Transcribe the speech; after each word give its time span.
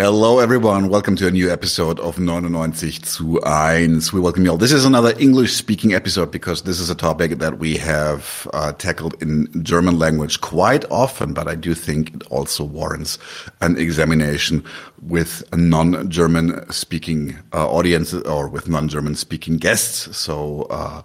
Hello, 0.00 0.38
everyone. 0.38 0.88
Welcome 0.88 1.14
to 1.16 1.26
a 1.26 1.30
new 1.30 1.52
episode 1.52 2.00
of 2.00 2.18
99 2.18 2.72
zu 2.72 3.38
1. 3.38 4.00
We 4.14 4.18
welcome 4.18 4.46
you 4.46 4.52
all. 4.52 4.56
This 4.56 4.72
is 4.72 4.86
another 4.86 5.12
English 5.18 5.52
speaking 5.52 5.92
episode 5.92 6.30
because 6.30 6.62
this 6.62 6.80
is 6.80 6.88
a 6.88 6.94
topic 6.94 7.32
that 7.32 7.58
we 7.58 7.76
have 7.76 8.48
uh, 8.54 8.72
tackled 8.72 9.22
in 9.22 9.46
German 9.62 9.98
language 9.98 10.40
quite 10.40 10.90
often, 10.90 11.34
but 11.34 11.48
I 11.48 11.54
do 11.54 11.74
think 11.74 12.14
it 12.14 12.22
also 12.30 12.64
warrants 12.64 13.18
an 13.60 13.76
examination 13.76 14.64
with 15.02 15.42
a 15.52 15.58
non-German 15.58 16.72
speaking 16.72 17.36
uh, 17.52 17.68
audience 17.68 18.14
or 18.14 18.48
with 18.48 18.70
non-German 18.70 19.16
speaking 19.16 19.58
guests. 19.58 20.16
So, 20.16 20.62
uh, 20.70 21.02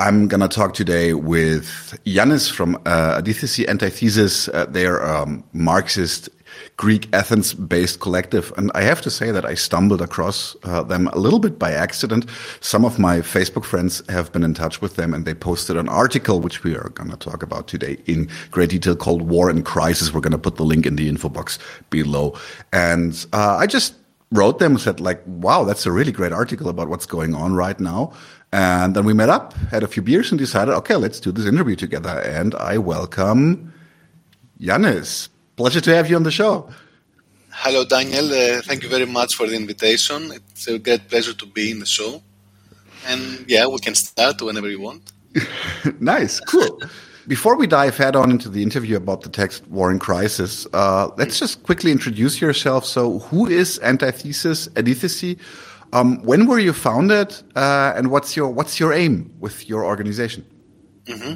I'm 0.00 0.28
going 0.28 0.42
to 0.42 0.48
talk 0.48 0.74
today 0.74 1.12
with 1.12 1.98
Yiannis 2.06 2.52
from 2.52 2.76
uh, 2.86 3.20
Adithesis 3.20 3.68
Antithesis. 3.68 4.46
Uh, 4.46 4.64
they're 4.66 5.04
um, 5.04 5.42
Marxist 5.52 6.28
Greek 6.76 7.08
Athens 7.12 7.54
based 7.54 8.00
collective. 8.00 8.52
And 8.56 8.70
I 8.74 8.82
have 8.82 9.00
to 9.02 9.10
say 9.10 9.30
that 9.30 9.44
I 9.44 9.54
stumbled 9.54 10.00
across 10.00 10.56
uh, 10.64 10.82
them 10.82 11.08
a 11.08 11.18
little 11.18 11.38
bit 11.38 11.58
by 11.58 11.72
accident. 11.72 12.26
Some 12.60 12.84
of 12.84 12.98
my 12.98 13.18
Facebook 13.18 13.64
friends 13.64 14.02
have 14.08 14.32
been 14.32 14.42
in 14.42 14.54
touch 14.54 14.80
with 14.80 14.96
them 14.96 15.14
and 15.14 15.24
they 15.24 15.34
posted 15.34 15.76
an 15.76 15.88
article, 15.88 16.40
which 16.40 16.64
we 16.64 16.74
are 16.74 16.90
going 16.90 17.10
to 17.10 17.16
talk 17.16 17.42
about 17.42 17.68
today 17.68 17.98
in 18.06 18.28
great 18.50 18.70
detail 18.70 18.96
called 18.96 19.22
War 19.22 19.50
and 19.50 19.64
Crisis. 19.64 20.12
We're 20.12 20.20
going 20.20 20.32
to 20.32 20.38
put 20.38 20.56
the 20.56 20.64
link 20.64 20.86
in 20.86 20.96
the 20.96 21.08
info 21.08 21.28
box 21.28 21.58
below. 21.90 22.38
And 22.72 23.26
uh, 23.32 23.56
I 23.56 23.66
just 23.66 23.94
wrote 24.30 24.58
them 24.58 24.72
and 24.72 24.80
said 24.80 25.00
like, 25.00 25.22
wow, 25.26 25.64
that's 25.64 25.86
a 25.86 25.92
really 25.92 26.12
great 26.12 26.32
article 26.32 26.68
about 26.68 26.88
what's 26.88 27.06
going 27.06 27.34
on 27.34 27.54
right 27.54 27.78
now. 27.80 28.12
And 28.52 28.94
then 28.94 29.04
we 29.04 29.12
met 29.12 29.28
up, 29.28 29.52
had 29.70 29.82
a 29.82 29.88
few 29.88 30.02
beers 30.02 30.30
and 30.30 30.38
decided, 30.38 30.74
okay, 30.74 30.96
let's 30.96 31.20
do 31.20 31.32
this 31.32 31.46
interview 31.46 31.76
together. 31.76 32.20
And 32.20 32.54
I 32.54 32.78
welcome 32.78 33.72
Yiannis. 34.60 35.28
Pleasure 35.58 35.80
to 35.80 35.92
have 35.96 36.08
you 36.08 36.14
on 36.14 36.22
the 36.22 36.30
show. 36.30 36.70
Hello, 37.50 37.84
Daniel. 37.84 38.26
Uh, 38.32 38.62
thank 38.62 38.84
you 38.84 38.88
very 38.88 39.06
much 39.06 39.34
for 39.34 39.48
the 39.48 39.56
invitation. 39.56 40.30
It's 40.30 40.68
a 40.68 40.78
great 40.78 41.08
pleasure 41.08 41.32
to 41.32 41.46
be 41.46 41.72
in 41.72 41.80
the 41.80 41.84
show. 41.84 42.22
And 43.08 43.44
yeah, 43.48 43.66
we 43.66 43.80
can 43.80 43.96
start 43.96 44.40
whenever 44.40 44.68
you 44.68 44.80
want. 44.80 45.10
nice, 46.00 46.38
cool. 46.38 46.80
Before 47.26 47.56
we 47.56 47.66
dive 47.66 47.96
head 47.96 48.14
on 48.14 48.30
into 48.30 48.48
the 48.48 48.62
interview 48.62 48.96
about 48.96 49.22
the 49.22 49.28
text 49.30 49.66
War 49.66 49.90
and 49.90 50.00
Crisis, 50.00 50.64
uh, 50.74 51.08
let's 51.16 51.40
just 51.40 51.64
quickly 51.64 51.90
introduce 51.90 52.40
yourself. 52.40 52.84
So, 52.84 53.18
who 53.18 53.48
is 53.48 53.80
Antithesis 53.82 54.68
Adithesis? 54.76 55.40
Um, 55.92 56.22
when 56.22 56.46
were 56.46 56.60
you 56.60 56.72
founded, 56.72 57.34
uh, 57.56 57.94
and 57.96 58.12
what's 58.12 58.36
your 58.36 58.48
what's 58.48 58.78
your 58.78 58.92
aim 58.92 59.34
with 59.40 59.68
your 59.68 59.84
organization? 59.84 60.46
Mm-hmm. 61.06 61.34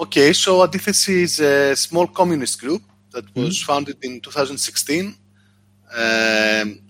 Okay, 0.00 0.32
so 0.32 0.66
Adithesis 0.66 1.08
is 1.08 1.38
a 1.38 1.76
small 1.76 2.08
communist 2.08 2.60
group 2.60 2.82
that 3.14 3.24
was 3.34 3.56
mm-hmm. 3.56 3.66
founded 3.66 3.98
in 4.02 4.20
2016. 4.20 5.16
Um, 5.96 6.80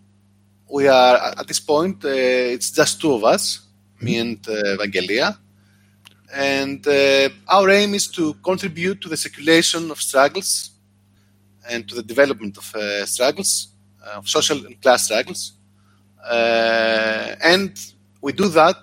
we 0.69 0.89
are 0.89 1.17
at 1.39 1.47
this 1.47 1.61
point. 1.61 2.05
Uh, 2.05 2.09
it's 2.09 2.71
just 2.71 3.01
two 3.01 3.13
of 3.13 3.23
us, 3.25 3.61
mm-hmm. 3.97 4.05
me 4.05 4.19
and 4.19 4.49
uh, 4.49 4.77
Vangelia, 4.81 5.37
and 6.33 6.87
uh, 6.87 7.29
our 7.49 7.71
aim 7.71 7.95
is 7.95 8.09
to 8.09 8.35
contribute 8.43 9.01
to 9.03 9.09
the 9.09 9.17
circulation 9.17 9.91
of 9.91 10.01
struggles 10.01 10.71
and 11.71 11.89
to 11.89 11.95
the 11.95 12.03
development 12.03 12.57
of 12.57 12.75
uh, 12.75 13.07
struggles, 13.07 13.69
uh, 14.05 14.19
of 14.19 14.29
social 14.29 14.67
and 14.67 14.81
class 14.81 15.05
struggles, 15.05 15.53
uh, 16.29 17.37
and 17.43 17.93
we 18.21 18.33
do 18.33 18.49
that 18.49 18.77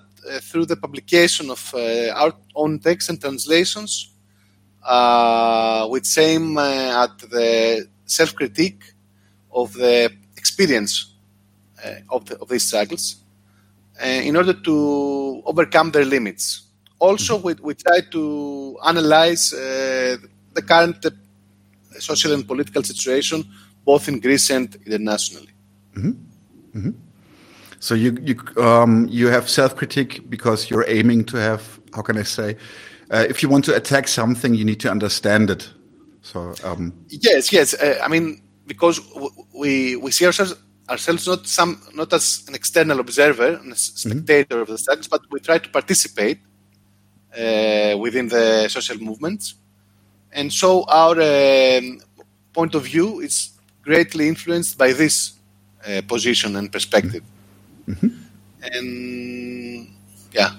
through 0.43 0.65
the 0.65 0.75
publication 0.75 1.49
of 1.49 1.73
our 2.13 2.31
own 2.53 2.77
texts 2.77 3.09
and 3.09 3.19
translations 3.19 4.10
uh, 4.83 5.87
which 5.87 6.17
aim 6.17 6.57
uh, 6.57 7.03
at 7.03 7.17
the 7.29 7.87
self-critique 8.05 8.83
of 9.51 9.73
the 9.73 10.11
experience 10.37 11.13
uh, 11.85 11.95
of, 12.09 12.25
the, 12.25 12.37
of, 12.39 12.49
these 12.49 12.67
struggles 12.67 13.17
uh, 14.01 14.05
in 14.05 14.35
order 14.35 14.53
to 14.53 15.41
overcome 15.45 15.91
their 15.91 16.05
limits. 16.05 16.63
Also, 16.99 17.37
mm-hmm. 17.37 17.47
we, 17.47 17.53
we 17.61 17.73
try 17.73 17.99
to 18.11 18.77
analyze 18.85 19.53
uh, 19.53 20.17
the 20.53 20.61
current 20.61 21.05
social 21.99 22.33
and 22.33 22.47
political 22.47 22.83
situation, 22.83 23.43
both 23.85 24.07
in 24.07 24.19
Greece 24.19 24.49
and 24.49 24.75
internationally. 24.85 25.49
Mm-hmm. 25.95 26.77
Mm-hmm. 26.77 26.91
So 27.79 27.95
you 27.95 28.15
you 28.21 28.35
um, 28.63 29.07
you 29.09 29.27
have 29.27 29.49
self 29.49 29.75
critique 29.75 30.29
because 30.29 30.69
you're 30.69 30.85
aiming 30.87 31.25
to 31.25 31.37
have 31.37 31.79
how 31.95 32.03
can 32.03 32.17
I 32.17 32.23
say 32.23 32.55
uh, 33.11 33.25
if 33.29 33.43
you 33.43 33.49
want 33.49 33.65
to 33.65 33.75
attack 33.75 34.07
something, 34.07 34.55
you 34.55 34.65
need 34.65 34.79
to 34.79 34.89
understand 34.89 35.49
it. 35.49 35.69
So 36.21 36.53
um, 36.63 36.93
yes, 37.09 37.51
yes. 37.51 37.73
Uh, 37.73 37.99
I 38.03 38.07
mean, 38.07 38.41
because 38.65 39.01
we 39.53 39.95
we 39.97 40.11
see 40.11 40.25
ourselves 40.25 40.55
ourselves 40.89 41.27
not 41.27 41.47
some 41.47 41.81
not 41.93 42.13
as 42.13 42.43
an 42.47 42.55
external 42.55 42.99
observer 42.99 43.59
and 43.61 43.73
a 43.73 43.75
spectator 43.75 44.55
mm-hmm. 44.55 44.61
of 44.61 44.67
the 44.67 44.77
struggles, 44.77 45.07
but 45.07 45.21
we 45.31 45.39
try 45.39 45.57
to 45.57 45.69
participate 45.69 46.39
uh, 47.37 47.97
within 47.97 48.29
the 48.29 48.67
social 48.69 48.97
movements, 48.99 49.55
and 50.31 50.53
so 50.53 50.83
our 50.87 51.19
um, 51.21 51.99
point 52.53 52.75
of 52.75 52.83
view 52.83 53.19
is 53.19 53.51
greatly 53.83 54.27
influenced 54.27 54.77
by 54.77 54.93
this 54.93 55.33
uh, 55.87 56.01
position 56.07 56.55
and 56.55 56.71
perspective. 56.71 57.23
Mm-hmm. 57.87 58.07
And 58.61 59.87
yeah. 60.31 60.51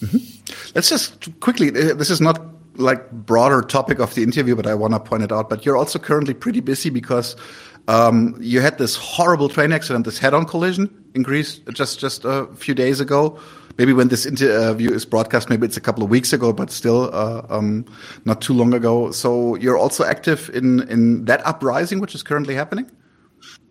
Mm-hmm. 0.00 0.39
Let's 0.74 0.88
just 0.88 1.40
quickly. 1.40 1.68
Uh, 1.68 1.94
this 1.94 2.10
is 2.10 2.20
not 2.20 2.40
like 2.76 3.10
broader 3.10 3.62
topic 3.62 3.98
of 3.98 4.14
the 4.14 4.22
interview, 4.22 4.56
but 4.56 4.66
I 4.66 4.74
want 4.74 4.94
to 4.94 5.00
point 5.00 5.22
it 5.22 5.32
out. 5.32 5.50
But 5.50 5.66
you're 5.66 5.76
also 5.76 5.98
currently 5.98 6.34
pretty 6.34 6.60
busy 6.60 6.90
because 6.90 7.36
um, 7.88 8.36
you 8.40 8.60
had 8.60 8.78
this 8.78 8.96
horrible 8.96 9.48
train 9.48 9.72
accident, 9.72 10.04
this 10.04 10.18
head-on 10.18 10.46
collision 10.46 10.88
in 11.14 11.22
Greece 11.22 11.60
just 11.72 12.00
just 12.00 12.24
a 12.24 12.46
few 12.54 12.74
days 12.74 13.00
ago. 13.00 13.38
Maybe 13.78 13.92
when 13.92 14.08
this 14.08 14.26
interview 14.26 14.92
is 14.92 15.06
broadcast, 15.06 15.48
maybe 15.48 15.66
it's 15.66 15.76
a 15.76 15.80
couple 15.80 16.02
of 16.02 16.10
weeks 16.10 16.32
ago, 16.32 16.52
but 16.52 16.70
still 16.70 17.10
uh, 17.14 17.42
um, 17.48 17.86
not 18.24 18.42
too 18.42 18.52
long 18.52 18.74
ago. 18.74 19.10
So 19.10 19.54
you're 19.56 19.78
also 19.78 20.04
active 20.04 20.50
in 20.54 20.88
in 20.88 21.24
that 21.24 21.44
uprising, 21.46 22.00
which 22.00 22.14
is 22.14 22.22
currently 22.22 22.54
happening. 22.54 22.90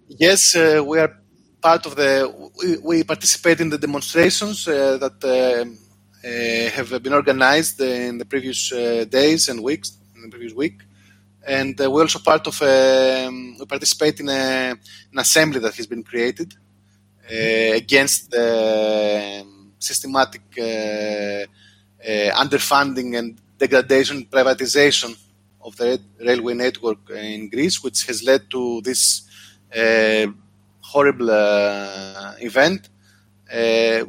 Yes, 0.08 0.56
uh, 0.56 0.84
we 0.86 1.00
are 1.00 1.14
part 1.62 1.86
of 1.86 1.96
the. 1.96 2.34
We, 2.58 2.78
we 2.78 3.04
participate 3.04 3.62
in 3.62 3.70
the 3.70 3.78
demonstrations 3.78 4.68
uh, 4.68 4.98
that 4.98 5.24
uh, 5.24 5.30
uh, 5.30 5.66
have 6.24 7.04
been 7.04 7.14
organized 7.14 7.80
in 7.82 8.18
the 8.18 8.26
previous 8.26 8.72
uh, 8.72 9.06
days 9.10 9.50
and 9.50 9.64
weeks, 9.64 9.98
in 10.16 10.22
the 10.24 10.30
previous 10.30 10.54
week. 10.54 10.82
And 11.48 11.80
uh, 11.80 11.90
we're 11.90 12.02
also 12.02 12.20
part 12.20 12.46
of, 12.48 12.62
um, 12.62 13.56
we 13.60 13.66
participate 13.66 14.20
in 14.20 14.30
a, 14.30 14.76
an 15.12 15.18
assembly 15.18 15.60
that 15.62 15.76
has 15.76 15.88
been 15.88 16.04
created 16.04 16.54
against 17.30 18.32
the 18.32 19.42
um, 19.42 19.72
systematic 19.80 20.42
underfunding 22.44 23.18
and 23.18 23.40
degradation, 23.58 24.26
privatization 24.26 25.16
of 25.62 25.76
the 25.78 26.00
railway 26.20 26.54
network 26.54 27.10
in 27.12 27.50
Greece, 27.50 27.84
which 27.84 28.06
has 28.08 28.24
led 28.24 28.50
to 28.50 28.82
this 28.82 29.22
uh, 29.76 30.26
horrible 30.82 31.30
uh, 31.30 32.34
event 32.40 32.88
uh, 32.88 32.99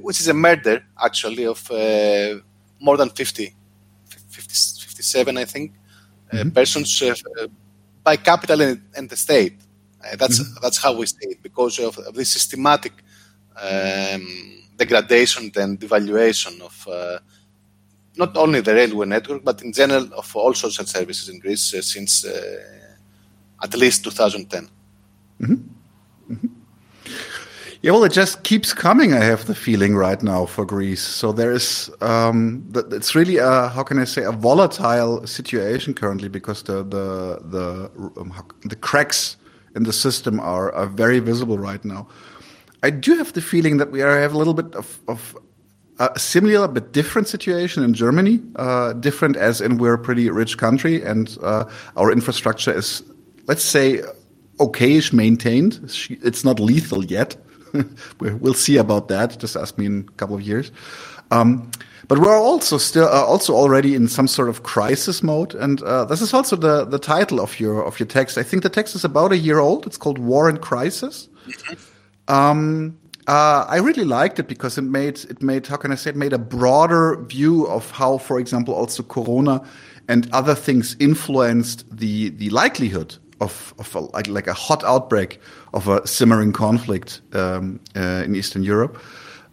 which 0.02 0.20
is 0.20 0.28
a 0.28 0.34
murder 0.34 0.84
actually 1.02 1.46
of 1.46 1.70
uh, 1.70 2.38
more 2.80 2.96
than 2.96 3.10
50, 3.10 3.54
50 4.08 4.86
57, 5.00 5.38
I 5.38 5.44
think, 5.44 5.72
uh, 6.32 6.36
mm-hmm. 6.36 6.50
persons 6.50 7.02
by 8.04 8.16
capital 8.16 8.60
and, 8.60 8.82
and 8.96 9.08
the 9.08 9.16
state. 9.16 9.56
that's 10.18 10.40
mm-hmm. 10.40 10.62
that's 10.62 10.78
how 10.78 10.92
we 10.96 11.06
see 11.06 11.28
it 11.34 11.42
because 11.42 11.78
of, 11.78 11.96
of 11.98 12.14
this 12.14 12.30
systematic 12.30 12.92
um, 13.60 14.62
degradation 14.76 15.50
and 15.56 15.78
devaluation 15.78 16.60
of 16.60 16.88
uh, 16.88 17.18
not 18.16 18.36
only 18.36 18.60
the 18.60 18.74
railway 18.74 19.06
network 19.06 19.44
but 19.44 19.62
in 19.62 19.72
general 19.72 20.08
of 20.14 20.34
all 20.36 20.54
social 20.54 20.86
services 20.86 21.28
in 21.28 21.38
Greece 21.38 21.74
uh, 21.74 21.82
since 21.82 22.24
uh, 22.24 22.86
at 23.62 23.74
least 23.74 24.04
2010. 24.04 24.68
Mm-hmm. 25.40 25.52
Mm-hmm. 25.52 25.79
Yeah, 27.82 27.92
well, 27.92 28.04
it 28.04 28.12
just 28.12 28.42
keeps 28.42 28.74
coming. 28.74 29.14
I 29.14 29.24
have 29.24 29.46
the 29.46 29.54
feeling 29.54 29.96
right 29.96 30.22
now 30.22 30.44
for 30.44 30.66
Greece. 30.66 31.00
So 31.00 31.32
there 31.32 31.50
is, 31.50 31.90
um, 32.02 32.70
it's 32.92 33.14
really 33.14 33.38
a 33.38 33.68
how 33.68 33.82
can 33.84 33.98
I 33.98 34.04
say 34.04 34.22
a 34.22 34.32
volatile 34.32 35.26
situation 35.26 35.94
currently 35.94 36.28
because 36.28 36.62
the 36.64 36.84
the 36.84 37.40
the 37.42 37.90
um, 38.20 38.34
the 38.66 38.76
cracks 38.76 39.38
in 39.74 39.84
the 39.84 39.94
system 39.94 40.40
are 40.40 40.70
are 40.74 40.88
very 40.88 41.20
visible 41.20 41.58
right 41.58 41.82
now. 41.82 42.06
I 42.82 42.90
do 42.90 43.16
have 43.16 43.32
the 43.32 43.40
feeling 43.40 43.78
that 43.78 43.90
we 43.90 44.02
are 44.02 44.20
have 44.20 44.34
a 44.34 44.38
little 44.38 44.54
bit 44.54 44.74
of, 44.74 44.98
of 45.08 45.34
a 45.98 46.18
similar 46.18 46.68
but 46.68 46.92
different 46.92 47.28
situation 47.28 47.82
in 47.82 47.94
Germany. 47.94 48.40
Uh, 48.56 48.92
different 48.92 49.38
as 49.38 49.62
in 49.62 49.78
we're 49.78 49.94
a 49.94 49.98
pretty 49.98 50.28
rich 50.28 50.58
country 50.58 51.02
and 51.02 51.38
uh, 51.42 51.64
our 51.96 52.12
infrastructure 52.12 52.76
is, 52.76 53.02
let's 53.46 53.64
say, 53.64 54.02
okayish 54.58 55.14
maintained. 55.14 55.80
It's 56.22 56.44
not 56.44 56.60
lethal 56.60 57.06
yet 57.06 57.36
we'll 58.20 58.54
see 58.54 58.76
about 58.76 59.08
that. 59.08 59.38
Just 59.38 59.56
ask 59.56 59.78
me 59.78 59.86
in 59.86 60.06
a 60.08 60.12
couple 60.12 60.36
of 60.36 60.42
years. 60.42 60.70
Um, 61.30 61.70
but 62.08 62.18
we're 62.18 62.36
also 62.36 62.76
still 62.78 63.06
uh, 63.06 63.24
also 63.24 63.54
already 63.54 63.94
in 63.94 64.08
some 64.08 64.26
sort 64.26 64.48
of 64.48 64.64
crisis 64.64 65.22
mode, 65.22 65.54
and 65.54 65.80
uh, 65.82 66.04
this 66.04 66.20
is 66.20 66.34
also 66.34 66.56
the 66.56 66.84
the 66.84 66.98
title 66.98 67.40
of 67.40 67.60
your 67.60 67.84
of 67.84 68.00
your 68.00 68.08
text. 68.08 68.36
I 68.36 68.42
think 68.42 68.64
the 68.64 68.68
text 68.68 68.96
is 68.96 69.04
about 69.04 69.30
a 69.30 69.38
year 69.38 69.60
old. 69.60 69.86
It's 69.86 69.96
called 69.96 70.18
War 70.18 70.48
and 70.48 70.60
Crisis. 70.60 71.28
Mm-hmm. 71.46 72.34
Um, 72.34 72.98
uh, 73.28 73.64
I 73.68 73.76
really 73.76 74.04
liked 74.04 74.40
it 74.40 74.48
because 74.48 74.76
it 74.76 74.82
made 74.82 75.20
it 75.30 75.40
made 75.40 75.68
how 75.68 75.76
can 75.76 75.92
I 75.92 75.94
say 75.94 76.10
it 76.10 76.16
made 76.16 76.32
a 76.32 76.38
broader 76.38 77.16
view 77.28 77.68
of 77.68 77.88
how, 77.92 78.18
for 78.18 78.40
example, 78.40 78.74
also 78.74 79.04
Corona 79.04 79.62
and 80.08 80.28
other 80.32 80.56
things 80.56 80.96
influenced 80.98 81.84
the 81.96 82.30
the 82.30 82.50
likelihood 82.50 83.16
of 83.40 83.74
of 83.78 83.94
a, 83.94 84.00
like 84.00 84.28
like 84.28 84.46
a 84.46 84.54
hot 84.54 84.84
outbreak 84.84 85.40
of 85.72 85.88
a 85.88 86.06
simmering 86.06 86.52
conflict 86.52 87.20
um, 87.32 87.80
uh, 87.96 88.24
in 88.24 88.34
Eastern 88.34 88.62
Europe. 88.62 88.98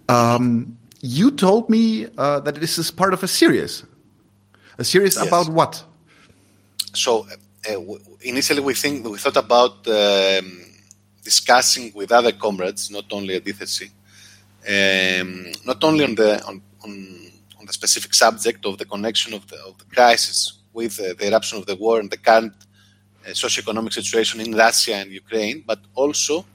Um, 0.09 0.77
you 1.01 1.31
told 1.31 1.69
me 1.69 2.07
uh, 2.17 2.39
that 2.41 2.55
this 2.55 2.77
is 2.77 2.91
part 2.91 3.13
of 3.13 3.23
a 3.23 3.27
series. 3.27 3.83
A 4.77 4.83
series 4.83 5.15
yes. 5.15 5.27
about 5.27 5.49
what? 5.49 5.83
So 6.93 7.27
uh, 7.69 7.79
initially, 8.21 8.61
we 8.61 8.73
think 8.73 9.07
we 9.07 9.17
thought 9.17 9.37
about 9.37 9.87
um, 9.87 10.65
discussing 11.23 11.91
with 11.93 12.11
other 12.11 12.31
comrades, 12.31 12.89
not 12.91 13.05
only 13.11 13.35
at 13.35 13.43
DTC, 13.43 13.89
um, 14.67 15.51
not 15.65 15.83
only 15.83 16.03
on 16.03 16.15
the 16.15 16.43
on, 16.45 16.61
on, 16.83 16.91
on, 17.59 17.65
the 17.65 17.73
specific 17.73 18.13
subject 18.13 18.65
of 18.65 18.77
the 18.77 18.85
connection 18.85 19.33
of 19.33 19.47
the, 19.47 19.57
of 19.67 19.77
the 19.77 19.85
crisis 19.85 20.59
with 20.73 20.99
uh, 20.99 21.13
the 21.17 21.27
eruption 21.27 21.57
of 21.57 21.65
the 21.65 21.75
war 21.75 21.99
and 21.99 22.09
the 22.09 22.17
current 22.17 22.53
uh, 22.53 22.66
socioeconomic 23.31 23.93
situation 23.93 24.39
in 24.41 24.53
Russia 24.55 24.95
and 24.95 25.11
Ukraine, 25.11 25.63
but 25.65 25.79
also 25.95 26.45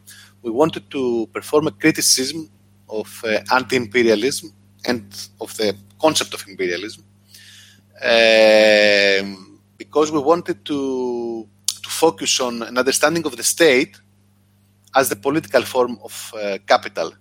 we 0.42 0.50
wanted 0.50 0.90
to 0.90 1.28
perform 1.32 1.66
a 1.68 1.70
criticism 1.72 2.50
of 2.88 3.22
uh, 3.24 3.40
anti-imperialism 3.52 4.52
and 4.84 5.28
of 5.40 5.56
the 5.56 5.74
concept 6.00 6.34
of 6.34 6.44
imperialism, 6.48 7.04
um, 8.02 9.60
because 9.78 10.10
we 10.10 10.18
wanted 10.18 10.64
to 10.64 11.48
to 11.82 11.90
focus 11.90 12.40
on 12.40 12.62
an 12.62 12.78
understanding 12.78 13.24
of 13.26 13.36
the 13.36 13.42
state 13.42 14.00
as 14.94 15.08
the 15.08 15.16
political 15.16 15.62
form 15.62 15.98
of 16.02 16.32
uh, 16.36 16.58
capital, 16.66 17.12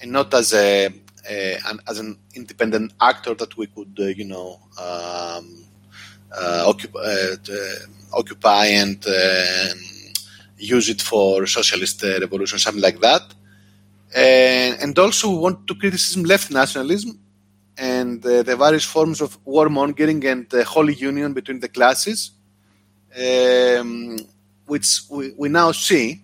and 0.00 0.12
not 0.12 0.34
as 0.34 0.52
a, 0.52 0.86
a 1.28 1.58
an, 1.68 1.78
as 1.88 1.98
an 1.98 2.18
independent 2.34 2.92
actor 3.00 3.34
that 3.34 3.56
we 3.56 3.66
could, 3.66 3.96
uh, 3.98 4.04
you 4.04 4.24
know, 4.24 4.60
um, 4.78 4.84
uh, 4.84 5.63
occupy, 6.40 6.98
uh, 6.98 7.56
occupy 8.12 8.66
and 8.66 9.04
um, 9.06 9.78
use 10.58 10.88
it 10.88 11.02
for 11.02 11.46
socialist 11.46 12.02
revolution, 12.02 12.58
something 12.58 12.82
like 12.82 13.00
that. 13.00 13.22
And, 14.14 14.78
and 14.80 14.98
also 14.98 15.30
we 15.30 15.38
want 15.38 15.66
to 15.66 15.74
criticize 15.74 16.16
left 16.16 16.50
nationalism 16.50 17.18
and 17.76 18.24
uh, 18.24 18.42
the 18.42 18.56
various 18.56 18.84
forms 18.84 19.20
of 19.20 19.42
warmongering 19.44 20.24
and 20.24 20.52
uh, 20.54 20.64
holy 20.64 20.94
union 20.94 21.32
between 21.32 21.60
the 21.60 21.68
classes, 21.68 22.30
um, 23.18 24.16
which 24.66 25.00
we, 25.10 25.32
we, 25.36 25.48
now 25.48 25.72
see, 25.72 26.22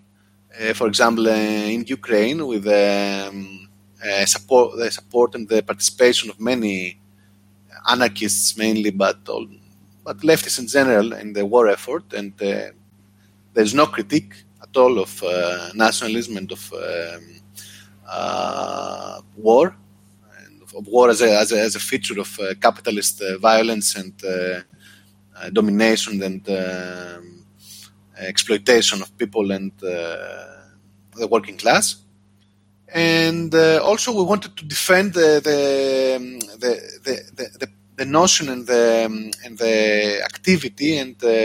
uh, 0.61 0.73
for 0.75 0.87
example, 0.87 1.27
uh, 1.27 1.33
in 1.33 1.85
Ukraine, 1.87 2.47
with 2.47 2.67
um, 2.67 3.69
uh, 4.05 4.25
support, 4.25 4.77
the 4.77 4.91
support 4.91 5.35
and 5.35 5.49
the 5.49 5.63
participation 5.63 6.31
of 6.31 6.39
many 6.41 6.99
anarchists, 7.91 8.57
mainly, 8.57 8.91
but 8.91 9.29
all, 9.29 9.47
but 10.05 10.19
leftists 10.21 10.59
in 10.59 10.67
general, 10.67 11.13
in 11.13 11.33
the 11.33 11.45
war 11.45 11.69
effort, 11.69 12.13
and 12.13 12.33
uh, 12.43 12.71
there's 13.55 13.75
no 13.75 13.87
critique 13.87 14.35
at 14.63 14.77
all 14.77 14.99
of 14.99 15.23
nationalism 15.75 16.37
and 16.37 16.53
of 16.53 16.73
um, 16.73 17.41
uh, 18.09 19.21
war, 19.37 19.77
of 20.77 20.87
war 20.87 21.11
as 21.11 21.21
a, 21.21 21.39
as 21.39 21.53
a, 21.53 21.61
as 21.61 21.75
a 21.75 21.81
feature 21.81 22.21
of 22.21 22.39
uh, 22.39 22.55
capitalist 22.61 23.21
uh, 23.23 23.39
violence 23.39 23.97
and 23.97 24.15
domination 25.53 26.23
and 26.23 26.49
um, 26.51 27.47
exploitation 28.19 29.01
of 29.01 29.17
people 29.17 29.51
and 29.53 29.73
the 29.79 31.27
working 31.29 31.57
class. 31.57 31.97
And 32.93 33.55
uh, 33.55 33.81
also 33.83 34.13
we 34.13 34.23
wanted 34.23 34.57
to 34.57 34.65
defend 34.65 35.15
the 35.15 35.41
the 35.45 35.59
the, 36.59 36.73
the, 37.05 37.59
the, 37.59 37.69
the 38.01 38.07
notion 38.21 38.49
and 38.55 38.67
the 38.73 38.85
and 39.45 39.55
the 39.65 39.77
activity 40.31 40.93
and 41.03 41.13
the, 41.19 41.39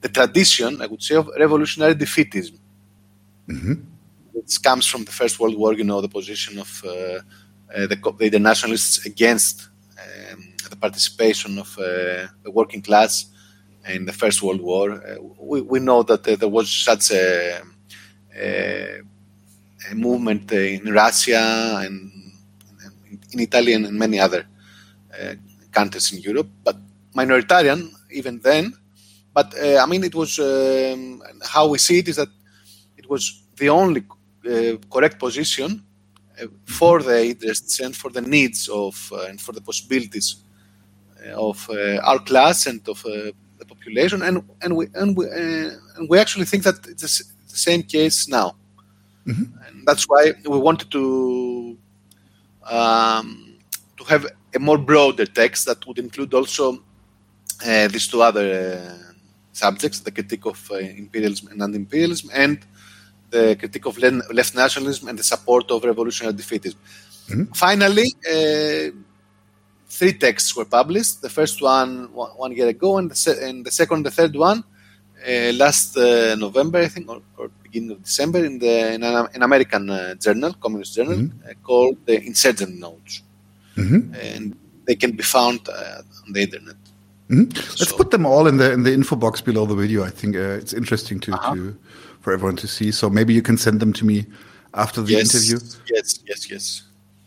the 0.00 0.08
tradition, 0.08 0.70
I 0.84 0.86
would 0.90 1.02
say, 1.02 1.16
of 1.16 1.26
revolutionary 1.44 1.94
defeatism. 1.94 2.56
Mm-hmm 3.48 3.74
it 4.34 4.58
comes 4.62 4.86
from 4.86 5.04
the 5.04 5.12
First 5.12 5.38
World 5.38 5.56
War. 5.56 5.74
You 5.74 5.84
know, 5.84 6.00
the 6.00 6.08
position 6.08 6.58
of 6.58 6.84
uh, 6.84 6.90
uh, 6.90 7.86
the, 7.86 7.96
the 8.18 8.26
internationalists 8.26 9.04
against 9.06 9.68
um, 9.98 10.54
the 10.68 10.76
participation 10.76 11.58
of 11.58 11.78
uh, 11.78 12.26
the 12.42 12.50
working 12.50 12.82
class 12.82 13.26
in 13.88 14.04
the 14.04 14.12
First 14.12 14.42
World 14.42 14.60
War. 14.60 14.86
we, 15.38 15.60
we 15.60 15.80
know 15.80 16.02
that 16.02 16.24
there 16.24 16.48
was 16.48 16.70
such 16.70 17.10
a, 17.10 17.62
a, 18.36 19.00
a 19.90 19.94
movement 19.94 20.50
in 20.52 20.92
Russia 20.92 21.80
and 21.84 22.12
in 23.32 23.40
Italy 23.40 23.74
and 23.74 23.86
in 23.86 23.98
many 23.98 24.18
other 24.20 24.46
countries 25.70 26.12
in 26.12 26.20
Europe, 26.20 26.48
but 26.64 26.76
minoritarian 27.14 27.90
even 28.10 28.38
then. 28.40 28.72
But 29.34 29.54
uh, 29.58 29.82
I 29.82 29.86
mean, 29.86 30.04
it 30.04 30.14
was 30.14 30.38
um, 30.38 31.22
how 31.42 31.68
we 31.68 31.78
see 31.78 31.98
it 31.98 32.08
is 32.08 32.16
that 32.16 32.28
it 32.96 33.08
was 33.08 33.42
the 33.56 33.68
only 33.70 34.04
uh, 34.46 34.76
correct 34.90 35.18
position 35.18 35.82
uh, 36.40 36.46
for 36.66 37.02
the 37.02 37.26
interests 37.26 37.80
and 37.80 37.96
for 37.96 38.10
the 38.10 38.20
needs 38.20 38.68
of 38.68 39.10
uh, 39.12 39.26
and 39.28 39.40
for 39.40 39.52
the 39.52 39.60
possibilities 39.60 40.36
of 41.34 41.70
our 42.02 42.18
class 42.18 42.66
and 42.66 42.86
of 42.88 43.00
the 43.02 43.64
population, 43.66 44.22
and 44.22 44.42
and 44.60 44.76
we 44.76 44.88
and 44.94 45.16
we 45.16 45.26
and 45.30 46.08
we 46.08 46.18
actually 46.18 46.44
think 46.44 46.64
that 46.64 46.84
it's 46.86 47.02
the 47.02 47.56
same 47.56 47.82
case 47.82 48.28
now, 48.28 48.56
mm-hmm. 49.26 49.44
and 49.66 49.86
that's 49.86 50.08
why 50.08 50.32
we 50.44 50.58
wanted 50.58 50.90
to 50.90 51.78
um, 52.64 53.56
to 53.96 54.04
have 54.04 54.26
a 54.54 54.58
more 54.58 54.78
broader 54.78 55.26
text 55.26 55.66
that 55.66 55.86
would 55.86 55.98
include 55.98 56.34
also 56.34 56.82
uh, 57.66 57.88
these 57.88 58.08
two 58.08 58.22
other 58.22 58.46
uh, 58.52 59.12
subjects: 59.52 60.00
the 60.00 60.10
critique 60.10 60.46
of 60.46 60.70
uh, 60.70 60.76
imperialism 60.76 61.48
and 61.48 61.62
anti-imperialism, 61.62 62.30
and 62.34 62.58
the 63.30 63.56
critique 63.56 63.86
of 63.86 63.98
left 63.98 64.54
nationalism 64.54 65.08
and 65.08 65.18
the 65.18 65.24
support 65.24 65.70
of 65.70 65.84
revolutionary 65.84 66.34
defeatism. 66.34 66.76
Mm-hmm. 67.28 67.44
Finally, 67.52 68.08
uh, 68.30 68.90
three 69.88 70.12
texts 70.12 70.54
were 70.56 70.64
published. 70.64 71.22
The 71.22 71.30
first 71.30 71.62
one 71.62 72.12
one 72.12 72.52
year 72.52 72.68
ago, 72.68 72.98
and 72.98 73.10
the, 73.10 73.14
se- 73.14 73.48
and 73.48 73.64
the 73.64 73.70
second, 73.70 74.04
the 74.04 74.10
third 74.10 74.34
one 74.36 74.64
uh, 75.26 75.52
last 75.54 75.96
uh, 75.96 76.34
November, 76.34 76.78
I 76.78 76.88
think, 76.88 77.08
or, 77.08 77.22
or, 77.36 77.50
beginning 77.62 77.92
of 77.92 78.02
December, 78.02 78.44
in 78.44 78.58
the 78.58 78.94
in 78.94 79.02
an, 79.02 79.28
an 79.34 79.42
American 79.42 79.88
uh, 79.88 80.14
journal, 80.14 80.52
communist 80.54 80.94
journal, 80.94 81.16
mm-hmm. 81.16 81.48
Uh, 81.48 81.54
called 81.62 81.96
the 82.06 82.22
Insurgent 82.24 82.78
Notes, 82.78 83.22
mm-hmm. 83.76 84.14
and 84.14 84.56
they 84.86 84.94
can 84.94 85.12
be 85.12 85.22
found 85.22 85.68
uh, 85.68 86.02
on 86.26 86.32
the 86.32 86.42
internet. 86.42 86.76
Mm-hmm. 87.28 87.50
Let's 87.54 87.88
so, 87.88 87.96
put 87.96 88.10
them 88.10 88.26
all 88.26 88.46
in 88.46 88.56
the 88.58 88.72
in 88.72 88.82
the 88.82 88.92
info 88.92 89.16
box 89.16 89.40
below 89.40 89.64
the 89.66 89.74
video. 89.74 90.04
I 90.04 90.10
think 90.10 90.36
it's 90.36 90.72
interesting 90.72 91.20
to 91.20 91.32
uh-huh. 91.32 91.54
to 91.54 91.76
for 92.20 92.32
everyone 92.32 92.56
to 92.56 92.68
see. 92.68 92.90
So 92.92 93.08
maybe 93.08 93.32
you 93.32 93.42
can 93.42 93.56
send 93.56 93.80
them 93.80 93.92
to 93.94 94.04
me 94.04 94.26
after 94.74 95.00
the 95.00 95.12
yes, 95.12 95.34
interview. 95.34 95.58
Yes, 95.88 96.20
yes, 96.26 96.50
yes. 96.50 96.82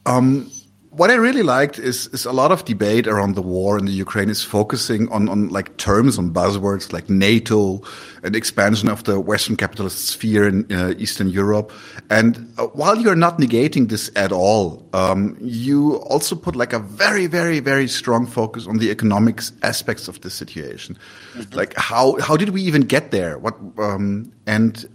Um, 0.05 0.51
what 0.97 1.11
I 1.11 1.15
really 1.15 1.43
liked 1.43 1.77
is 1.77 2.07
is 2.07 2.25
a 2.25 2.31
lot 2.31 2.51
of 2.51 2.63
debate 2.63 3.05
around 3.05 3.35
the 3.35 3.41
war 3.41 3.77
in 3.77 3.85
the 3.85 3.91
Ukraine 3.91 4.29
is 4.29 4.43
focusing 4.43 5.09
on 5.11 5.27
on 5.27 5.49
like 5.49 5.75
terms 5.77 6.17
on 6.17 6.31
buzzwords 6.31 6.93
like 6.93 7.09
NATO 7.09 7.81
and 8.23 8.35
expansion 8.35 8.89
of 8.89 9.03
the 9.03 9.19
Western 9.19 9.57
capitalist 9.57 10.07
sphere 10.07 10.47
in 10.47 10.71
uh, 10.71 10.93
Eastern 10.97 11.29
Europe. 11.29 11.71
And 12.09 12.31
uh, 12.57 12.67
while 12.67 12.97
you're 12.97 13.21
not 13.27 13.39
negating 13.39 13.89
this 13.89 14.09
at 14.15 14.31
all, 14.31 14.87
um, 14.93 15.37
you 15.41 15.97
also 16.13 16.35
put 16.35 16.55
like 16.55 16.73
a 16.73 16.79
very 16.79 17.27
very 17.27 17.59
very 17.59 17.87
strong 17.87 18.25
focus 18.25 18.65
on 18.67 18.77
the 18.77 18.89
economics 18.89 19.51
aspects 19.63 20.07
of 20.07 20.21
the 20.21 20.29
situation. 20.29 20.95
Mm 20.95 21.41
-hmm. 21.41 21.59
Like 21.59 21.71
how 21.75 22.05
how 22.27 22.37
did 22.37 22.49
we 22.49 22.61
even 22.69 22.83
get 22.87 23.11
there? 23.11 23.33
What 23.39 23.55
um, 23.77 24.31
and 24.45 24.87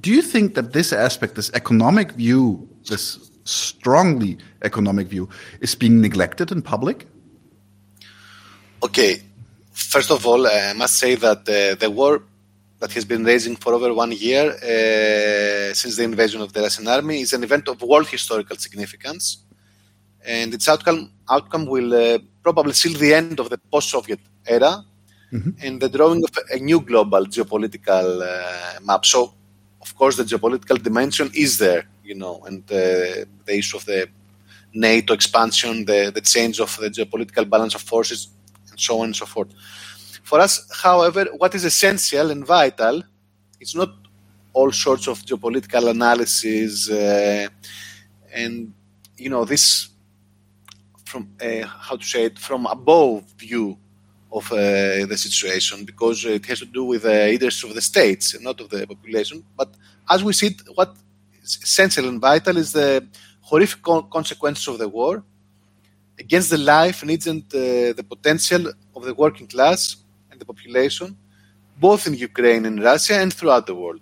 do 0.00 0.10
you 0.10 0.22
think 0.22 0.54
that 0.54 0.72
this 0.72 0.92
aspect, 0.92 1.34
this 1.34 1.50
economic 1.52 2.12
view, 2.12 2.68
this 2.84 3.31
strongly 3.44 4.38
economic 4.62 5.08
view 5.08 5.28
is 5.60 5.74
being 5.74 6.00
neglected 6.00 6.52
in 6.52 6.62
public? 6.62 7.06
Okay, 8.82 9.22
first 9.72 10.10
of 10.10 10.26
all, 10.26 10.46
I 10.46 10.72
must 10.72 10.96
say 10.98 11.14
that 11.14 11.48
uh, 11.48 11.74
the 11.76 11.90
war 11.90 12.22
that 12.80 12.92
has 12.92 13.04
been 13.04 13.24
raging 13.24 13.56
for 13.56 13.74
over 13.74 13.94
one 13.94 14.12
year 14.12 14.50
uh, 14.50 15.72
since 15.72 15.96
the 15.96 16.02
invasion 16.02 16.40
of 16.40 16.52
the 16.52 16.60
Russian 16.60 16.88
army 16.88 17.20
is 17.20 17.32
an 17.32 17.44
event 17.44 17.68
of 17.68 17.80
world 17.82 18.08
historical 18.08 18.56
significance, 18.56 19.44
and 20.24 20.52
its 20.52 20.68
outcome 20.68 21.12
outcome 21.30 21.66
will 21.66 21.94
uh, 21.94 22.18
probably 22.42 22.72
seal 22.72 22.98
the 22.98 23.14
end 23.14 23.38
of 23.38 23.50
the 23.50 23.58
post-Soviet 23.58 24.20
era 24.46 24.84
mm-hmm. 25.32 25.50
and 25.62 25.80
the 25.80 25.88
drawing 25.88 26.22
of 26.24 26.36
a 26.50 26.58
new 26.58 26.80
global 26.80 27.24
geopolitical 27.26 28.20
uh, 28.20 28.80
map. 28.84 29.04
So 29.06 29.34
of 29.80 29.96
course, 29.96 30.16
the 30.16 30.24
geopolitical 30.24 30.82
dimension 30.82 31.30
is 31.34 31.58
there, 31.58 31.84
you 32.04 32.14
know, 32.14 32.42
and 32.46 32.66
the 32.66 33.26
issue 33.46 33.76
of 33.76 33.84
the 33.86 34.08
NATO 34.74 35.14
expansion, 35.14 35.84
the, 35.84 36.10
the 36.14 36.20
change 36.20 36.60
of 36.60 36.76
the 36.78 36.88
geopolitical 36.88 37.48
balance 37.48 37.74
of 37.74 37.82
forces, 37.82 38.28
and 38.70 38.80
so 38.80 39.00
on 39.00 39.06
and 39.06 39.16
so 39.16 39.26
forth. 39.26 39.48
For 40.22 40.40
us, 40.40 40.68
however, 40.82 41.26
what 41.36 41.54
is 41.54 41.64
essential 41.64 42.30
and 42.30 42.46
vital 42.46 43.02
is 43.60 43.74
not 43.74 43.90
all 44.52 44.72
sorts 44.72 45.08
of 45.08 45.20
geopolitical 45.20 45.90
analysis 45.90 46.90
uh, 46.90 47.48
and 48.32 48.72
you 49.16 49.30
know 49.30 49.44
this 49.44 49.88
from 51.04 51.28
uh, 51.40 51.66
how 51.66 51.96
to 51.96 52.04
say 52.04 52.24
it 52.24 52.38
from 52.38 52.66
above 52.66 53.24
view 53.38 53.76
of 54.32 54.50
uh, 54.52 55.04
the 55.06 55.16
situation 55.16 55.84
because 55.84 56.24
it 56.24 56.44
has 56.46 56.60
to 56.60 56.66
do 56.66 56.84
with 56.84 57.02
the 57.02 57.32
interests 57.32 57.62
of 57.64 57.74
the 57.74 57.80
states 57.82 58.34
and 58.34 58.44
not 58.44 58.60
of 58.60 58.70
the 58.70 58.86
population. 58.86 59.44
But 59.56 59.74
as 60.08 60.24
we 60.24 60.32
see 60.32 60.48
it, 60.48 60.62
what 60.74 60.96
essential 61.42 62.08
and 62.08 62.20
vital 62.20 62.56
is 62.56 62.72
the 62.72 63.06
horrific 63.40 63.82
consequences 63.82 64.68
of 64.68 64.78
the 64.78 64.88
war 64.88 65.22
against 66.18 66.50
the 66.50 66.58
life, 66.58 67.04
needs, 67.04 67.26
and 67.26 67.42
uh, 67.54 67.92
the 67.98 68.06
potential 68.08 68.72
of 68.94 69.04
the 69.04 69.14
working 69.14 69.46
class 69.46 69.96
and 70.30 70.40
the 70.40 70.44
population, 70.44 71.16
both 71.78 72.06
in 72.06 72.14
Ukraine 72.14 72.64
and 72.66 72.82
Russia 72.82 73.14
and 73.14 73.32
throughout 73.32 73.66
the 73.66 73.74
world, 73.74 74.00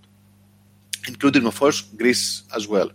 including, 1.09 1.47
of 1.47 1.59
course, 1.59 1.81
Greece 1.81 2.43
as 2.55 2.69
well. 2.69 2.91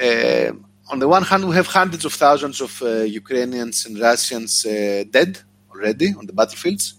Uh, 0.00 0.52
on 0.92 0.98
the 0.98 1.08
one 1.08 1.22
hand, 1.22 1.48
we 1.48 1.54
have 1.54 1.66
hundreds 1.66 2.04
of 2.04 2.12
thousands 2.12 2.60
of 2.60 2.82
uh, 2.82 3.02
Ukrainians 3.22 3.86
and 3.86 3.98
Russians 3.98 4.66
uh, 4.66 5.04
dead 5.10 5.38
already 5.72 6.14
on 6.18 6.26
the 6.26 6.32
battlefields 6.32 6.94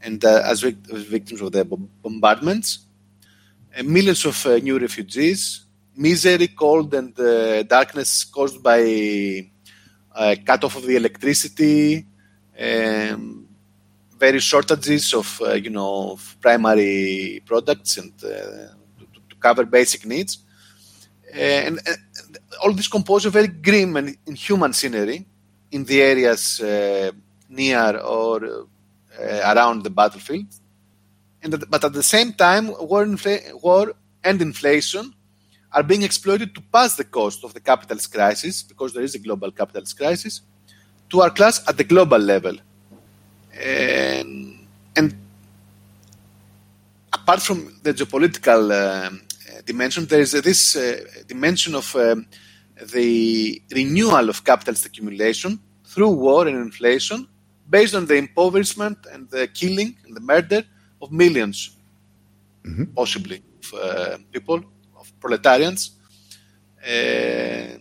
and 0.00 0.24
uh, 0.24 0.42
as, 0.44 0.60
vic- 0.62 0.88
as, 0.92 1.02
victims 1.04 1.40
of 1.40 1.50
the 1.52 1.64
bombardments, 1.64 2.86
millions 3.84 4.24
of 4.24 4.36
new 4.62 4.78
refugees, 4.78 5.65
misery, 5.96 6.48
cold, 6.48 6.94
and 6.94 7.14
darkness 7.68 8.24
caused 8.24 8.62
by 8.62 9.50
cut 10.44 10.64
off 10.64 10.76
of 10.76 10.86
the 10.86 10.96
electricity, 10.96 12.06
um, 12.58 13.46
various 14.18 14.44
shortages 14.44 15.12
of 15.14 15.40
uh, 15.42 15.52
you 15.52 15.70
know 15.70 16.12
of 16.12 16.36
primary 16.40 17.42
products 17.44 17.98
and 17.98 18.12
uh, 18.24 18.28
to, 18.98 19.20
to, 19.28 19.36
cover 19.38 19.64
basic 19.64 20.06
needs, 20.06 20.38
and, 21.32 21.80
and, 21.86 21.98
all 22.62 22.72
this 22.72 22.88
composes 22.88 23.26
a 23.26 23.30
very 23.30 23.48
grim 23.48 23.96
and 23.96 24.16
inhuman 24.26 24.72
scenery 24.72 25.26
in 25.70 25.84
the 25.84 26.00
areas 26.00 26.60
uh, 26.60 27.10
near 27.48 27.98
or 27.98 28.66
uh, 29.20 29.54
around 29.54 29.82
the 29.82 29.90
battlefield. 29.90 30.46
And 31.42 31.64
but 31.68 31.84
at 31.84 31.92
the 31.92 32.02
same 32.02 32.32
time, 32.32 32.68
war, 32.68 33.04
infl- 33.04 33.62
war 33.62 33.92
and 34.24 34.40
inflation 34.40 35.14
are 35.72 35.82
being 35.82 36.02
exploited 36.02 36.54
to 36.54 36.60
pass 36.60 36.96
the 36.96 37.04
cost 37.04 37.44
of 37.44 37.52
the 37.54 37.60
capitalist 37.60 38.12
crisis, 38.12 38.62
because 38.62 38.92
there 38.92 39.02
is 39.02 39.14
a 39.14 39.18
global 39.18 39.50
capitalist 39.50 39.96
crisis, 39.96 40.42
to 41.10 41.20
our 41.20 41.30
class 41.30 41.62
at 41.68 41.76
the 41.76 41.84
global 41.84 42.18
level. 42.18 42.56
And, 43.52 44.66
and 44.96 45.14
apart 47.12 47.42
from 47.42 47.78
the 47.82 47.92
geopolitical 47.92 48.70
uh, 48.72 49.10
dimension, 49.64 50.06
there 50.06 50.20
is 50.20 50.32
this 50.32 50.76
uh, 50.76 51.04
dimension 51.26 51.74
of 51.74 51.94
um, 51.96 52.26
the 52.92 53.62
renewal 53.72 54.28
of 54.28 54.44
capitalist 54.44 54.86
accumulation 54.86 55.58
through 55.84 56.10
war 56.10 56.46
and 56.46 56.56
inflation 56.56 57.26
based 57.68 57.94
on 57.94 58.06
the 58.06 58.14
impoverishment 58.14 58.98
and 59.12 59.28
the 59.30 59.48
killing 59.48 59.96
and 60.04 60.14
the 60.14 60.20
murder 60.20 60.62
of 61.02 61.10
1000000s 61.10 61.70
mm-hmm. 62.64 62.84
possibly, 62.94 63.42
of 63.62 63.74
uh, 63.74 64.18
people, 64.32 64.62
proletarians 65.26 65.80
uh, 66.92 67.72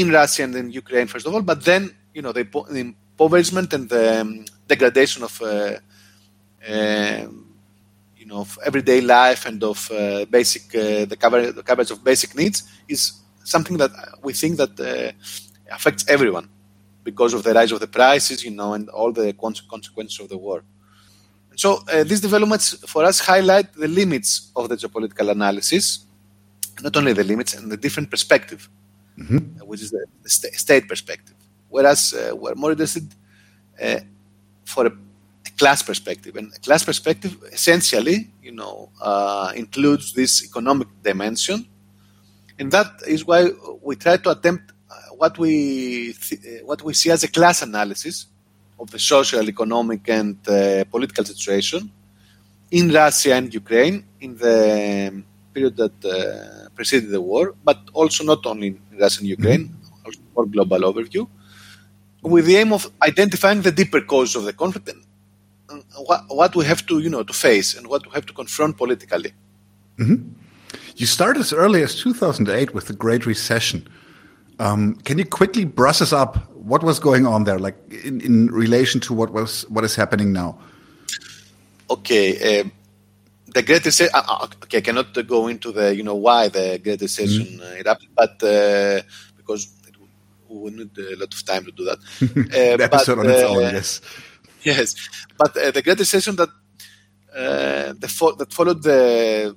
in 0.00 0.06
Russia 0.20 0.42
and 0.46 0.54
in 0.62 0.66
Ukraine, 0.82 1.06
first 1.14 1.26
of 1.26 1.34
all, 1.34 1.44
but 1.52 1.58
then, 1.70 1.82
you 2.16 2.22
know, 2.24 2.32
the, 2.38 2.44
the 2.76 2.80
impoverishment 2.80 3.68
and 3.76 3.88
the 3.88 4.20
um, 4.20 4.44
degradation 4.72 5.20
of, 5.28 5.34
uh, 5.42 5.76
um, 6.72 7.30
you 8.20 8.26
know, 8.26 8.40
of 8.44 8.50
everyday 8.68 9.00
life 9.00 9.42
and 9.48 9.58
of 9.72 9.90
uh, 9.90 10.24
basic, 10.36 10.64
uh, 10.74 11.04
the, 11.10 11.16
cover, 11.22 11.38
the 11.60 11.62
coverage 11.62 11.90
of 11.90 11.98
basic 12.10 12.30
needs 12.40 12.58
is 12.88 13.00
something 13.44 13.76
that 13.82 13.90
we 14.22 14.32
think 14.32 14.56
that 14.62 14.74
uh, 14.80 15.10
affects 15.76 16.04
everyone 16.08 16.48
because 17.02 17.32
of 17.34 17.42
the 17.42 17.52
rise 17.58 17.72
of 17.72 17.80
the 17.80 17.86
prices, 18.00 18.44
you 18.44 18.52
know, 18.58 18.74
and 18.74 18.88
all 18.90 19.10
the 19.12 19.32
consequences 19.34 20.20
of 20.20 20.28
the 20.28 20.36
war. 20.36 20.62
So 21.56 21.82
uh, 21.92 22.04
these 22.04 22.20
developments 22.20 22.66
for 22.92 23.04
us 23.04 23.20
highlight 23.20 23.72
the 23.74 23.88
limits 23.88 24.52
of 24.54 24.68
the 24.68 24.76
geopolitical 24.76 25.30
analysis, 25.30 26.06
not 26.82 26.96
only 26.96 27.12
the 27.12 27.24
limits 27.24 27.54
and 27.54 27.70
the 27.70 27.76
different 27.76 28.10
perspective, 28.10 28.68
mm-hmm. 29.18 29.60
uh, 29.60 29.64
which 29.64 29.82
is 29.82 29.90
the, 29.90 30.04
st- 30.26 30.54
state 30.54 30.88
perspective. 30.88 31.36
Whereas 31.68 32.14
uh, 32.14 32.34
we're 32.34 32.54
more 32.54 32.72
interested 32.72 33.06
uh, 33.80 34.00
for 34.64 34.86
a, 34.86 34.90
a, 34.90 35.50
class 35.58 35.82
perspective, 35.82 36.36
and 36.36 36.52
a 36.54 36.58
class 36.58 36.84
perspective 36.84 37.36
essentially, 37.52 38.30
you 38.42 38.52
know, 38.52 38.90
uh, 39.00 39.52
includes 39.54 40.12
this 40.12 40.44
economic 40.44 40.88
dimension, 41.02 41.66
and 42.58 42.70
that 42.72 42.90
is 43.06 43.24
why 43.24 43.48
we 43.82 43.96
try 43.96 44.16
to 44.16 44.30
attempt 44.30 44.72
what 45.20 45.36
we 45.38 46.14
th- 46.14 46.62
what 46.70 46.80
we 46.82 46.92
see 47.00 47.10
as 47.16 47.22
a 47.24 47.30
class 47.38 47.62
analysis 47.62 48.26
of 48.80 48.90
the 48.90 48.98
social, 48.98 49.44
economic, 49.54 50.02
and 50.08 50.36
uh, 50.48 50.84
political 50.94 51.24
situation 51.32 51.92
in 52.70 52.84
Russia 52.90 53.34
and 53.38 53.52
Ukraine 53.62 53.96
in 54.24 54.30
the 54.44 54.56
period 55.54 55.76
that 55.76 55.96
uh, 56.04 56.68
preceded 56.74 57.10
the 57.10 57.20
war, 57.20 57.54
but 57.64 57.78
also 57.92 58.24
not 58.24 58.44
only 58.46 58.68
in 58.68 58.98
Russia 58.98 59.20
and 59.20 59.28
Ukraine, 59.28 59.64
mm-hmm. 59.68 60.06
also 60.06 60.20
more 60.34 60.46
global 60.46 60.80
overview, 60.80 61.28
with 62.22 62.46
the 62.46 62.56
aim 62.56 62.72
of 62.72 62.90
identifying 63.02 63.62
the 63.62 63.72
deeper 63.72 64.00
causes 64.00 64.36
of 64.36 64.44
the 64.44 64.52
conflict 64.52 64.88
and 64.88 65.84
what, 66.06 66.24
what, 66.28 66.56
we 66.56 66.64
have 66.64 66.86
to, 66.86 66.98
you 66.98 67.08
know, 67.08 67.22
to 67.22 67.32
face 67.32 67.74
and 67.76 67.86
what 67.86 68.04
we 68.06 68.12
have 68.12 68.26
to 68.26 68.32
confront 68.32 68.76
politically. 68.76 69.32
Mm-hmm. 69.98 70.28
You 70.96 71.06
started 71.06 71.40
as 71.40 71.52
early 71.52 71.82
as 71.82 71.94
2008 71.96 72.74
with 72.74 72.86
the 72.86 72.92
Great 72.92 73.26
Recession. 73.26 73.88
Um, 74.58 74.96
can 75.06 75.18
you 75.18 75.24
quickly 75.24 75.64
brush 75.64 76.02
us 76.02 76.12
up 76.12 76.52
what 76.54 76.82
was 76.82 76.98
going 76.98 77.26
on 77.26 77.44
there, 77.44 77.58
like 77.58 77.76
in, 78.04 78.20
in 78.20 78.48
relation 78.48 79.00
to 79.00 79.14
what 79.14 79.32
was 79.32 79.68
what 79.70 79.84
is 79.84 79.96
happening 79.96 80.32
now? 80.32 80.58
Okay, 81.88 82.60
uh, 82.60 82.64
the 83.54 83.62
Great 83.62 83.84
Recession. 83.84 84.14
Uh, 84.14 84.22
uh, 84.28 84.46
okay, 84.64 84.78
I 84.78 84.80
cannot 84.80 85.26
go 85.26 85.48
into 85.48 85.72
the 85.72 85.94
you 85.94 86.02
know 86.02 86.14
why 86.14 86.48
the 86.48 86.78
Great 86.82 87.00
Recession 87.00 87.46
mm 87.46 87.60
-hmm. 87.60 87.80
erupted, 87.80 88.10
but 88.20 88.34
uh, 88.42 88.98
because 89.36 89.62
we 90.48 90.70
need 90.70 90.92
a 90.98 91.16
lot 91.22 91.32
of 91.36 91.40
time 91.50 91.62
to 91.68 91.72
do 91.78 91.84
that. 91.90 92.00
Uh, 92.58 92.76
the 92.80 92.86
episode 92.90 93.16
but, 93.16 93.26
on 93.26 93.32
its 93.32 93.44
own, 93.50 93.62
yes. 93.78 93.90
Yes, 94.62 94.88
but 95.40 95.50
the 95.76 95.82
Great 95.86 96.00
Recession 96.04 96.34
that 96.40 96.50
the 98.02 98.10
fo 98.16 98.26
that 98.40 98.50
followed 98.58 98.80
the 98.90 99.00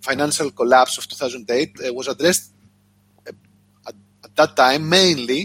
financial 0.09 0.47
collapse 0.59 0.93
of 0.99 1.03
2008 1.07 1.93
was 1.99 2.07
addressed 2.07 2.45
at 3.87 4.35
that 4.39 4.51
time 4.55 4.81
mainly 4.87 5.41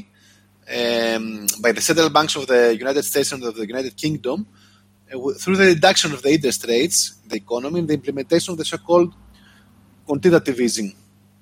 um, 0.78 1.24
by 1.64 1.72
the 1.72 1.80
central 1.80 2.10
banks 2.10 2.36
of 2.36 2.46
the 2.46 2.62
United 2.84 3.04
States 3.10 3.32
and 3.32 3.42
of 3.44 3.54
the 3.60 3.66
United 3.74 3.94
Kingdom 3.96 4.46
uh, 4.46 4.57
through 5.38 5.56
the 5.56 5.66
reduction 5.66 6.12
of 6.12 6.22
the 6.22 6.30
interest 6.30 6.66
rates, 6.68 7.18
the 7.26 7.36
economy, 7.36 7.80
and 7.80 7.88
the 7.88 7.94
implementation 7.94 8.52
of 8.52 8.58
the 8.58 8.64
so-called 8.64 9.14
quantitative 10.06 10.60
easing 10.60 10.94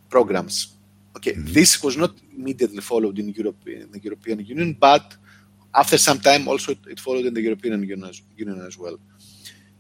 programs. 0.08 0.76
Okay, 1.16 1.32
mm-hmm. 1.32 1.52
this 1.52 1.82
was 1.82 1.96
not 1.96 2.12
immediately 2.37 2.80
followed 2.80 3.18
in 3.18 3.28
Europe, 3.30 3.66
in 3.66 3.90
the 3.90 4.00
European 4.00 4.44
Union, 4.44 4.76
but 4.78 5.16
after 5.75 5.99
some 5.99 6.18
time 6.18 6.49
also 6.49 6.73
it 6.73 7.00
followed 7.00 7.26
in 7.26 7.35
the 7.35 7.42
European 7.42 7.80
Union 7.80 8.04
as, 8.04 8.23
Union 8.37 8.64
as 8.66 8.78
well. 8.78 8.99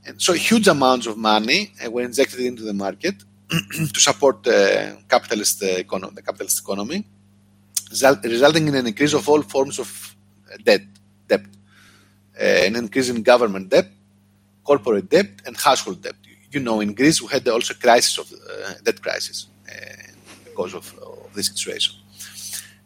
And 0.06 0.20
so 0.20 0.32
huge 0.32 0.68
amounts 0.68 1.06
of 1.06 1.16
money 1.16 1.72
uh, 1.84 1.90
were 1.90 2.02
injected 2.02 2.40
into 2.40 2.62
the 2.62 2.72
market 2.72 3.14
to 3.50 4.00
support 4.00 4.42
the 4.42 4.98
capitalist, 5.08 5.62
uh, 5.62 5.66
econo- 5.66 6.14
the 6.14 6.22
capitalist 6.22 6.60
economy 6.60 7.06
resulting 7.90 8.68
in 8.68 8.74
an 8.74 8.86
increase 8.86 9.14
of 9.14 9.28
all 9.28 9.42
forms 9.42 9.78
of 9.78 10.16
debt, 10.64 10.82
debt, 11.28 11.40
uh, 11.40 11.48
an 12.38 12.76
increase 12.76 13.08
in 13.08 13.22
government 13.22 13.68
debt, 13.68 13.88
corporate 14.64 15.08
debt, 15.08 15.30
and 15.46 15.56
household 15.56 16.02
debt. 16.02 16.14
You 16.50 16.60
know, 16.60 16.80
in 16.80 16.94
Greece 16.94 17.20
we 17.20 17.28
had 17.28 17.46
also 17.48 17.74
crisis 17.74 18.18
of 18.18 18.32
uh, 18.32 18.74
debt 18.82 19.02
crisis 19.02 19.46
uh, 19.68 20.12
because 20.44 20.74
of, 20.74 20.94
of, 20.98 21.34
this 21.34 21.48
situation. 21.48 21.94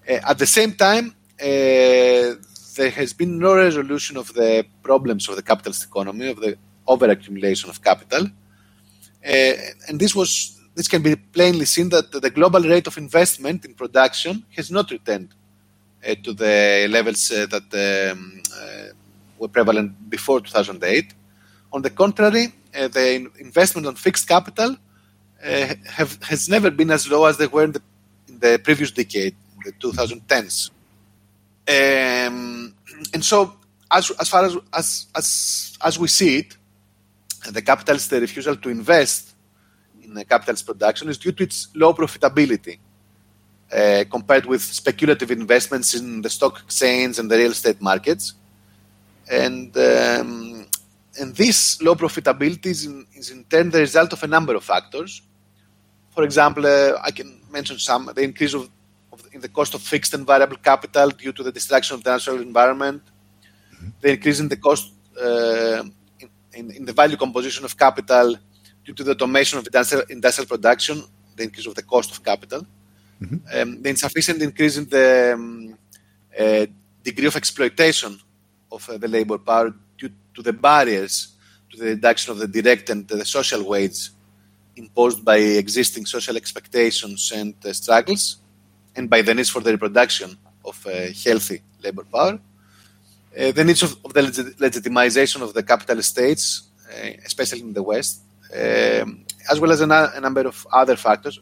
Uh, 0.09 0.19
at 0.28 0.38
the 0.38 0.47
same 0.47 0.73
time, 0.73 1.14
uh, 1.40 2.35
there 2.76 2.90
has 2.90 3.12
been 3.12 3.38
no 3.38 3.54
resolution 3.54 4.16
of 4.16 4.33
the 4.35 4.66
problems 4.83 5.28
of 5.28 5.37
the 5.37 5.42
capitalist 5.42 5.85
economy, 5.85 6.30
of 6.30 6.40
the 6.40 6.57
overaccumulation 6.88 7.69
of 7.69 7.80
capital, 7.80 8.26
uh, 9.25 9.54
and 9.88 10.00
this 10.00 10.14
was 10.14 10.59
this 10.75 10.88
can 10.88 11.02
be 11.02 11.14
plainly 11.16 11.64
seen 11.64 11.88
that 11.90 12.11
the 12.11 12.30
global 12.30 12.62
rate 12.62 12.87
of 12.87 12.97
investment 12.97 13.64
in 13.64 13.75
production 13.75 14.45
has 14.57 14.71
not 14.71 14.90
returned 14.90 15.35
uh, 16.07 16.14
to 16.23 16.33
the 16.33 16.87
levels 16.88 17.30
uh, 17.30 17.47
that 17.47 17.69
um, 18.12 18.40
uh, 18.57 18.92
were 19.40 19.49
prevalent 19.49 20.09
before 20.09 20.40
2008. 20.40 21.14
On 21.73 21.82
the 21.82 21.90
contrary, 21.90 22.54
uh, 22.76 22.88
the 22.88 23.30
investment 23.38 23.87
on 23.87 23.94
fixed 23.97 24.28
capital 24.28 24.76
uh, 25.44 25.75
have 25.87 26.23
has 26.23 26.49
never 26.49 26.70
been 26.70 26.90
as 26.90 27.11
low 27.11 27.25
as 27.25 27.38
they 27.38 27.47
were 27.47 27.64
in 27.64 27.73
the, 27.73 27.82
in 28.28 28.38
the 28.38 28.61
previous 28.62 28.90
decade, 28.90 29.35
the 29.64 29.73
2010s. 29.73 30.70
Um, 31.66 32.75
and 33.14 33.25
so, 33.25 33.54
as, 33.90 34.11
as 34.11 34.28
far 34.28 34.44
as, 34.44 34.56
as, 34.73 35.06
as, 35.16 35.78
as 35.82 35.99
we 35.99 36.09
see 36.09 36.38
it, 36.38 36.56
the 37.50 37.62
capitalist 37.62 38.12
refusal 38.12 38.56
to 38.56 38.68
invest 38.68 39.35
in 40.02 40.14
the 40.14 40.25
capitalist 40.25 40.66
production 40.66 41.09
is 41.09 41.16
due 41.16 41.32
to 41.32 41.44
its 41.44 41.68
low 41.75 41.94
profitability 41.94 42.78
uh, 43.73 44.04
compared 44.11 44.44
with 44.47 44.62
speculative 44.62 45.30
investments 45.30 45.94
in 45.94 46.20
the 46.23 46.28
stock 46.28 46.61
exchange 46.64 47.18
and 47.18 47.30
the 47.30 47.37
real 47.37 47.52
estate 47.52 47.80
markets. 47.80 48.35
And, 49.28 49.76
um, 49.76 50.66
and 51.18 51.34
this 51.36 51.80
low 51.82 51.94
profitability 51.94 52.66
is 52.66 52.86
in, 52.86 53.06
is 53.14 53.30
in 53.30 53.44
turn 53.44 53.70
the 53.70 53.80
result 53.80 54.12
of 54.12 54.22
a 54.22 54.26
number 54.26 54.54
of 54.54 54.64
factors. 54.64 55.22
For 56.10 56.24
example, 56.24 56.66
uh, 56.66 56.98
I 57.02 57.10
can 57.10 57.40
mention 57.50 57.78
some 57.78 58.10
the 58.14 58.22
increase 58.22 58.54
of 58.54 58.68
in 59.32 59.40
the 59.40 59.48
cost 59.48 59.74
of 59.74 59.82
fixed 59.82 60.14
and 60.14 60.26
variable 60.26 60.56
capital 60.56 61.10
due 61.10 61.32
to 61.32 61.42
the 61.42 61.52
destruction 61.52 61.94
of 61.94 62.02
the 62.04 62.10
natural 62.10 62.40
environment, 62.40 63.02
mm-hmm. 63.74 63.88
the 64.00 64.10
increase 64.12 64.40
in 64.40 64.48
the 64.48 64.56
cost 64.56 64.92
uh, 65.20 65.82
in, 66.52 66.70
in, 66.72 66.84
the 66.84 66.92
value 66.92 67.16
composition 67.16 67.64
of 67.64 67.76
capital 67.76 68.36
due 68.84 68.94
to 68.94 69.04
the 69.04 69.12
automation 69.12 69.58
of 69.58 69.66
industrial, 69.66 70.04
industrial 70.08 70.48
production, 70.48 71.02
the 71.36 71.44
increase 71.44 71.66
of 71.66 71.74
the 71.74 71.82
cost 71.82 72.10
of 72.10 72.24
capital, 72.24 72.66
mm-hmm. 73.22 73.36
um, 73.54 73.82
the 73.82 73.90
insufficient 73.90 74.42
increase 74.42 74.76
in 74.76 74.88
the 74.88 75.32
um, 75.34 75.78
uh, 76.38 76.66
degree 77.02 77.26
of 77.26 77.36
exploitation 77.36 78.18
of 78.70 78.88
uh, 78.88 78.98
the 78.98 79.08
labor 79.08 79.38
power 79.38 79.74
due 79.98 80.10
to 80.34 80.42
the 80.42 80.52
barriers 80.52 81.34
to 81.70 81.76
the 81.76 81.86
reduction 81.86 82.32
of 82.32 82.38
the 82.38 82.48
direct 82.48 82.90
and 82.90 83.06
the 83.08 83.24
social 83.24 83.62
wage 83.64 84.10
imposed 84.76 85.24
by 85.24 85.36
existing 85.36 86.06
social 86.06 86.36
expectations 86.36 87.32
and 87.34 87.54
uh, 87.64 87.72
struggles 87.72 88.38
and 88.96 89.08
by 89.08 89.22
the 89.22 89.34
needs 89.34 89.50
for 89.50 89.60
the 89.60 89.70
reproduction 89.70 90.36
of 90.64 90.76
healthy 91.24 91.62
labor 91.82 92.04
power. 92.04 92.38
Uh, 93.38 93.52
the 93.52 93.62
needs 93.62 93.82
of, 93.82 93.96
of 94.04 94.12
the 94.12 94.22
legit- 94.22 94.58
legitimization 94.58 95.40
of 95.40 95.54
the 95.54 95.62
capitalist 95.62 96.10
states, 96.10 96.62
uh, 96.90 97.10
especially 97.24 97.60
in 97.60 97.72
the 97.72 97.82
West, 97.82 98.22
um, 98.52 99.24
as 99.48 99.60
well 99.60 99.70
as 99.70 99.80
a, 99.80 100.12
a, 100.16 100.20
number 100.20 100.40
of 100.40 100.66
other 100.72 100.96
factors. 100.96 101.38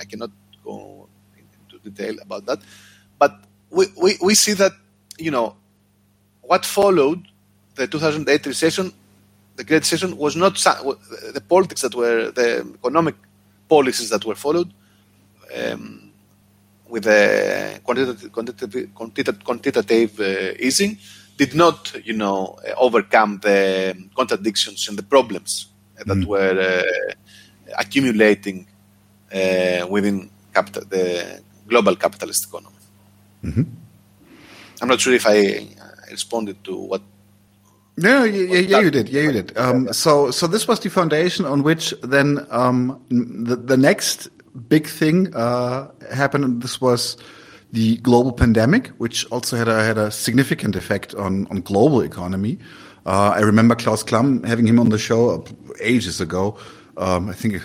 I 0.00 0.04
cannot 0.06 0.30
go 0.64 1.06
into 1.36 1.90
detail 1.90 2.16
about 2.22 2.46
that, 2.46 2.60
but 3.18 3.44
we, 3.68 3.86
we, 4.00 4.16
we 4.22 4.34
see 4.34 4.54
that 4.54 4.72
you 5.18 5.30
know 5.30 5.56
what 6.48 6.64
followed 6.64 7.20
the 7.74 7.86
2008 7.86 8.46
recession, 8.46 8.92
the 9.56 9.64
Great 9.64 9.80
Recession, 9.80 10.16
was 10.16 10.34
not 10.34 10.54
the 10.56 11.42
politics 11.48 11.82
that 11.82 11.94
were 11.94 12.30
the 12.30 12.48
economic 12.80 13.14
policies 13.68 14.08
that 14.10 14.24
were 14.24 14.34
followed. 14.34 14.72
Um, 15.54 16.10
with 16.88 17.04
the 17.04 17.80
quantitative, 17.84 18.32
quantitative, 18.94 19.44
quantitative, 19.44 20.20
uh, 20.20 20.54
easing 20.58 20.96
did 21.36 21.54
not, 21.54 21.94
you 22.04 22.14
know, 22.14 22.58
uh, 22.66 22.72
overcome 22.78 23.38
the 23.42 23.94
contradictions 24.16 24.88
and 24.88 24.96
the 24.96 25.02
problems 25.02 25.68
that 25.96 26.06
mm. 26.06 26.24
were 26.24 26.58
uh, 26.58 27.12
accumulating 27.78 28.66
uh, 29.34 29.86
within 29.88 30.30
capital, 30.54 30.82
the 30.88 31.42
global 31.68 31.94
capitalist 31.94 32.46
economy. 32.48 32.74
Mm-hmm. 33.44 33.62
I'm 34.80 34.88
not 34.88 35.00
sure 35.00 35.12
if 35.12 35.26
I 35.26 35.68
responded 36.10 36.62
to 36.64 36.76
what. 36.76 37.02
No, 37.96 38.22
yeah, 38.22 38.58
yeah, 38.60 38.80
you 38.80 38.90
did. 38.90 39.08
Yeah, 39.08 39.22
you 39.22 39.32
did. 39.32 39.58
Um, 39.58 39.92
so, 39.92 40.30
so 40.30 40.46
this 40.46 40.68
was 40.68 40.78
the 40.80 40.88
foundation 40.88 41.44
on 41.44 41.64
which 41.64 41.92
then 42.02 42.46
um, 42.50 43.04
the 43.10 43.56
the 43.56 43.76
next 43.76 44.28
big 44.68 44.86
thing 44.86 45.34
uh, 45.34 45.90
happened. 46.12 46.44
And 46.44 46.62
this 46.62 46.80
was 46.80 47.16
the 47.72 47.96
global 47.98 48.32
pandemic, 48.32 48.88
which 48.98 49.26
also 49.26 49.56
had 49.56 49.68
a, 49.68 49.82
had 49.82 49.98
a 49.98 50.10
significant 50.10 50.76
effect 50.76 51.14
on, 51.14 51.46
on 51.50 51.60
global 51.60 52.00
economy. 52.00 52.58
Uh, 53.04 53.32
I 53.34 53.40
remember 53.40 53.74
Klaus 53.74 54.02
Klamm 54.02 54.44
having 54.44 54.66
him 54.66 54.78
on 54.78 54.90
the 54.90 54.98
show 54.98 55.44
ages 55.80 56.20
ago. 56.20 56.58
Um, 56.96 57.28
I 57.28 57.32
think 57.32 57.62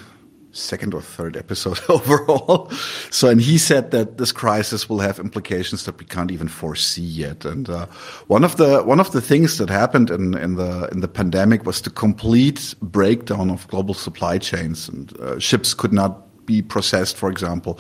second 0.53 0.93
or 0.93 1.01
third 1.01 1.35
episode 1.35 1.79
overall. 1.89 2.69
So, 3.09 3.27
and 3.29 3.41
he 3.41 3.57
said 3.57 3.91
that 3.91 4.17
this 4.17 4.31
crisis 4.31 4.87
will 4.87 4.99
have 4.99 5.19
implications 5.19 5.83
that 5.85 5.99
we 5.99 6.05
can't 6.05 6.31
even 6.31 6.47
foresee 6.47 7.01
yet. 7.01 7.43
And 7.43 7.69
uh, 7.69 7.87
one 8.27 8.43
of 8.43 8.57
the 8.57 8.83
one 8.83 8.99
of 8.99 9.11
the 9.11 9.21
things 9.21 9.57
that 9.57 9.69
happened 9.69 10.09
in, 10.09 10.35
in 10.35 10.55
the 10.55 10.87
in 10.91 11.01
the 11.01 11.07
pandemic 11.07 11.65
was 11.65 11.81
the 11.81 11.89
complete 11.89 12.75
breakdown 12.81 13.49
of 13.49 13.67
global 13.67 13.93
supply 13.93 14.37
chains, 14.37 14.87
and 14.87 15.17
uh, 15.19 15.39
ships 15.39 15.73
could 15.73 15.93
not 15.93 16.45
be 16.45 16.61
processed, 16.61 17.17
for 17.17 17.29
example, 17.29 17.79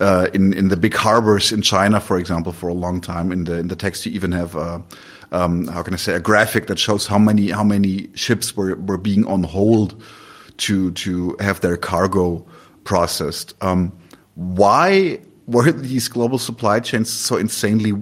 uh, 0.00 0.28
in 0.32 0.52
in 0.54 0.68
the 0.68 0.76
big 0.76 0.94
harbors 0.94 1.52
in 1.52 1.62
China, 1.62 2.00
for 2.00 2.18
example, 2.18 2.52
for 2.52 2.68
a 2.68 2.74
long 2.74 3.00
time. 3.00 3.32
In 3.32 3.44
the 3.44 3.58
in 3.58 3.68
the 3.68 3.76
text, 3.76 4.06
you 4.06 4.12
even 4.12 4.32
have. 4.32 4.56
Uh, 4.56 4.80
um, 5.32 5.66
how 5.68 5.82
can 5.82 5.94
I 5.94 5.96
say 5.96 6.12
a 6.12 6.20
graphic 6.20 6.66
that 6.66 6.78
shows 6.78 7.06
how 7.06 7.18
many 7.18 7.50
how 7.50 7.64
many 7.64 8.10
ships 8.14 8.54
were, 8.54 8.76
were 8.76 8.98
being 8.98 9.24
on 9.26 9.42
hold 9.44 9.94
to 10.58 10.90
to 10.92 11.36
have 11.40 11.60
their 11.60 11.76
cargo 11.76 12.44
processed. 12.84 13.54
Um, 13.60 13.92
why 14.34 15.20
were 15.46 15.70
these 15.72 16.08
global 16.08 16.38
supply 16.38 16.80
chains 16.80 17.10
so 17.10 17.36
insanely, 17.36 17.92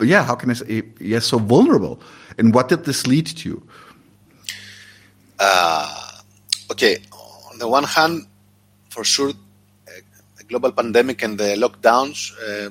yeah, 0.00 0.24
how 0.24 0.34
can 0.34 0.50
I 0.50 0.54
say, 0.54 0.82
yes, 1.00 1.26
so 1.26 1.38
vulnerable? 1.38 2.00
And 2.38 2.54
what 2.54 2.68
did 2.68 2.84
this 2.84 3.06
lead 3.06 3.26
to? 3.26 3.62
Uh, 5.38 6.10
okay, 6.70 6.98
on 7.52 7.58
the 7.58 7.68
one 7.68 7.84
hand, 7.84 8.26
for 8.90 9.04
sure, 9.04 9.32
a 10.40 10.44
global 10.44 10.72
pandemic 10.72 11.22
and 11.22 11.38
the 11.38 11.54
lockdowns, 11.56 12.32
uh, 12.42 12.70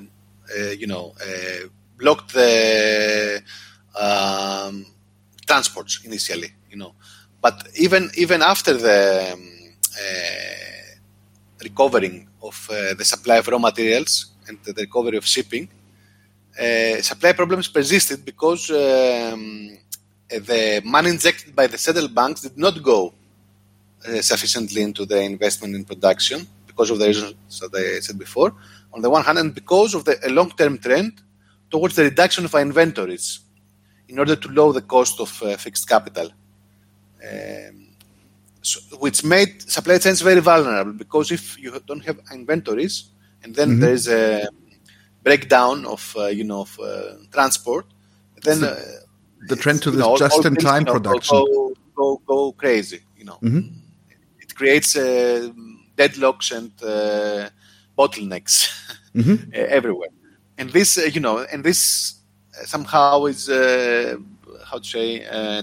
uh, 0.58 0.70
you 0.70 0.86
know, 0.86 1.14
uh, 1.22 1.68
blocked 1.98 2.32
the 2.34 3.42
um, 3.98 4.86
transports 5.46 6.00
initially, 6.04 6.52
you 6.70 6.76
know. 6.76 6.94
But 7.40 7.68
even 7.76 8.10
even 8.16 8.42
after 8.42 8.74
the 8.74 9.32
um, 9.34 9.48
recovering 11.62 12.28
of 12.42 12.68
the 12.68 13.04
supply 13.04 13.36
of 13.38 13.48
raw 13.48 13.58
materials 13.58 14.32
and 14.46 14.58
the 14.64 14.72
recovery 14.72 15.16
of 15.16 15.26
shipping, 15.26 15.68
uh, 16.58 17.00
supply 17.02 17.32
problems 17.32 17.68
persisted 17.68 18.24
because 18.24 18.68
um, 18.70 19.78
the 20.28 20.82
money 20.84 21.10
injected 21.10 21.54
by 21.54 21.66
the 21.68 21.78
central 21.78 22.08
banks 22.08 22.40
did 22.40 22.58
not 22.58 22.82
go 22.82 23.14
uh, 24.06 24.20
sufficiently 24.20 24.82
into 24.82 25.06
the 25.06 25.20
investment 25.22 25.74
in 25.74 25.84
production 25.84 26.46
because 26.66 26.90
of 26.90 26.98
the 26.98 27.06
reasons 27.06 27.60
that 27.60 27.74
I 27.74 28.00
said 28.00 28.18
before, 28.18 28.54
on 28.92 29.02
the 29.02 29.10
one 29.10 29.24
hand, 29.24 29.38
and 29.38 29.54
because 29.54 29.94
of 29.94 30.04
the 30.04 30.18
long 30.30 30.50
term 30.50 30.78
trend 30.78 31.20
towards 31.70 31.94
the 31.96 32.04
reduction 32.04 32.44
of 32.44 32.54
our 32.54 32.60
inventories 32.62 33.40
in 34.08 34.18
order 34.18 34.34
to 34.34 34.48
lower 34.48 34.72
the 34.72 34.82
cost 34.82 35.20
of 35.20 35.42
uh, 35.42 35.56
fixed 35.56 35.88
capital. 35.88 36.30
Um, 37.22 37.88
so, 38.62 38.80
which 38.98 39.24
made 39.24 39.62
supply 39.62 39.98
chains 39.98 40.20
very 40.20 40.40
vulnerable 40.40 40.92
because 40.92 41.30
if 41.32 41.58
you 41.58 41.78
don't 41.86 42.04
have 42.04 42.20
inventories 42.32 43.10
and 43.42 43.54
then 43.54 43.70
mm-hmm. 43.70 43.80
there 43.80 43.92
is 43.92 44.08
a 44.08 44.48
breakdown 45.22 45.86
of 45.86 46.14
uh, 46.18 46.26
you 46.26 46.44
know 46.44 46.60
of, 46.60 46.78
uh, 46.80 47.14
transport, 47.32 47.86
then 48.42 48.60
the, 48.60 48.72
uh, 48.72 48.82
the 49.48 49.56
trend 49.56 49.82
to 49.82 49.90
this 49.90 50.18
just-in-time 50.18 50.84
production 50.84 51.38
go, 51.38 51.74
go, 51.94 52.22
go 52.26 52.52
crazy. 52.52 53.00
You 53.16 53.24
know. 53.24 53.38
Mm-hmm 53.42 53.88
creates 54.58 54.96
uh, 54.96 55.48
deadlocks 55.96 56.50
and 56.50 56.72
uh, 56.82 57.48
bottlenecks 57.96 58.68
mm-hmm. 59.14 59.50
everywhere. 59.52 60.10
And 60.58 60.70
this, 60.70 60.96
you 61.14 61.20
know, 61.20 61.38
and 61.38 61.64
this 61.64 62.16
somehow 62.64 63.26
is 63.26 63.46
how 64.68 64.78
to 64.78 64.84
say 64.84 65.08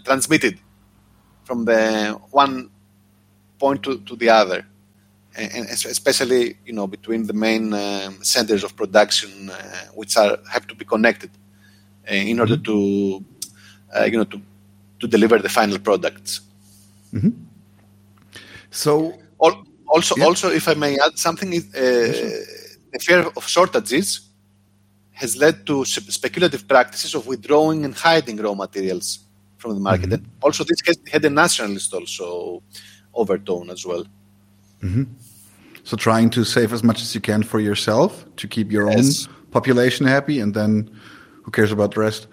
transmitted 0.05 0.57
from 1.45 1.65
the 1.65 2.19
one 2.31 2.69
point 3.59 3.83
to, 3.83 3.99
to 3.99 4.15
the 4.15 4.29
other 4.29 4.65
and 5.37 5.67
especially 5.69 6.57
you 6.65 6.73
know 6.73 6.87
between 6.87 7.27
the 7.27 7.33
main 7.33 7.73
uh, 7.73 8.09
centers 8.21 8.63
of 8.63 8.75
production 8.75 9.49
uh, 9.49 9.85
which 9.93 10.17
are 10.17 10.37
have 10.51 10.65
to 10.67 10.75
be 10.75 10.85
connected 10.85 11.31
uh, 12.09 12.13
in 12.13 12.39
order 12.39 12.57
mm-hmm. 12.57 13.23
to 13.99 14.05
you 14.11 14.17
know 14.17 14.23
to 14.23 14.41
to 14.99 15.07
deliver 15.07 15.37
the 15.39 15.49
final 15.49 15.79
products 15.79 16.41
mm-hmm. 17.13 17.29
So 18.75 19.17
also, 19.87 20.15
yeah. 20.17 20.25
also, 20.25 20.51
if 20.51 20.67
I 20.67 20.73
may 20.73 20.99
add 20.99 21.17
something, 21.17 21.49
uh, 21.53 21.61
the 21.73 22.99
fear 22.99 23.19
of 23.37 23.47
shortages 23.47 24.29
has 25.13 25.37
led 25.37 25.65
to 25.65 25.85
speculative 25.85 26.67
practices 26.67 27.15
of 27.15 27.25
withdrawing 27.25 27.85
and 27.85 27.95
hiding 27.95 28.35
raw 28.37 28.53
materials 28.53 29.19
from 29.65 29.75
the 29.75 29.81
market. 29.81 30.09
Mm-hmm. 30.09 30.25
And 30.25 30.43
also, 30.43 30.63
this 30.63 30.81
has 30.85 30.97
had 31.11 31.25
a 31.25 31.29
nationalist 31.29 31.93
also 31.93 32.61
overtone 33.13 33.69
as 33.69 33.85
well. 33.85 34.05
Mm-hmm. 34.81 35.03
So, 35.83 35.97
trying 35.97 36.29
to 36.31 36.43
save 36.43 36.73
as 36.73 36.83
much 36.83 37.01
as 37.01 37.15
you 37.15 37.21
can 37.21 37.43
for 37.43 37.59
yourself 37.59 38.25
to 38.37 38.47
keep 38.47 38.71
your 38.71 38.89
yes. 38.91 39.27
own 39.27 39.33
population 39.51 40.05
happy, 40.05 40.39
and 40.39 40.53
then 40.53 40.89
who 41.43 41.51
cares 41.51 41.71
about 41.71 41.93
the 41.93 42.01
rest? 42.01 42.27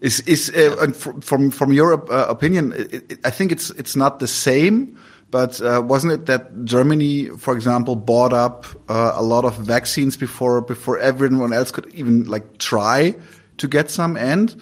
Is 0.00 0.20
is 0.20 0.50
uh, 0.50 0.92
from 1.20 1.50
from 1.50 1.72
your 1.72 2.12
uh, 2.12 2.26
opinion? 2.28 2.72
It, 2.72 3.12
it, 3.12 3.18
I 3.24 3.30
think 3.30 3.52
it's 3.52 3.70
it's 3.70 3.96
not 3.96 4.18
the 4.18 4.28
same 4.28 4.96
but 5.32 5.62
uh, 5.62 5.80
wasn't 5.82 6.12
it 6.12 6.26
that 6.26 6.64
Germany, 6.66 7.30
for 7.38 7.54
example, 7.54 7.96
bought 7.96 8.34
up 8.34 8.66
uh, 8.90 9.12
a 9.14 9.22
lot 9.22 9.46
of 9.46 9.56
vaccines 9.56 10.14
before 10.14 10.60
before 10.60 10.98
everyone 10.98 11.54
else 11.54 11.70
could 11.72 11.86
even 11.94 12.24
like 12.24 12.58
try 12.58 13.16
to 13.56 13.66
get 13.66 13.90
some? 13.90 14.14
And 14.18 14.54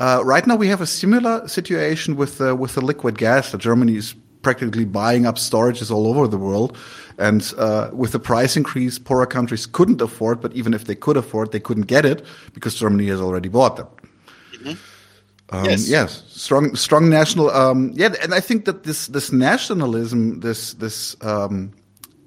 uh, 0.00 0.22
right 0.24 0.46
now 0.46 0.56
we 0.56 0.68
have 0.68 0.80
a 0.80 0.86
similar 0.86 1.46
situation 1.46 2.16
with 2.16 2.38
the, 2.38 2.56
with 2.56 2.74
the 2.74 2.80
liquid 2.80 3.18
gas 3.18 3.52
that 3.52 3.58
Germany 3.58 3.96
is 3.96 4.14
practically 4.40 4.86
buying 4.86 5.26
up 5.26 5.36
storages 5.36 5.90
all 5.90 6.06
over 6.06 6.26
the 6.26 6.38
world. 6.38 6.76
And 7.18 7.52
uh, 7.58 7.90
with 7.92 8.12
the 8.12 8.18
price 8.18 8.56
increase, 8.56 8.98
poorer 8.98 9.26
countries 9.26 9.66
couldn't 9.66 10.00
afford, 10.00 10.40
but 10.40 10.54
even 10.54 10.72
if 10.72 10.86
they 10.86 10.94
could 10.94 11.18
afford, 11.18 11.52
they 11.52 11.60
couldn't 11.60 11.86
get 11.86 12.06
it 12.06 12.24
because 12.54 12.74
Germany 12.74 13.08
has 13.08 13.20
already 13.20 13.50
bought 13.50 13.76
them. 13.76 13.88
Mm 14.52 14.66
-hmm. 14.66 14.76
Um, 15.52 15.64
yes. 15.64 15.88
yes, 15.88 16.22
strong, 16.28 16.76
strong 16.76 17.08
national. 17.08 17.50
Um, 17.50 17.90
yeah, 17.94 18.14
and 18.22 18.32
I 18.32 18.40
think 18.40 18.64
that 18.64 18.82
this 18.82 19.08
this 19.08 19.30
nationalism, 19.30 20.40
this 20.40 20.74
this 20.74 21.16
um, 21.22 21.70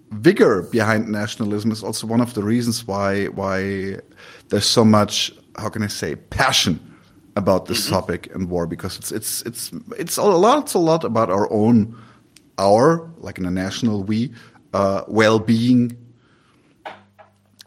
vigor 0.10 0.62
behind 0.72 1.08
nationalism, 1.08 1.72
is 1.72 1.84
also 1.84 2.08
one 2.08 2.24
of 2.24 2.34
the 2.34 2.42
reasons 2.42 2.84
why 2.86 3.30
why 3.36 4.00
there's 4.50 4.72
so 4.72 4.84
much. 4.84 5.32
How 5.56 5.70
can 5.70 5.84
I 5.84 5.90
say 5.90 6.16
passion 6.16 6.80
about 7.36 7.66
this 7.66 7.80
mm 7.80 7.86
-hmm. 7.86 8.00
topic 8.00 8.36
and 8.36 8.50
war? 8.50 8.68
Because 8.68 8.98
it's 9.00 9.12
it's 9.12 9.42
it's 9.42 9.72
it's 9.98 10.18
a 10.18 10.24
lot. 10.24 10.64
It's 10.64 10.76
a 10.76 10.80
lot 10.80 11.04
about 11.04 11.30
our 11.30 11.48
own, 11.50 11.96
our 12.56 13.10
like 13.22 13.40
in 13.40 13.46
a 13.46 13.52
national 13.52 14.04
we, 14.06 14.32
uh, 14.74 15.02
well-being. 15.08 15.98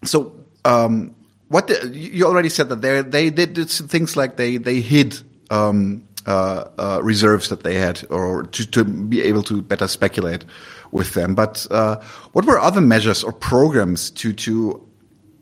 So. 0.03 0.33
Um, 0.65 1.15
what 1.49 1.67
the, 1.67 1.89
you 1.95 2.27
already 2.27 2.49
said 2.49 2.69
that 2.69 2.81
they 2.81 3.03
they 3.03 3.31
did 3.31 3.71
things 3.71 4.17
like 4.17 4.35
they 4.37 4.59
they 4.59 4.81
hid 4.81 5.23
um, 5.51 6.03
uh, 6.27 6.65
uh, 6.79 7.01
reserves 7.03 7.49
that 7.49 7.63
they 7.63 7.75
had, 7.75 8.05
or 8.11 8.43
to, 8.45 8.67
to, 8.67 8.85
be 8.85 9.23
able 9.23 9.45
to 9.45 9.63
better 9.63 9.87
speculate 9.87 10.45
with 10.91 11.15
them. 11.15 11.37
But 11.37 11.67
uh, 11.71 12.01
what 12.33 12.45
were 12.45 12.59
other 12.59 12.81
measures 12.81 13.23
or 13.23 13.33
programs 13.33 14.11
to 14.11 14.33
to 14.33 14.85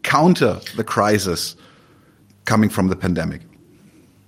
counter 0.02 0.60
the 0.76 0.84
crisis 0.84 1.56
coming 2.44 2.68
from 2.68 2.88
the 2.88 2.96
pandemic? 2.96 3.40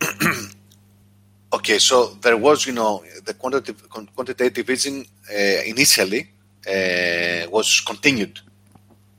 okay, 1.53 1.79
so 1.79 2.17
there 2.21 2.37
was, 2.37 2.67
you 2.67 2.73
know, 2.73 3.03
the 3.25 3.35
quantitative, 3.35 3.89
quantitative 4.15 4.69
easing 4.71 5.07
uh, 5.31 5.63
initially 5.67 6.29
uh, 6.67 7.49
was 7.51 7.81
continued 7.81 8.41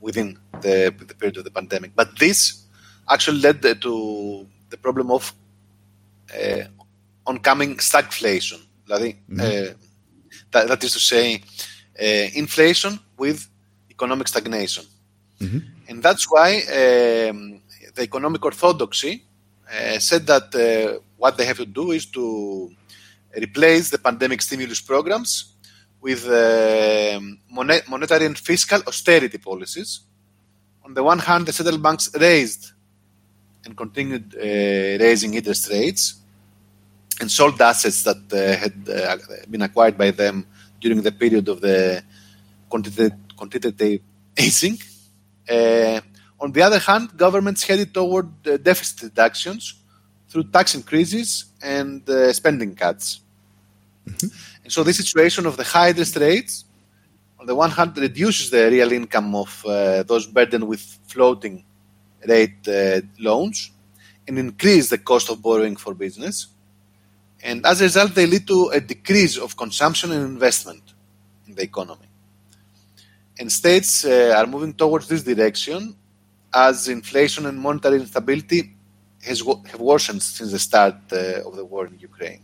within 0.00 0.38
the, 0.60 0.94
the 1.06 1.14
period 1.14 1.36
of 1.38 1.44
the 1.44 1.50
pandemic, 1.50 1.92
but 1.94 2.18
this 2.18 2.62
actually 3.10 3.40
led 3.40 3.62
to 3.62 4.46
the 4.70 4.76
problem 4.76 5.10
of 5.10 5.32
uh, 6.34 6.64
oncoming 7.26 7.76
stagflation. 7.76 8.60
Mm-hmm. 8.88 9.40
Uh, 9.40 9.74
that, 10.50 10.68
that 10.68 10.84
is 10.84 10.92
to 10.92 11.00
say, 11.00 11.42
uh, 12.00 12.28
inflation 12.34 12.98
with 13.16 13.48
economic 13.90 14.28
stagnation. 14.28 14.84
Mm-hmm. 15.40 15.58
And 15.88 16.02
that's 16.02 16.30
why 16.30 16.58
um, 16.60 17.60
the 17.94 18.02
economic 18.02 18.44
orthodoxy 18.44 19.24
said 19.98 20.26
that 20.26 20.54
uh, 20.54 21.00
what 21.16 21.36
they 21.36 21.44
have 21.44 21.58
to 21.58 21.66
do 21.66 21.92
is 21.92 22.06
to 22.06 22.70
replace 23.36 23.90
the 23.90 23.98
pandemic 23.98 24.40
stimulus 24.42 24.80
programs 24.80 25.54
with 26.00 26.26
uh, 26.28 27.20
monetary 27.50 28.26
and 28.26 28.38
fiscal 28.38 28.80
austerity 28.86 29.38
policies. 29.38 30.00
On 30.84 30.94
the 30.94 31.02
one 31.02 31.18
hand, 31.18 31.46
the 31.46 31.52
central 31.52 31.78
banks 31.78 32.10
raised 32.14 32.72
and 33.64 33.76
continued 33.76 34.34
raising 34.34 35.34
interest 35.34 35.68
rates 35.70 36.18
and 37.20 37.30
sold 37.30 37.60
assets 37.60 38.02
that 38.04 38.22
uh, 38.32 38.56
had 38.56 38.76
uh, 38.88 39.16
been 39.50 39.62
acquired 39.62 39.98
by 39.98 40.10
them 40.10 40.46
during 40.80 41.02
the 41.02 41.12
period 41.12 41.48
of 41.48 41.60
the 41.60 42.02
quantitative, 42.68 43.18
quantitative 43.36 44.00
easing. 44.38 44.78
Uh, 45.48 46.00
on 46.40 46.52
the 46.52 46.62
other 46.62 46.78
hand, 46.78 47.16
governments 47.16 47.64
headed 47.64 47.92
toward 47.92 48.42
deficit 48.42 49.02
reductions 49.02 49.74
through 50.28 50.44
tax 50.44 50.74
increases 50.74 51.46
and 51.62 52.02
spending 52.32 52.74
cuts. 52.74 53.20
Mm-hmm. 54.06 54.28
And 54.64 54.72
so, 54.72 54.82
this 54.82 54.98
situation 54.98 55.46
of 55.46 55.56
the 55.56 55.64
high 55.64 55.88
interest 55.88 56.16
rates, 56.16 56.64
on 57.40 57.46
the 57.46 57.54
one 57.54 57.70
hand, 57.70 57.96
reduces 57.98 58.50
the 58.50 58.70
real 58.70 58.92
income 58.92 59.34
of 59.34 59.64
uh, 59.66 60.02
those 60.04 60.26
burdened 60.26 60.66
with 60.66 60.80
floating 61.06 61.64
rate 62.26 62.66
uh, 62.68 63.00
loans 63.18 63.70
and 64.26 64.38
increase 64.38 64.90
the 64.90 64.98
cost 64.98 65.30
of 65.30 65.40
borrowing 65.42 65.76
for 65.76 65.94
business. 65.94 66.48
And 67.42 67.64
as 67.64 67.80
a 67.80 67.84
result, 67.84 68.14
they 68.14 68.26
lead 68.26 68.46
to 68.48 68.68
a 68.68 68.80
decrease 68.80 69.36
of 69.38 69.56
consumption 69.56 70.12
and 70.12 70.24
investment 70.24 70.82
in 71.46 71.54
the 71.54 71.62
economy. 71.62 72.08
And 73.38 73.50
states 73.50 74.04
uh, 74.04 74.34
are 74.36 74.46
moving 74.46 74.74
towards 74.74 75.08
this 75.08 75.22
direction 75.22 75.96
as 76.54 76.88
inflation 76.88 77.46
and 77.46 77.58
monetary 77.58 78.00
instability 78.00 78.74
has 79.22 79.42
have 79.70 79.80
worsened 79.80 80.22
since 80.22 80.52
the 80.52 80.58
start 80.58 80.96
uh, 81.12 81.46
of 81.46 81.56
the 81.56 81.64
war 81.64 81.86
in 81.86 81.98
Ukraine. 81.98 82.42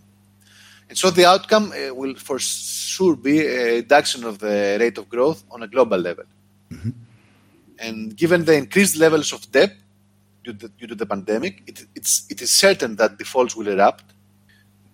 And 0.89 0.99
so 0.99 1.11
the 1.11 1.25
outcome 1.25 1.73
uh, 1.73 1.95
will 1.95 2.15
for 2.15 2.39
sure 2.39 3.17
be 3.17 3.41
a 3.41 3.77
reduction 3.77 4.25
of 4.25 4.39
the 4.39 4.77
rate 4.81 4.99
of 4.99 5.09
growth 5.09 5.45
on 5.51 5.63
a 5.63 5.69
global 5.69 5.99
level. 5.99 6.25
Mm-hmm. 6.71 6.91
And 7.79 8.17
given 8.17 8.45
the 8.45 8.55
increased 8.55 8.97
levels 8.97 9.33
of 9.33 9.51
debt 9.51 9.75
due 10.45 10.53
to, 10.55 10.69
due 10.69 10.87
to 10.87 10.95
the 10.95 11.07
pandemic, 11.07 11.63
it, 11.67 11.87
it 11.95 12.43
is 12.43 12.51
certain 12.51 12.97
that 12.97 13.19
defaults 13.19 13.57
will 13.57 13.69
erupt 13.69 14.05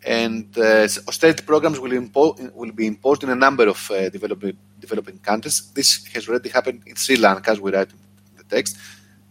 and 0.04 0.56
uh, 0.56 0.88
austerity 1.08 1.42
programs 1.44 1.78
will, 1.78 1.90
impo- 1.90 2.52
will, 2.54 2.72
be 2.72 2.86
imposed 2.86 3.22
in 3.22 3.30
a 3.30 3.34
number 3.34 3.68
of 3.68 3.90
uh, 3.90 4.08
developing, 4.08 4.56
developing 4.78 5.18
countries. 5.18 5.70
This 5.74 6.06
has 6.14 6.28
already 6.28 6.48
happened 6.48 6.82
in 6.86 6.96
Sri 6.96 7.16
Lanka, 7.16 7.50
as 7.50 7.60
we 7.60 7.72
write 7.72 7.90
in 7.90 7.98
the 8.38 8.44
text. 8.44 8.78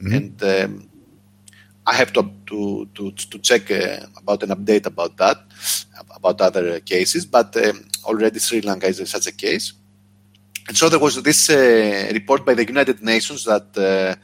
Mm-hmm. 0.01 0.15
And 0.15 0.43
um, 0.43 0.89
I 1.85 1.93
have 1.95 2.13
to, 2.13 2.31
to, 2.47 2.87
to, 2.93 3.11
to 3.11 3.39
check 3.39 3.71
uh, 3.71 4.05
about 4.17 4.43
an 4.43 4.49
update 4.49 4.85
about 4.85 5.17
that, 5.17 5.37
about 6.15 6.41
other 6.41 6.79
cases, 6.79 7.25
but 7.25 7.55
um, 7.57 7.87
already 8.05 8.39
Sri 8.39 8.61
Lanka 8.61 8.87
is 8.87 9.09
such 9.09 9.27
a 9.27 9.31
case. 9.31 9.73
And 10.67 10.77
so 10.77 10.87
there 10.87 10.99
was 10.99 11.21
this 11.23 11.49
uh, 11.49 12.11
report 12.13 12.45
by 12.45 12.53
the 12.53 12.65
United 12.65 13.01
Nations 13.01 13.43
that 13.45 13.75
uh, 13.75 14.15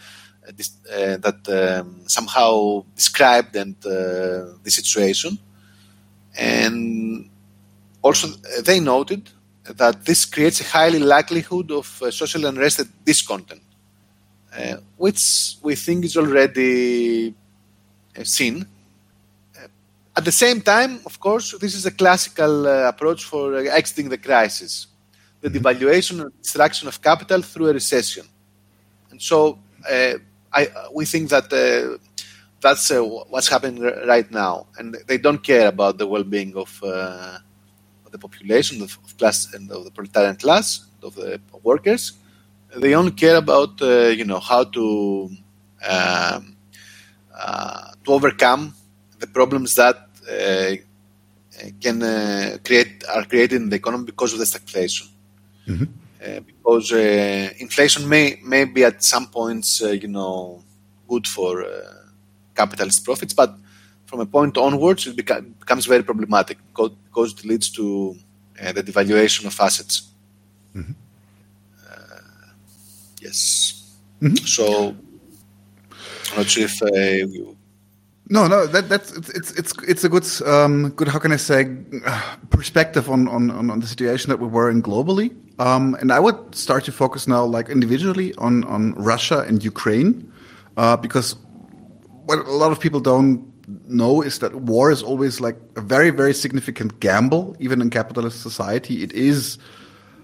this, 0.53 0.77
uh, 0.91 1.17
that 1.17 1.49
um, 1.49 2.03
somehow 2.07 2.83
described 2.95 3.55
and 3.55 3.75
the 3.81 4.57
situation 4.65 5.39
and 6.37 7.29
also, 8.01 8.27
they 8.63 8.79
noted 8.79 9.29
that 9.63 10.05
this 10.05 10.25
creates 10.25 10.61
a 10.61 10.63
highly 10.63 10.99
likelihood 10.99 11.71
of 11.71 12.01
uh, 12.03 12.11
social 12.11 12.45
unrest 12.45 12.79
and 12.79 12.89
discontent, 13.03 13.61
uh, 14.57 14.77
which 14.97 15.55
we 15.61 15.75
think 15.75 16.05
is 16.05 16.17
already 16.17 17.33
uh, 18.17 18.23
seen. 18.23 18.65
Uh, 19.57 19.67
at 20.15 20.25
the 20.25 20.31
same 20.31 20.61
time, 20.61 21.01
of 21.05 21.19
course, 21.19 21.57
this 21.59 21.75
is 21.75 21.85
a 21.85 21.91
classical 21.91 22.67
uh, 22.67 22.87
approach 22.87 23.23
for 23.23 23.55
exiting 23.55 24.09
the 24.09 24.17
crisis 24.17 24.87
the 25.41 25.49
mm-hmm. 25.49 25.67
devaluation 25.67 26.21
and 26.21 26.31
destruction 26.41 26.87
of 26.87 26.99
capital 27.01 27.41
through 27.41 27.67
a 27.67 27.73
recession. 27.73 28.25
And 29.11 29.21
so 29.21 29.59
I, 29.87 30.67
we 30.91 31.05
think 31.05 31.29
that 31.29 31.51
that's 32.65 32.89
uh, 32.89 33.01
what's 33.01 33.47
happening 33.47 33.79
right 34.07 34.29
now, 34.31 34.65
and 34.77 34.97
they 35.07 35.19
don't 35.19 35.43
care 35.43 35.67
about 35.67 35.99
the 35.99 36.07
well-being 36.07 36.55
of, 36.55 36.81
uh, 36.83 37.37
of 38.05 38.11
the 38.11 38.17
population, 38.17 38.81
of, 38.81 38.97
of, 39.03 39.17
class, 39.19 39.53
and 39.53 39.71
of 39.71 39.83
the 39.85 39.91
proletarian 39.91 40.35
class, 40.35 40.87
of 41.03 41.13
the 41.15 41.39
workers. 41.61 42.13
They 42.75 42.93
only 42.93 43.11
care 43.11 43.37
about 43.37 43.81
uh, 43.81 44.07
you 44.19 44.25
know 44.25 44.39
how 44.39 44.63
to 44.65 45.29
um, 45.87 46.55
uh, 47.33 47.91
to 48.03 48.11
overcome 48.11 48.73
the 49.19 49.27
problems 49.27 49.75
that 49.75 49.97
uh, 50.29 50.75
can 51.79 52.03
uh, 52.03 52.57
create 52.63 53.03
are 53.13 53.25
created 53.25 53.61
in 53.61 53.69
the 53.69 53.77
economy 53.77 54.05
because 54.05 54.33
of 54.33 54.39
the 54.39 54.45
stagflation. 54.45 55.09
Mm-hmm. 55.67 56.41
because 56.45 56.91
inflation 57.59 58.07
may 58.07 58.39
may 58.43 58.65
be 58.65 58.83
at 58.83 59.03
some 59.03 59.25
points 59.25 59.81
you 59.81 60.07
know 60.07 60.63
good 61.07 61.25
for 61.27 61.65
capitalist 62.55 63.03
profits, 63.03 63.33
but 63.33 63.55
from 64.05 64.19
a 64.21 64.25
point 64.25 64.57
onwards, 64.57 65.07
it 65.07 65.15
beca- 65.15 65.45
becomes 65.59 65.85
very 65.85 66.03
problematic 66.03 66.57
because 66.67 67.33
it 67.33 67.45
leads 67.45 67.69
to 67.69 68.15
uh, 68.61 68.71
the 68.71 68.83
devaluation 68.83 69.45
of 69.45 69.59
assets. 69.59 70.11
Mm-hmm. 70.75 70.93
Yes. 73.25 73.97
Mm-hmm. 74.21 74.45
So, 74.45 74.95
I'm 76.31 76.37
not 76.37 76.47
sure 76.47 76.65
if 76.65 76.81
uh, 76.81 76.87
you... 77.33 77.57
No, 78.27 78.47
no, 78.47 78.65
that, 78.65 78.89
that's 78.89 79.11
it's 79.37 79.51
it's 79.51 79.71
it's 79.87 80.03
a 80.03 80.09
good 80.09 80.25
um, 80.47 80.89
good 80.97 81.07
how 81.07 81.19
can 81.19 81.31
I 81.31 81.35
say 81.35 81.59
perspective 82.49 83.07
on, 83.07 83.27
on 83.27 83.51
on 83.51 83.79
the 83.79 83.85
situation 83.85 84.29
that 84.31 84.39
we 84.39 84.47
were 84.47 84.67
in 84.71 84.81
globally. 84.81 85.29
Um, 85.59 85.95
and 86.01 86.11
I 86.11 86.19
would 86.19 86.55
start 86.55 86.85
to 86.85 86.91
focus 86.91 87.27
now, 87.27 87.45
like 87.45 87.69
individually, 87.69 88.33
on 88.39 88.63
on 88.63 88.93
Russia 89.11 89.45
and 89.47 89.63
Ukraine, 89.63 90.31
uh, 90.75 90.97
because 90.97 91.35
what 92.25 92.39
a 92.39 92.57
lot 92.63 92.71
of 92.71 92.79
people 92.79 92.99
don't 92.99 93.45
know 93.87 94.23
is 94.23 94.39
that 94.39 94.55
war 94.55 94.89
is 94.91 95.03
always 95.03 95.39
like 95.39 95.57
a 95.75 95.81
very 95.81 96.09
very 96.09 96.33
significant 96.33 96.99
gamble 96.99 97.55
even 97.59 97.81
in 97.81 97.89
capitalist 97.89 98.41
society 98.41 99.01
it 99.01 99.11
is 99.13 99.57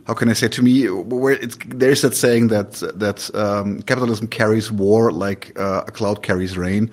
how 0.07 0.13
can 0.13 0.29
I 0.29 0.33
say 0.33 0.47
to 0.47 0.61
me 0.61 0.89
where 0.89 1.37
there's 1.67 2.01
that 2.01 2.15
saying 2.15 2.47
that 2.47 2.73
that 2.99 3.33
um, 3.35 3.81
capitalism 3.83 4.27
carries 4.27 4.71
war 4.71 5.11
like 5.11 5.57
uh, 5.59 5.83
a 5.87 5.91
cloud 5.91 6.23
carries 6.23 6.57
rain. 6.57 6.91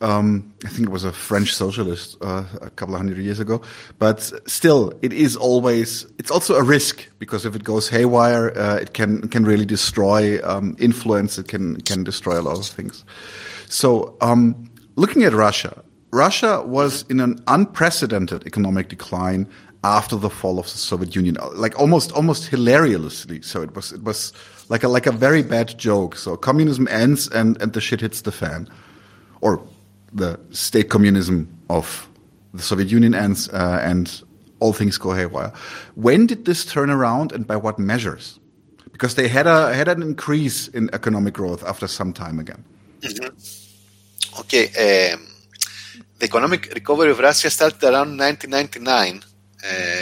Um, 0.00 0.52
I 0.64 0.68
think 0.68 0.88
it 0.88 0.90
was 0.90 1.04
a 1.04 1.12
French 1.12 1.54
socialist 1.54 2.16
uh, 2.22 2.44
a 2.60 2.70
couple 2.70 2.94
of 2.96 3.00
hundred 3.00 3.18
years 3.18 3.38
ago, 3.38 3.62
but 4.00 4.32
still, 4.48 4.92
it 5.00 5.12
is 5.12 5.36
always 5.36 6.06
it's 6.18 6.30
also 6.30 6.56
a 6.56 6.62
risk 6.62 7.08
because 7.20 7.46
if 7.46 7.54
it 7.54 7.62
goes 7.62 7.88
haywire, 7.88 8.52
uh, 8.58 8.76
it 8.76 8.94
can 8.94 9.28
can 9.28 9.44
really 9.44 9.64
destroy 9.64 10.40
um, 10.42 10.74
influence. 10.80 11.38
It 11.38 11.46
can 11.46 11.80
can 11.82 12.02
destroy 12.02 12.40
a 12.40 12.42
lot 12.42 12.58
of 12.58 12.66
things. 12.66 13.04
So, 13.68 14.16
um, 14.20 14.68
looking 14.96 15.22
at 15.22 15.32
Russia, 15.32 15.82
Russia 16.10 16.62
was 16.66 17.04
in 17.08 17.20
an 17.20 17.40
unprecedented 17.46 18.44
economic 18.44 18.88
decline 18.88 19.46
after 19.84 20.16
the 20.16 20.30
fall 20.30 20.58
of 20.58 20.66
the 20.66 20.78
Soviet 20.78 21.16
Union, 21.16 21.36
like 21.54 21.78
almost 21.78 22.12
almost 22.12 22.46
hilariously. 22.46 23.42
So 23.42 23.62
it 23.62 23.74
was 23.74 23.92
it 23.92 24.02
was 24.02 24.32
like 24.68 24.84
a 24.84 24.88
like 24.88 25.06
a 25.06 25.12
very 25.12 25.42
bad 25.42 25.76
joke. 25.78 26.16
So 26.16 26.36
communism 26.36 26.86
ends 26.88 27.28
and 27.28 27.60
and 27.60 27.72
the 27.72 27.80
shit 27.80 28.00
hits 28.00 28.22
the 28.22 28.32
fan, 28.32 28.68
or 29.40 29.60
the 30.12 30.38
state 30.50 30.88
communism 30.88 31.48
of 31.68 32.08
the 32.54 32.62
Soviet 32.62 32.90
Union 32.90 33.14
ends 33.14 33.48
uh, 33.48 33.80
and 33.82 34.22
all 34.60 34.72
things 34.72 34.98
go 34.98 35.12
haywire. 35.12 35.52
When 35.94 36.26
did 36.26 36.44
this 36.44 36.64
turn 36.64 36.90
around 36.90 37.32
and 37.32 37.46
by 37.46 37.56
what 37.56 37.78
measures? 37.78 38.38
Because 38.92 39.14
they 39.16 39.26
had 39.26 39.46
a 39.46 39.74
had 39.74 39.88
an 39.88 40.02
increase 40.02 40.68
in 40.68 40.90
economic 40.92 41.34
growth 41.34 41.64
after 41.64 41.88
some 41.88 42.12
time 42.12 42.38
again. 42.38 42.64
Mm 43.02 43.10
-hmm. 43.10 43.30
Okay. 44.40 44.64
Um, 44.84 45.20
the 46.18 46.26
economic 46.26 46.70
recovery 46.74 47.10
of 47.10 47.18
Russia 47.18 47.50
started 47.50 47.82
around 47.82 48.16
1999 48.16 49.18
uh, 49.18 49.31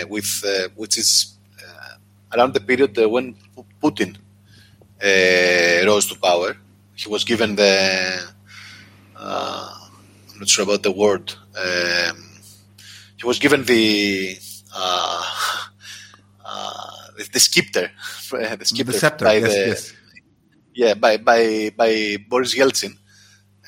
with 0.09 0.43
uh, 0.47 0.69
which 0.77 0.99
is 0.99 1.37
uh, 1.59 1.97
around 2.37 2.55
the 2.55 2.61
period 2.61 2.97
when 2.97 3.35
Putin 3.83 4.17
rose 5.87 6.07
to 6.07 6.19
power. 6.19 6.57
He 6.95 7.09
was 7.09 7.25
given 7.25 7.57
the 7.57 8.33
I'm 9.17 10.45
not 10.45 10.49
sure 10.49 10.65
about 10.65 10.83
the 10.83 10.93
word. 10.93 11.35
Um, 11.55 12.31
he 13.19 13.27
was 13.27 13.39
given 13.39 13.65
the 13.65 14.39
uh, 14.75 15.23
uh, 16.43 16.91
the, 17.19 17.29
the 17.33 17.41
scepter, 17.41 17.91
the 18.31 18.65
scepter, 18.65 18.85
the 18.85 18.93
scepter 18.95 19.25
by 19.27 19.35
yes, 19.35 19.53
the, 19.53 19.67
yes. 19.67 19.93
yeah, 20.75 20.95
by 20.95 21.19
by 21.19 21.71
by 21.77 22.17
Boris 22.27 22.55
Yeltsin, 22.57 22.97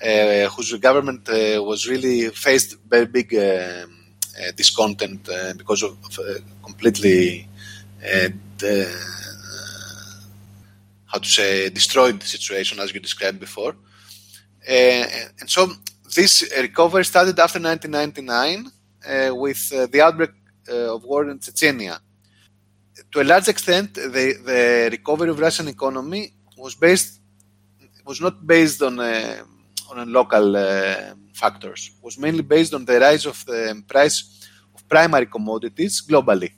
uh, 0.02 0.48
whose 0.48 0.72
government 0.78 1.28
was 1.28 1.87
really 1.87 2.31
faced 2.31 2.78
very 2.88 3.05
big 3.05 3.35
um, 3.35 4.01
uh, 4.38 4.53
discontent 4.57 5.29
uh, 5.29 5.53
because 5.57 5.83
of, 5.83 5.97
of 6.05 6.18
uh, 6.18 6.40
completely 6.64 7.47
uh, 8.05 8.29
uh, 8.64 8.85
how 11.07 11.18
to 11.18 11.29
say 11.29 11.68
destroyed 11.68 12.21
the 12.21 12.27
situation 12.27 12.79
as 12.81 12.92
you 12.92 13.01
described 13.01 13.38
before. 13.38 13.77
Uh, 14.68 15.07
and 15.40 15.49
so 15.49 15.71
this 16.14 16.51
recovery 16.59 17.05
started 17.05 17.38
after 17.38 17.61
1999 17.61 18.71
with 19.37 19.68
the 19.90 20.01
outbreak 20.01 20.31
of 20.68 21.05
war 21.05 21.29
in 21.29 21.38
Chechnya. 21.38 21.99
To 23.11 23.21
a 23.21 23.25
large 23.25 23.49
extent, 23.49 23.95
the, 23.95 24.35
the 24.45 24.88
recovery 24.90 25.31
of 25.31 25.38
Russian 25.38 25.68
economy 25.68 26.33
was 26.57 26.75
based 26.75 27.21
was 28.05 28.21
not 28.21 28.47
based 28.47 28.83
on 28.83 28.99
a, 28.99 29.42
on 29.90 29.99
a 30.01 30.05
local 30.07 30.57
factors. 31.33 31.92
Was 32.03 32.18
mainly 32.18 32.42
based 32.42 32.75
on 32.75 32.85
the 32.85 33.01
rise 33.01 33.27
of 33.27 33.45
the 33.47 33.83
price 33.87 34.49
of 34.75 34.88
primary 34.88 35.27
commodities 35.27 36.03
globally, 36.03 36.53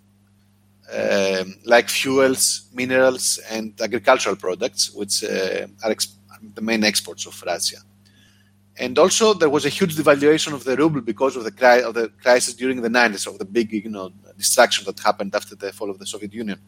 um, 0.93 1.55
like 1.65 1.89
fuels, 1.89 2.69
minerals, 2.73 3.39
and 3.51 3.81
agricultural 3.81 4.37
products, 4.37 4.93
which 4.93 5.25
uh, 5.25 5.67
are 5.83 5.95
the 6.55 6.61
main 6.61 6.85
exports 6.85 7.27
of 7.27 7.43
Russia. 7.47 7.79
And 8.77 8.99
also, 8.99 9.35
there 9.35 9.49
was 9.49 9.65
a 9.65 9.69
huge 9.69 9.95
devaluation 9.97 10.53
of 10.53 10.65
the 10.65 10.77
ruble 10.77 11.01
because 11.01 11.37
of 11.37 11.45
the, 11.45 11.53
cri- 11.53 11.83
of 11.83 11.95
the 11.95 12.09
crisis 12.21 12.55
during 12.55 12.83
the 12.83 12.89
90s, 12.89 13.27
of 13.29 13.39
the 13.39 13.45
big, 13.45 13.73
you 13.73 13.89
know, 13.89 14.11
destruction 14.37 14.85
that 14.87 14.99
happened 14.99 15.33
after 15.35 15.55
the 15.55 15.73
fall 15.73 15.91
of 15.91 15.99
the 15.99 16.07
Soviet 16.07 16.35
Union. 16.35 16.59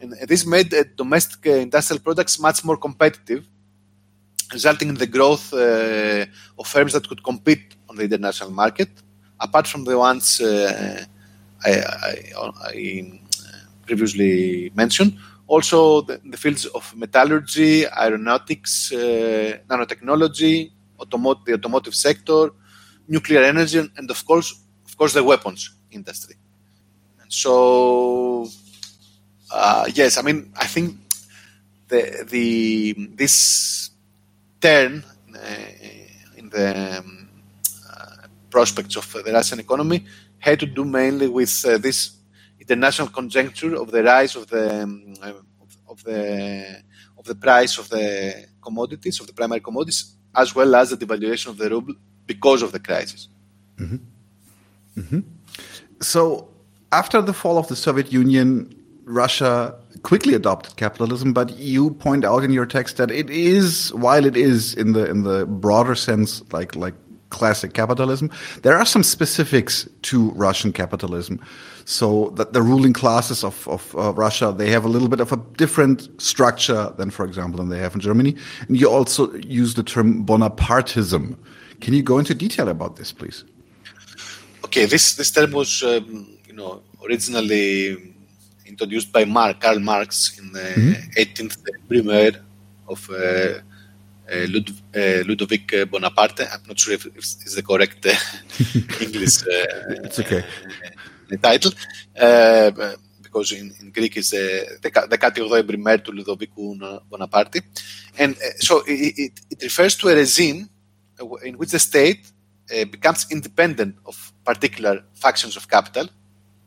And 0.00 0.12
this 0.26 0.44
made 0.44 0.74
uh, 0.74 0.84
domestic 0.96 1.46
industrial 1.46 2.00
products 2.00 2.40
much 2.40 2.64
more 2.64 2.76
competitive 2.76 3.46
resulting 4.52 4.88
in 4.88 4.94
the 4.96 5.06
growth 5.06 5.52
uh, 5.52 6.26
of 6.58 6.66
firms 6.66 6.92
that 6.92 7.08
could 7.08 7.22
compete 7.22 7.76
on 7.88 7.96
the 7.96 8.04
international 8.04 8.50
market, 8.50 8.88
apart 9.38 9.66
from 9.66 9.84
the 9.84 9.96
ones 9.96 10.40
uh, 10.40 11.04
I, 11.64 11.70
I, 11.70 12.52
I, 12.62 13.20
previously 13.86 14.70
mentioned. 14.74 15.18
Also, 15.46 16.02
the, 16.02 16.20
the, 16.24 16.36
fields 16.36 16.64
of 16.66 16.94
metallurgy, 16.96 17.84
aeronautics, 17.86 18.92
uh, 18.92 19.58
nanotechnology, 19.68 20.70
the 20.98 21.54
automotive 21.54 21.94
sector, 21.94 22.50
nuclear 23.08 23.42
energy, 23.42 23.78
and 23.96 24.10
of 24.10 24.24
course, 24.24 24.62
of 24.86 24.96
course, 24.96 25.12
the 25.12 25.24
weapons 25.24 25.70
industry. 25.90 26.36
And 27.20 27.32
so, 27.32 28.48
uh, 29.52 29.86
yes, 29.92 30.18
I 30.18 30.22
mean, 30.22 30.52
I 30.56 30.66
think 30.66 30.96
the 31.88 32.24
the 32.30 32.94
this 33.16 33.89
turn 34.60 35.04
uh, 35.34 36.36
in 36.36 36.48
the 36.50 36.98
um, 36.98 37.28
uh, 37.90 38.26
prospects 38.50 38.96
of 38.96 39.12
the 39.24 39.32
Russian 39.32 39.60
economy 39.60 40.04
had 40.38 40.60
to 40.60 40.66
do 40.66 40.84
mainly 40.84 41.28
with 41.28 41.64
uh, 41.66 41.78
this 41.78 42.16
international 42.58 43.08
conjuncture 43.08 43.74
of 43.74 43.90
the 43.90 44.02
rise 44.02 44.36
of 44.36 44.46
the 44.48 44.82
um, 44.82 45.14
of 45.88 46.02
the 46.04 46.82
of 47.18 47.24
the 47.24 47.34
price 47.34 47.78
of 47.78 47.88
the 47.88 48.46
commodities 48.62 49.20
of 49.20 49.26
the 49.26 49.32
primary 49.32 49.60
commodities 49.60 50.16
as 50.34 50.54
well 50.54 50.74
as 50.74 50.90
the 50.90 50.96
devaluation 50.96 51.48
of 51.48 51.58
the 51.58 51.68
ruble 51.68 51.94
because 52.26 52.62
of 52.62 52.72
the 52.72 52.78
crisis. 52.78 53.28
Mm-hmm. 53.76 53.96
Mm-hmm. 55.00 55.20
So 56.00 56.48
after 56.92 57.20
the 57.22 57.32
fall 57.32 57.58
of 57.58 57.68
the 57.68 57.76
Soviet 57.76 58.12
Union, 58.12 58.79
Russia 59.10 59.74
quickly 60.02 60.34
adopted 60.34 60.76
capitalism, 60.76 61.32
but 61.32 61.58
you 61.58 61.90
point 61.90 62.24
out 62.24 62.44
in 62.44 62.52
your 62.52 62.66
text 62.66 62.96
that 62.96 63.10
it 63.10 63.28
is, 63.28 63.92
while 63.94 64.24
it 64.24 64.36
is 64.36 64.74
in 64.74 64.92
the 64.92 65.08
in 65.10 65.24
the 65.24 65.46
broader 65.46 65.94
sense, 65.94 66.42
like 66.52 66.74
like 66.76 66.94
classic 67.30 67.74
capitalism, 67.74 68.30
there 68.62 68.76
are 68.76 68.84
some 68.84 69.02
specifics 69.02 69.88
to 70.02 70.30
Russian 70.32 70.72
capitalism. 70.72 71.40
So 71.84 72.30
that 72.36 72.52
the 72.52 72.62
ruling 72.62 72.92
classes 72.92 73.42
of, 73.42 73.66
of 73.66 73.96
uh, 73.96 74.12
Russia, 74.12 74.54
they 74.56 74.70
have 74.70 74.84
a 74.84 74.88
little 74.88 75.08
bit 75.08 75.18
of 75.18 75.32
a 75.32 75.36
different 75.56 76.08
structure 76.20 76.92
than, 76.96 77.10
for 77.10 77.24
example, 77.24 77.58
than 77.58 77.68
they 77.68 77.78
have 77.78 77.94
in 77.94 78.00
Germany. 78.00 78.36
And 78.68 78.78
you 78.78 78.88
also 78.88 79.32
use 79.34 79.74
the 79.74 79.82
term 79.82 80.24
Bonapartism. 80.24 81.36
Can 81.80 81.94
you 81.94 82.02
go 82.02 82.18
into 82.18 82.34
detail 82.34 82.68
about 82.68 82.96
this, 82.96 83.12
please? 83.12 83.44
Okay, 84.64 84.84
this 84.84 85.16
this 85.16 85.32
term 85.32 85.50
was, 85.50 85.82
um, 85.82 86.28
you 86.46 86.54
know, 86.54 86.82
originally 87.04 88.14
introduced 88.70 89.12
by 89.12 89.24
Mark, 89.24 89.60
Karl 89.60 89.80
Marx 89.80 90.38
in 90.38 90.52
the 90.52 90.60
mm-hmm. 90.60 91.20
18th 91.22 91.56
Brumaire 91.88 92.36
of 92.88 93.00
uh, 93.10 93.14
uh, 93.14 94.46
Lud- 94.54 94.82
uh, 94.94 95.22
Ludovic 95.28 95.66
Bonaparte. 95.90 96.44
I'm 96.52 96.64
not 96.66 96.78
sure 96.78 96.94
if 96.94 97.06
it's 97.06 97.54
the 97.54 97.62
correct 97.62 98.06
English 99.06 99.36
it's 100.06 100.20
okay. 100.20 100.42
title. 101.38 101.72
because 103.22 103.52
in, 103.52 103.72
in 103.80 103.90
Greek 103.90 104.16
is 104.16 104.30
the, 104.30 104.78
the 104.82 105.18
18th 105.18 105.62
Brumaire 105.68 106.02
to 106.04 106.10
Ludovic 106.12 106.50
Bonaparte. 107.10 107.60
And 108.18 108.36
so 108.58 108.82
it, 108.86 109.14
it, 109.24 109.32
it 109.50 109.62
refers 109.62 109.94
to 109.96 110.08
a 110.08 110.14
regime 110.14 110.68
in 111.44 111.54
which 111.58 111.70
the 111.70 111.78
state 111.78 112.30
uh, 112.70 112.84
becomes 112.84 113.26
independent 113.30 113.96
of 114.06 114.32
particular 114.44 115.02
factions 115.14 115.56
of 115.56 115.68
capital 115.68 116.08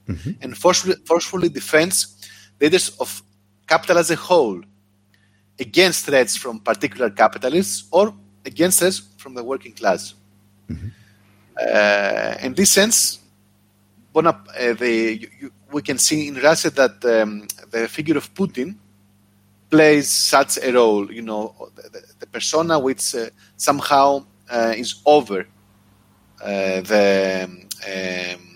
mm-hmm. 0.07 0.31
and 0.41 0.57
forcefully, 0.57 0.95
forcefully 1.05 1.49
defends 1.49 2.15
the 2.59 2.65
interests 2.65 2.99
of 2.99 3.23
capital 3.67 3.97
as 3.97 4.11
a 4.11 4.15
whole 4.15 4.61
against 5.59 6.05
threats 6.05 6.35
from 6.35 6.59
particular 6.59 7.09
capitalists 7.09 7.87
or 7.91 8.13
against 8.45 8.79
threats 8.79 9.01
from 9.17 9.33
the 9.33 9.43
working 9.43 9.73
class. 9.73 10.13
Mm-hmm. 10.69 10.87
Uh, 11.57 12.35
in 12.41 12.53
this 12.53 12.71
sense, 12.71 13.19
uh, 14.15 14.73
the, 14.73 15.17
you, 15.21 15.29
you, 15.39 15.51
we 15.71 15.81
can 15.81 15.97
see 15.97 16.27
in 16.27 16.35
Russia 16.35 16.69
that 16.69 17.03
um, 17.05 17.47
the 17.71 17.87
figure 17.87 18.17
of 18.17 18.33
Putin 18.33 18.75
plays 19.69 20.09
such 20.09 20.59
a 20.61 20.71
role. 20.71 21.11
You 21.11 21.21
know, 21.21 21.69
the, 21.75 22.01
the 22.19 22.27
persona 22.27 22.79
which 22.79 23.15
uh, 23.15 23.29
somehow 23.57 24.25
uh, 24.49 24.73
is 24.75 25.01
over 25.05 25.47
uh, 26.41 26.81
the 26.81 27.49
um, 27.49 28.52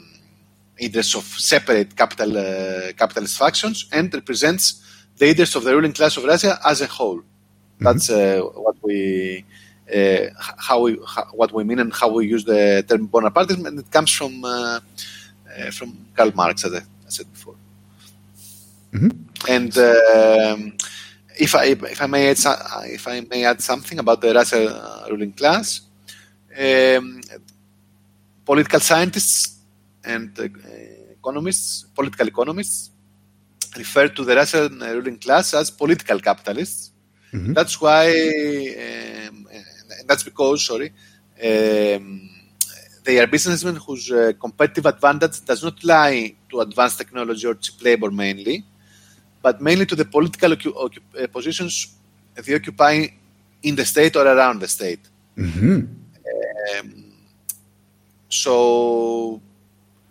interests 0.80 1.16
of 1.16 1.24
separate 1.24 1.96
capital 1.96 2.38
uh, 2.38 2.94
capitalist 2.94 3.38
factions 3.38 3.88
and 3.92 4.14
represents 4.14 4.84
the 5.18 5.28
interests 5.30 5.56
of 5.56 5.64
the 5.64 5.74
ruling 5.74 5.94
class 5.94 6.18
of 6.18 6.24
Russia 6.24 6.60
as 6.66 6.82
a 6.82 6.88
whole. 6.88 7.18
Mm-hmm. 7.18 7.84
That's 7.84 8.10
uh, 8.10 8.42
what 8.42 8.76
we 8.82 9.46
uh, 9.94 10.28
how 10.38 10.82
we 10.82 11.00
how, 11.08 11.26
what 11.34 11.52
we 11.52 11.64
mean 11.64 11.80
and 11.80 11.94
how 11.94 12.10
we 12.10 12.28
use 12.28 12.46
the 12.46 12.86
term 12.88 13.08
Bonapartism, 13.08 13.66
and 13.66 13.80
it 13.80 13.92
comes 13.92 14.12
from 14.12 14.44
uh, 14.44 14.80
uh, 15.58 15.72
from 15.72 16.06
Karl 16.16 16.32
Marx, 16.34 16.66
as 16.66 16.76
I, 16.76 16.82
said 17.08 17.32
before. 17.32 17.56
Mm-hmm. 18.94 19.12
And 19.48 19.78
um, 19.78 20.78
if 21.40 21.56
I 21.56 21.66
if 21.66 22.02
I 22.02 22.08
may 22.08 22.30
add 22.30 22.38
if 22.86 23.08
I 23.08 23.22
may 23.22 23.46
add 23.46 23.62
something 23.62 24.00
about 24.00 24.22
the 24.22 24.34
Russian 24.34 24.68
ruling 25.10 25.34
class, 25.34 25.82
um, 26.58 27.22
political 28.46 28.80
scientists 28.80 29.57
and 30.14 30.32
uh, 30.40 30.48
economists, 31.20 31.86
political 31.96 32.28
economists, 32.28 32.92
refer 33.78 34.08
to 34.08 34.24
the 34.24 34.36
Russian 34.36 34.80
ruling 34.80 35.18
class 35.18 35.54
as 35.54 35.70
political 35.70 36.20
capitalists. 36.20 36.92
Mm-hmm. 37.34 37.54
That's 37.54 37.76
why, 37.82 38.06
um, 39.28 39.48
that's 40.08 40.24
because, 40.24 40.66
sorry, 40.66 40.90
um, 41.44 42.30
they 43.04 43.20
are 43.20 43.28
businessmen 43.28 43.76
whose 43.76 44.12
uh, 44.12 44.32
competitive 44.40 44.86
advantage 44.86 45.44
does 45.46 45.64
not 45.64 45.84
lie 45.84 46.36
to 46.50 46.62
advanced 46.62 46.98
technology 46.98 47.46
or 47.46 47.56
cheap 47.56 47.82
labor 47.82 48.12
mainly, 48.12 48.64
but 49.42 49.62
mainly 49.62 49.86
to 49.86 49.96
the 49.96 50.06
political 50.06 50.52
ocu- 50.52 50.74
ocu- 50.74 51.32
positions 51.32 51.96
they 52.36 52.56
occupy 52.56 53.08
in 53.64 53.76
the 53.76 53.86
state 53.86 54.16
or 54.16 54.26
around 54.26 54.60
the 54.60 54.68
state. 54.68 55.04
Mm-hmm. 55.38 55.80
Um, 56.80 57.14
so 58.30 59.42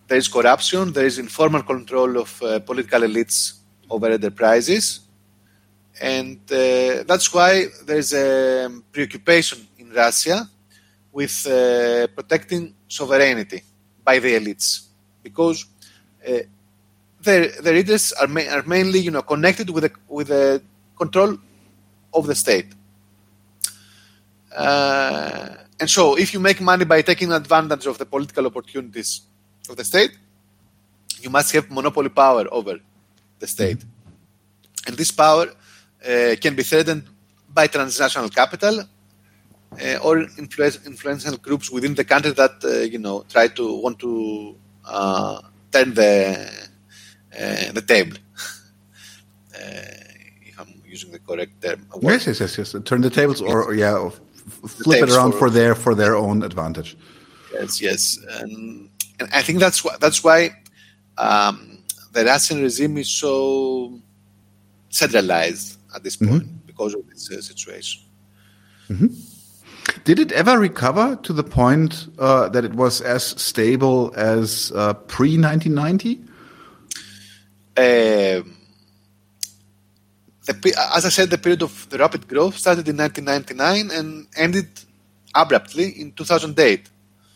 there 0.06 0.18
is 0.18 0.28
corruption, 0.28 0.92
there 0.92 1.06
is 1.06 1.18
informal 1.18 1.62
control 1.62 2.18
of 2.18 2.42
uh, 2.42 2.60
political 2.60 3.00
elites 3.00 3.58
over 3.90 4.10
enterprises, 4.10 5.00
and 6.00 6.38
uh, 6.52 7.02
that's 7.04 7.32
why 7.32 7.66
there 7.84 7.98
is 7.98 8.12
a 8.12 8.70
preoccupation 8.92 9.66
in 9.78 9.90
Russia 9.90 10.48
with 11.12 11.46
uh, 11.46 12.06
protecting 12.08 12.74
sovereignty 12.86 13.62
by 14.04 14.18
the 14.18 14.34
elites, 14.34 14.86
because 15.22 15.66
uh, 16.28 16.38
the, 17.20 17.52
the 17.60 17.72
leaders 17.72 18.12
are, 18.12 18.28
ma- 18.28 18.48
are 18.50 18.62
mainly, 18.62 19.00
you 19.00 19.10
know, 19.10 19.22
connected 19.22 19.70
with 19.70 19.84
the, 19.84 19.92
with 20.08 20.28
the 20.28 20.62
control 20.96 21.36
of 22.14 22.26
the 22.26 22.34
state. 22.34 22.66
Uh, 24.54 25.54
and 25.80 25.90
so, 25.90 26.16
if 26.16 26.32
you 26.32 26.40
make 26.40 26.60
money 26.60 26.84
by 26.84 27.02
taking 27.02 27.32
advantage 27.32 27.86
of 27.86 27.98
the 27.98 28.06
political 28.06 28.46
opportunities 28.46 29.22
of 29.68 29.76
the 29.76 29.84
state, 29.84 30.12
you 31.20 31.30
must 31.30 31.52
have 31.52 31.70
monopoly 31.70 32.08
power 32.08 32.46
over 32.50 32.78
the 33.38 33.46
state. 33.46 33.84
And 34.86 34.96
this 34.96 35.10
power 35.10 35.46
uh, 36.06 36.36
can 36.40 36.54
be 36.54 36.62
threatened 36.62 37.04
by 37.52 37.66
transnational 37.66 38.28
capital 38.28 38.84
uh, 39.82 39.98
or 40.02 40.20
influence, 40.38 40.78
influential 40.86 41.36
groups 41.36 41.70
within 41.70 41.94
the 41.94 42.04
country 42.04 42.32
that 42.32 42.64
uh, 42.64 42.68
you 42.92 42.98
know 42.98 43.24
try 43.28 43.48
to 43.48 43.80
want 43.80 43.98
to 43.98 44.56
uh, 44.84 45.40
turn 45.72 45.94
the 45.94 46.12
uh, 47.38 47.72
the 47.72 47.82
table. 47.82 48.18
Uh, 49.56 49.88
if 50.42 50.60
I'm 50.60 50.82
using 50.84 51.10
the 51.10 51.18
correct 51.18 51.62
term. 51.62 51.80
Yes, 52.02 52.26
yes, 52.26 52.40
yes, 52.40 52.58
yes. 52.58 52.76
Turn 52.84 53.00
the 53.00 53.08
tables, 53.08 53.40
or, 53.40 53.64
or 53.64 53.74
yeah, 53.74 53.96
or 53.96 54.10
flip 54.68 55.02
it 55.02 55.10
around 55.10 55.32
for, 55.32 55.38
for, 55.38 55.50
their 55.50 55.74
for 55.74 55.94
their 55.94 56.14
own 56.14 56.42
advantage. 56.42 56.94
Yes, 57.54 57.80
yes, 57.80 58.18
and, 58.28 58.85
and 59.20 59.28
I 59.32 59.42
think 59.42 59.58
that's 59.58 59.84
why 59.84 59.96
that's 60.00 60.22
why 60.22 60.56
um, 61.18 61.78
the 62.12 62.24
Russian 62.24 62.62
regime 62.62 62.98
is 62.98 63.08
so 63.08 64.00
centralized 64.90 65.78
at 65.94 66.02
this 66.02 66.16
point 66.16 66.44
mm-hmm. 66.44 66.66
because 66.66 66.94
of 66.94 67.08
this 67.08 67.30
uh, 67.30 67.40
situation. 67.40 68.02
Mm-hmm. 68.88 69.06
Did 70.04 70.18
it 70.18 70.32
ever 70.32 70.58
recover 70.58 71.16
to 71.22 71.32
the 71.32 71.44
point 71.44 72.08
uh, 72.18 72.48
that 72.48 72.64
it 72.64 72.74
was 72.74 73.00
as 73.00 73.24
stable 73.24 74.12
as 74.16 74.72
uh, 74.74 74.94
pre 74.94 75.38
1990? 75.38 76.20
Um, 77.78 78.56
as 80.94 81.04
I 81.04 81.08
said, 81.08 81.30
the 81.30 81.38
period 81.38 81.62
of 81.62 81.88
the 81.90 81.98
rapid 81.98 82.28
growth 82.28 82.56
started 82.56 82.88
in 82.88 82.96
1999 82.96 83.90
and 83.96 84.26
ended 84.36 84.68
abruptly 85.34 85.88
in 86.00 86.12
2008. 86.12 86.88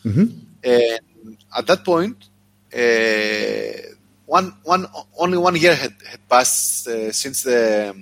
Mm-hmm. 0.04 0.49
And 0.62 1.36
at 1.56 1.66
that 1.66 1.84
point, 1.84 2.28
uh, 2.72 3.94
one, 4.26 4.54
one, 4.62 4.86
only 5.18 5.38
one 5.38 5.56
year 5.56 5.74
had, 5.74 5.94
had 6.08 6.28
passed 6.28 6.86
uh, 6.86 7.12
since 7.12 7.42
the 7.42 7.94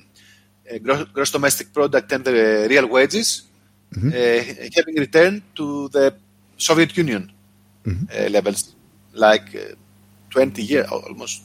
uh, 0.70 0.78
gross, 0.78 1.04
gross, 1.08 1.30
domestic 1.30 1.72
product 1.72 2.12
and 2.12 2.24
the 2.24 2.66
real 2.68 2.86
wages 2.86 3.44
mm-hmm. 3.94 4.08
Uh, 4.08 4.68
having 4.76 4.96
returned 4.96 5.42
to 5.54 5.88
the 5.88 6.14
Soviet 6.56 6.96
Union 6.96 7.32
mm-hmm. 7.86 8.04
Uh, 8.12 8.28
levels, 8.28 8.74
like 9.14 9.54
uh, 9.54 9.74
20 10.30 10.62
years, 10.62 10.86
almost 10.90 11.42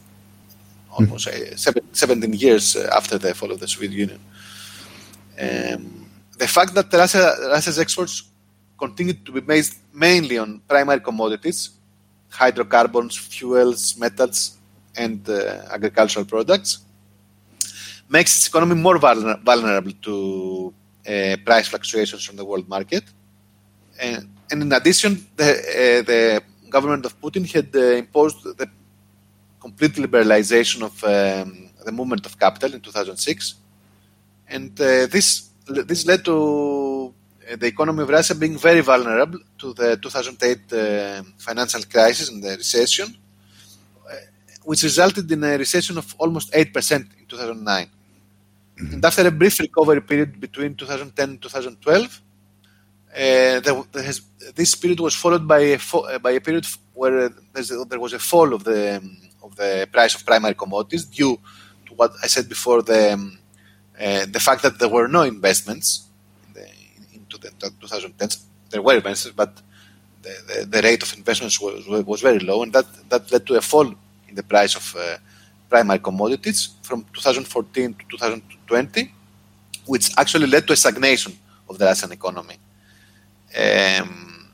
almost 0.92 1.28
mm-hmm. 1.28 1.80
17 1.92 2.34
years 2.34 2.76
after 2.76 3.18
the 3.18 3.34
fall 3.34 3.52
of 3.52 3.60
the 3.60 3.68
Soviet 3.68 3.92
Union. 3.92 4.20
Um, 5.40 6.10
the 6.38 6.48
fact 6.48 6.74
that 6.76 6.92
Russia, 6.92 7.36
Russia's 7.50 7.80
exports 7.80 8.24
continued 8.84 9.20
to 9.28 9.32
be 9.38 9.42
based 9.54 9.76
mainly 10.06 10.38
on 10.44 10.50
primary 10.74 11.02
commodities, 11.10 11.60
hydrocarbons, 12.42 13.14
fuels, 13.34 13.82
metals, 14.04 14.40
and 15.04 15.20
uh, 15.30 15.76
agricultural 15.78 16.26
products, 16.34 16.70
makes 18.16 18.32
its 18.38 18.48
economy 18.52 18.76
more 18.88 18.98
vulnerable 19.52 19.96
to 20.08 20.16
uh, 21.12 21.36
price 21.48 21.68
fluctuations 21.72 22.22
from 22.26 22.36
the 22.42 22.46
world 22.50 22.68
market. 22.76 23.04
And, 24.06 24.30
and 24.50 24.58
in 24.66 24.72
addition, 24.80 25.12
the, 25.40 25.50
uh, 25.52 26.02
the 26.12 26.22
government 26.76 27.04
of 27.06 27.14
Putin 27.24 27.44
had 27.56 27.70
uh, 27.76 28.04
imposed 28.04 28.40
the 28.62 28.68
complete 29.66 29.94
liberalization 30.06 30.80
of 30.90 30.96
um, 31.06 31.70
the 31.88 31.94
movement 32.00 32.24
of 32.26 32.38
capital 32.46 32.74
in 32.76 32.82
2006, 32.82 33.56
and 34.56 34.72
uh, 34.82 35.06
this 35.16 35.28
this 35.90 36.06
led 36.06 36.22
to 36.26 36.36
the 37.58 37.68
economy 37.68 38.04
of 38.04 38.10
Russia 38.10 38.36
being 38.36 38.58
very 38.58 38.82
vulnerable 38.82 39.40
to 39.58 39.74
the 39.74 39.98
2008 39.98 40.74
uh, 40.74 41.24
financial 41.38 41.84
crisis 41.84 42.30
and 42.30 42.44
the 42.44 42.56
recession, 42.58 43.16
which 44.64 44.84
resulted 44.84 45.32
in 45.32 45.44
a 45.44 45.58
recession 45.58 45.98
of 45.98 46.16
almost 46.18 46.52
8% 46.54 46.96
in 47.20 47.26
2009. 47.28 47.90
Mm-hmm. 48.84 48.94
And 48.94 49.06
after 49.06 49.28
a 49.28 49.32
brief 49.32 49.60
recovery 49.60 50.02
period 50.02 50.40
between 50.40 50.76
2010 50.76 51.30
and 51.30 51.42
2012, 51.42 52.22
uh, 53.16 53.60
there, 53.60 53.62
there 53.92 54.04
has, 54.04 54.22
this 54.56 54.74
period 54.76 55.00
was 55.00 55.16
followed 55.16 55.48
by 55.48 55.60
a, 55.60 55.78
fo- 55.78 56.18
by 56.20 56.32
a 56.32 56.42
period 56.42 56.66
where 56.94 57.30
there 57.90 58.00
was 58.00 58.14
a 58.14 58.20
fall 58.20 58.54
of 58.54 58.64
the 58.64 59.02
of 59.44 59.56
the 59.58 59.88
price 59.92 60.16
of 60.16 60.26
primary 60.26 60.56
commodities 60.56 61.06
due 61.06 61.38
to 61.86 61.94
what 61.94 62.14
I 62.24 62.28
said 62.28 62.48
before 62.48 62.82
the 62.82 63.14
um, 63.14 63.38
uh, 64.00 64.26
the 64.26 64.40
fact 64.40 64.64
that 64.64 64.80
there 64.80 64.90
were 64.90 65.08
no 65.08 65.22
investments 65.24 66.08
into 67.34 67.40
the 67.40 67.70
2010s. 67.88 68.44
There 68.70 68.82
were 68.82 68.96
investments, 68.96 69.36
but 69.36 69.62
the, 70.22 70.34
the, 70.48 70.66
the, 70.66 70.82
rate 70.82 71.04
of 71.04 71.14
investments 71.18 71.60
was, 71.60 71.88
was 71.88 72.22
very 72.22 72.40
low, 72.40 72.64
and 72.64 72.74
that, 72.74 72.86
that 73.10 73.32
led 73.32 73.46
to 73.48 73.56
a 73.56 73.62
fall 73.62 73.88
in 74.30 74.36
the 74.36 74.44
price 74.44 74.76
of 74.76 74.96
uh, 74.98 75.18
primary 75.70 76.00
commodities 76.00 76.70
from 76.82 77.06
2014 77.14 77.94
to 77.94 78.06
2020, 78.10 79.12
which 79.86 80.10
actually 80.18 80.48
led 80.48 80.66
to 80.68 80.74
a 80.74 80.76
stagnation 80.76 81.34
of 81.70 81.78
the 81.78 81.86
Russian 81.86 82.12
economy 82.12 82.58
um, 83.58 84.50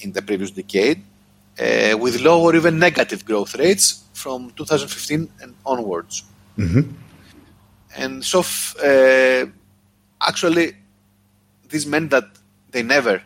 in 0.00 0.12
the 0.12 0.22
previous 0.22 0.50
decade, 0.50 1.02
uh, 1.60 1.96
with 1.98 2.20
low 2.20 2.42
or 2.42 2.54
even 2.56 2.78
negative 2.78 3.24
growth 3.24 3.54
rates 3.56 4.04
from 4.12 4.50
2015 4.56 5.28
and 5.42 5.54
onwards. 5.64 6.24
Mm-hmm. 6.56 6.92
And 7.96 8.24
so, 8.24 8.40
uh, 8.84 9.46
actually, 10.20 10.74
this 11.68 11.86
meant 11.86 12.10
that 12.10 12.24
they 12.70 12.82
never 12.82 13.22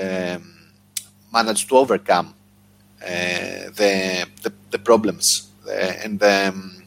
um, 0.00 0.54
managed 1.32 1.68
to 1.68 1.76
overcome 1.76 2.34
uh, 3.02 3.70
the, 3.74 4.26
the, 4.42 4.52
the 4.70 4.78
problems 4.78 5.50
uh, 5.66 5.70
and 5.70 6.20
the, 6.20 6.48
um, 6.48 6.82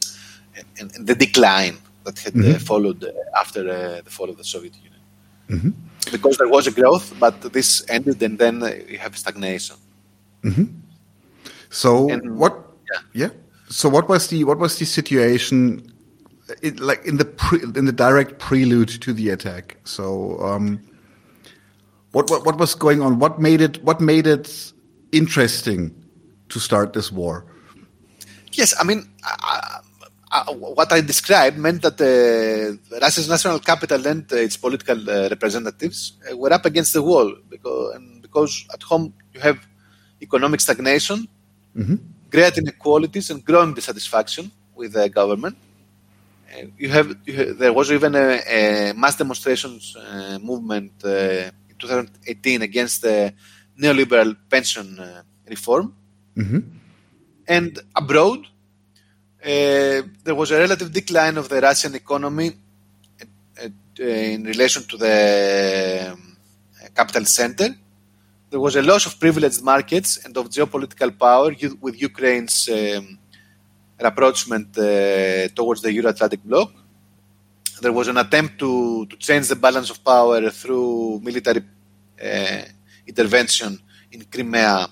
and, 0.78 0.94
and, 0.94 1.06
the 1.06 1.14
decline 1.14 1.78
that 2.04 2.18
had 2.18 2.34
uh, 2.34 2.38
mm-hmm. 2.38 2.58
followed 2.58 3.04
after 3.38 3.62
the 4.02 4.10
fall 4.10 4.28
of 4.28 4.36
the 4.36 4.44
Soviet 4.44 4.74
Union. 4.76 5.00
Mm-hmm. 5.48 5.70
Because 6.10 6.36
there 6.36 6.48
was 6.48 6.66
a 6.66 6.72
growth, 6.72 7.14
but 7.18 7.40
this 7.52 7.84
ended, 7.88 8.22
and 8.22 8.38
then 8.38 8.60
you 8.88 8.98
have 8.98 9.16
stagnation. 9.16 9.76
Mm-hmm. 10.42 10.64
So 11.70 12.10
and, 12.10 12.36
what? 12.36 12.58
Yeah. 12.92 13.26
yeah. 13.26 13.30
So 13.68 13.88
what 13.88 14.08
was 14.08 14.28
the 14.28 14.44
what 14.44 14.58
was 14.58 14.78
the 14.78 14.84
situation 14.84 15.92
it, 16.60 16.80
like 16.80 17.04
in 17.04 17.16
the 17.16 17.24
pre, 17.24 17.62
in 17.62 17.84
the 17.84 17.92
direct 17.92 18.38
prelude 18.38 18.88
to 18.88 19.12
the 19.12 19.30
attack. 19.30 19.76
So, 19.84 20.38
um, 20.40 20.80
what, 22.12 22.30
what 22.30 22.44
what 22.46 22.58
was 22.58 22.74
going 22.74 23.00
on? 23.02 23.18
What 23.18 23.40
made 23.40 23.60
it 23.60 23.82
what 23.82 24.00
made 24.00 24.26
it 24.26 24.72
interesting 25.12 25.94
to 26.48 26.60
start 26.60 26.92
this 26.92 27.10
war? 27.10 27.44
Yes, 28.52 28.74
I 28.78 28.84
mean, 28.84 29.08
uh, 29.24 29.80
uh, 30.30 30.52
what 30.52 30.92
I 30.92 31.00
described 31.00 31.56
meant 31.56 31.82
that 31.82 31.96
the 31.96 32.78
Russia's 33.00 33.28
national 33.28 33.60
capital 33.60 34.06
and 34.06 34.30
its 34.32 34.56
political 34.56 34.98
uh, 35.08 35.28
representatives 35.28 36.12
uh, 36.30 36.36
were 36.36 36.52
up 36.52 36.66
against 36.66 36.92
the 36.92 37.02
wall 37.02 37.34
because, 37.48 37.98
because 38.20 38.66
at 38.72 38.82
home 38.82 39.14
you 39.32 39.40
have 39.40 39.58
economic 40.20 40.60
stagnation, 40.60 41.26
mm-hmm. 41.76 41.96
great 42.30 42.58
inequalities, 42.58 43.30
and 43.30 43.44
growing 43.44 43.74
dissatisfaction 43.74 44.50
with 44.74 44.92
the 44.92 45.08
government. 45.08 45.56
you 46.76 46.90
have, 46.90 47.16
you 47.24 47.32
have, 47.34 47.58
there 47.58 47.72
was 47.72 47.90
even 47.90 48.14
a, 48.14 48.40
a 48.46 48.92
mass 48.94 49.16
demonstrations 49.16 49.96
uh, 49.96 50.38
movement 50.42 50.92
uh, 51.04 51.50
2018 51.82 52.62
against 52.62 53.02
the 53.02 53.34
neoliberal 53.78 54.36
pension 54.48 54.98
uh, 54.98 55.22
reform. 55.48 55.94
Mm-hmm. 56.36 56.60
And 57.46 57.78
abroad, 57.94 58.46
uh, 59.44 60.02
there 60.24 60.34
was 60.34 60.50
a 60.52 60.58
relative 60.58 60.92
decline 60.92 61.36
of 61.36 61.48
the 61.48 61.60
Russian 61.60 61.94
economy 61.94 62.52
in 63.98 64.44
relation 64.44 64.82
to 64.84 64.96
the 64.96 66.12
um, 66.12 66.36
capital 66.94 67.24
center. 67.24 67.68
There 68.50 68.60
was 68.60 68.76
a 68.76 68.82
loss 68.82 69.06
of 69.06 69.18
privileged 69.18 69.62
markets 69.62 70.24
and 70.24 70.36
of 70.36 70.50
geopolitical 70.50 71.10
power 71.18 71.50
with 71.80 72.00
Ukraine's 72.00 72.68
um, 72.68 73.18
rapprochement 74.00 74.76
uh, 74.78 75.48
towards 75.48 75.80
the 75.82 75.92
Euro-Atlantic 75.92 76.42
bloc. 76.44 76.72
There 77.82 77.92
was 77.92 78.08
an 78.08 78.16
attempt 78.16 78.58
to, 78.60 79.06
to 79.06 79.16
change 79.16 79.48
the 79.48 79.56
balance 79.56 79.90
of 79.90 80.04
power 80.04 80.38
through 80.50 81.20
military 81.22 81.62
uh, 82.22 82.62
intervention 83.06 83.78
in 84.12 84.24
Crimea 84.32 84.88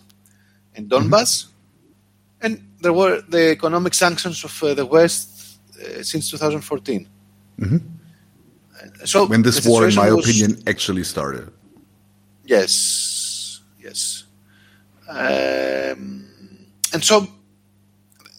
and 0.74 0.90
Donbass. 0.90 1.32
Mm-hmm. 1.32 2.44
And 2.44 2.52
there 2.80 2.92
were 2.92 3.22
the 3.28 3.50
economic 3.52 3.94
sanctions 3.94 4.42
of 4.44 4.62
uh, 4.62 4.74
the 4.74 4.86
West 4.86 5.60
uh, 5.80 6.02
since 6.02 6.30
2014. 6.30 7.08
Mm-hmm. 7.60 7.76
So 9.04 9.26
when 9.26 9.42
this 9.42 9.64
war, 9.66 9.86
in 9.88 9.94
my 9.94 10.10
was, 10.10 10.24
opinion, 10.26 10.62
actually 10.66 11.04
started. 11.04 11.50
Yes, 12.44 13.60
yes, 13.78 14.24
um, 15.08 16.26
and 16.92 17.04
so 17.04 17.26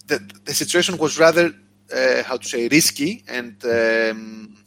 the 0.07 0.19
the 0.45 0.53
situation 0.53 0.97
was 0.97 1.19
rather 1.19 1.53
how 2.25 2.37
to 2.37 2.47
say 2.47 2.67
risky 2.67 3.23
and 3.27 3.55
um, 3.65 4.57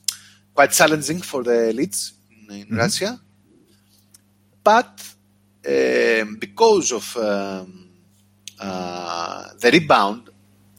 quite 0.54 0.70
challenging 0.72 1.20
for 1.20 1.42
the 1.42 1.72
elites 1.72 2.12
in, 2.30 2.54
in 2.54 2.66
mm-hmm. 2.66 2.76
Russia, 2.76 3.20
but 4.62 5.14
um, 5.66 6.36
because 6.36 6.92
of 6.92 7.16
um, 7.16 7.90
uh, 8.60 9.48
the 9.60 9.70
rebound 9.70 10.30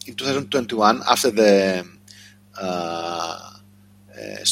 in 0.07 0.13
2021 0.15 1.01
after 1.09 1.31
the 1.31 1.85
uh, 2.61 3.51
uh 4.17 4.45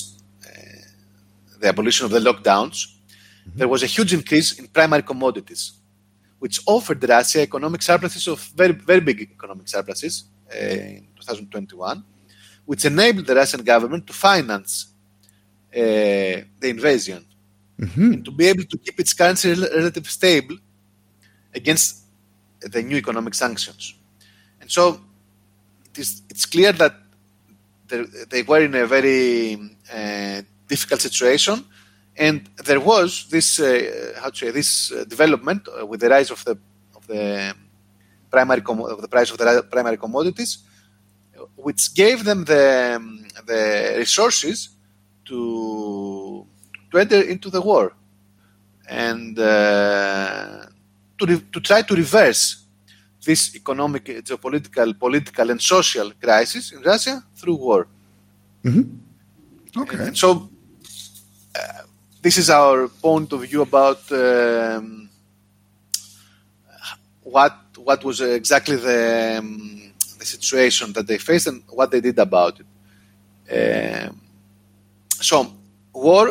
the 1.63 1.69
abolition 1.69 2.05
of 2.05 2.11
the 2.11 2.19
lockdowns, 2.19 2.77
mm-hmm. 2.77 3.57
there 3.57 3.69
was 3.69 3.81
a 3.83 3.87
huge 3.87 4.13
increase 4.13 4.59
in 4.59 4.67
primary 4.67 5.01
commodities, 5.01 5.71
which 6.39 6.59
offered 6.65 7.01
Russia 7.07 7.41
economic 7.41 7.81
surpluses 7.81 8.27
of 8.27 8.39
very, 8.55 8.73
very 8.73 8.99
big 8.99 9.21
economic 9.21 9.67
surpluses 9.69 10.25
uh, 10.53 10.57
in 10.57 11.07
2021, 11.23 12.03
which 12.65 12.85
enabled 12.85 13.25
the 13.25 13.35
Russian 13.35 13.63
government 13.63 14.07
to 14.07 14.13
finance 14.13 14.87
uh, 15.75 15.79
the 15.79 16.69
invasion 16.69 17.25
mm-hmm. 17.79 18.13
and 18.13 18.25
to 18.25 18.31
be 18.31 18.47
able 18.47 18.63
to 18.63 18.77
keep 18.77 18.99
its 18.99 19.13
currency 19.13 19.53
relatively 19.53 20.09
stable 20.09 20.57
against 21.53 22.03
the 22.59 22.81
new 22.81 22.97
economic 22.97 23.33
sanctions. 23.33 23.95
And 24.61 24.71
so 24.71 25.01
it 25.85 25.99
is, 25.99 26.21
it's 26.29 26.45
clear 26.45 26.71
that 26.73 26.95
they 27.87 28.43
were 28.43 28.61
in 28.61 28.75
a 28.75 28.87
very 28.87 29.55
uh, 29.93 30.41
difficult 30.67 31.01
situation. 31.01 31.65
And 32.15 32.49
there 32.63 32.79
was 32.79 33.27
this, 33.29 33.59
uh, 33.59 34.13
how 34.21 34.29
to 34.29 34.37
say, 34.37 34.51
this 34.51 34.91
uh, 34.91 35.03
development 35.03 35.67
uh, 35.67 35.85
with 35.85 35.99
the 35.99 36.09
rise 36.09 36.29
of 36.31 36.43
the 36.45 36.57
of 36.95 37.07
the 37.07 37.55
primary 38.29 38.61
com- 38.61 38.81
of 38.81 39.01
the 39.01 39.07
price 39.07 39.31
of 39.31 39.37
the 39.37 39.63
primary 39.69 39.97
commodities, 39.97 40.59
which 41.55 41.93
gave 41.93 42.23
them 42.23 42.45
the 42.45 42.95
um, 42.95 43.25
the 43.45 43.95
resources 43.97 44.69
to 45.25 46.45
to 46.91 46.97
enter 46.99 47.21
into 47.21 47.49
the 47.49 47.61
war 47.61 47.93
and 48.87 49.37
uh, 49.39 50.65
to 51.17 51.25
re- 51.25 51.45
to 51.51 51.59
try 51.59 51.81
to 51.81 51.95
reverse 51.95 52.63
this 53.25 53.55
economic, 53.55 54.05
geopolitical, 54.05 54.99
political, 54.99 55.49
and 55.49 55.61
social 55.61 56.11
crisis 56.11 56.73
in 56.73 56.81
Russia 56.81 57.23
through 57.35 57.55
war. 57.55 57.87
Mm-hmm. 58.63 59.81
Okay. 59.81 59.97
And 59.97 60.17
so 60.17 60.49
this 62.21 62.37
is 62.37 62.49
our 62.49 62.87
point 62.87 63.31
of 63.33 63.41
view 63.41 63.61
about 63.61 64.11
um, 64.11 65.09
what 67.23 67.57
what 67.77 68.03
was 68.03 68.21
exactly 68.21 68.75
the, 68.75 69.37
um, 69.39 69.82
the 70.23 70.29
situation 70.37 70.93
that 70.93 71.05
they 71.07 71.17
faced 71.17 71.47
and 71.47 71.63
what 71.77 71.91
they 71.91 72.01
did 72.07 72.17
about 72.19 72.53
it. 72.61 72.67
Uh, 73.55 74.11
so, 75.29 75.35
war 75.93 76.25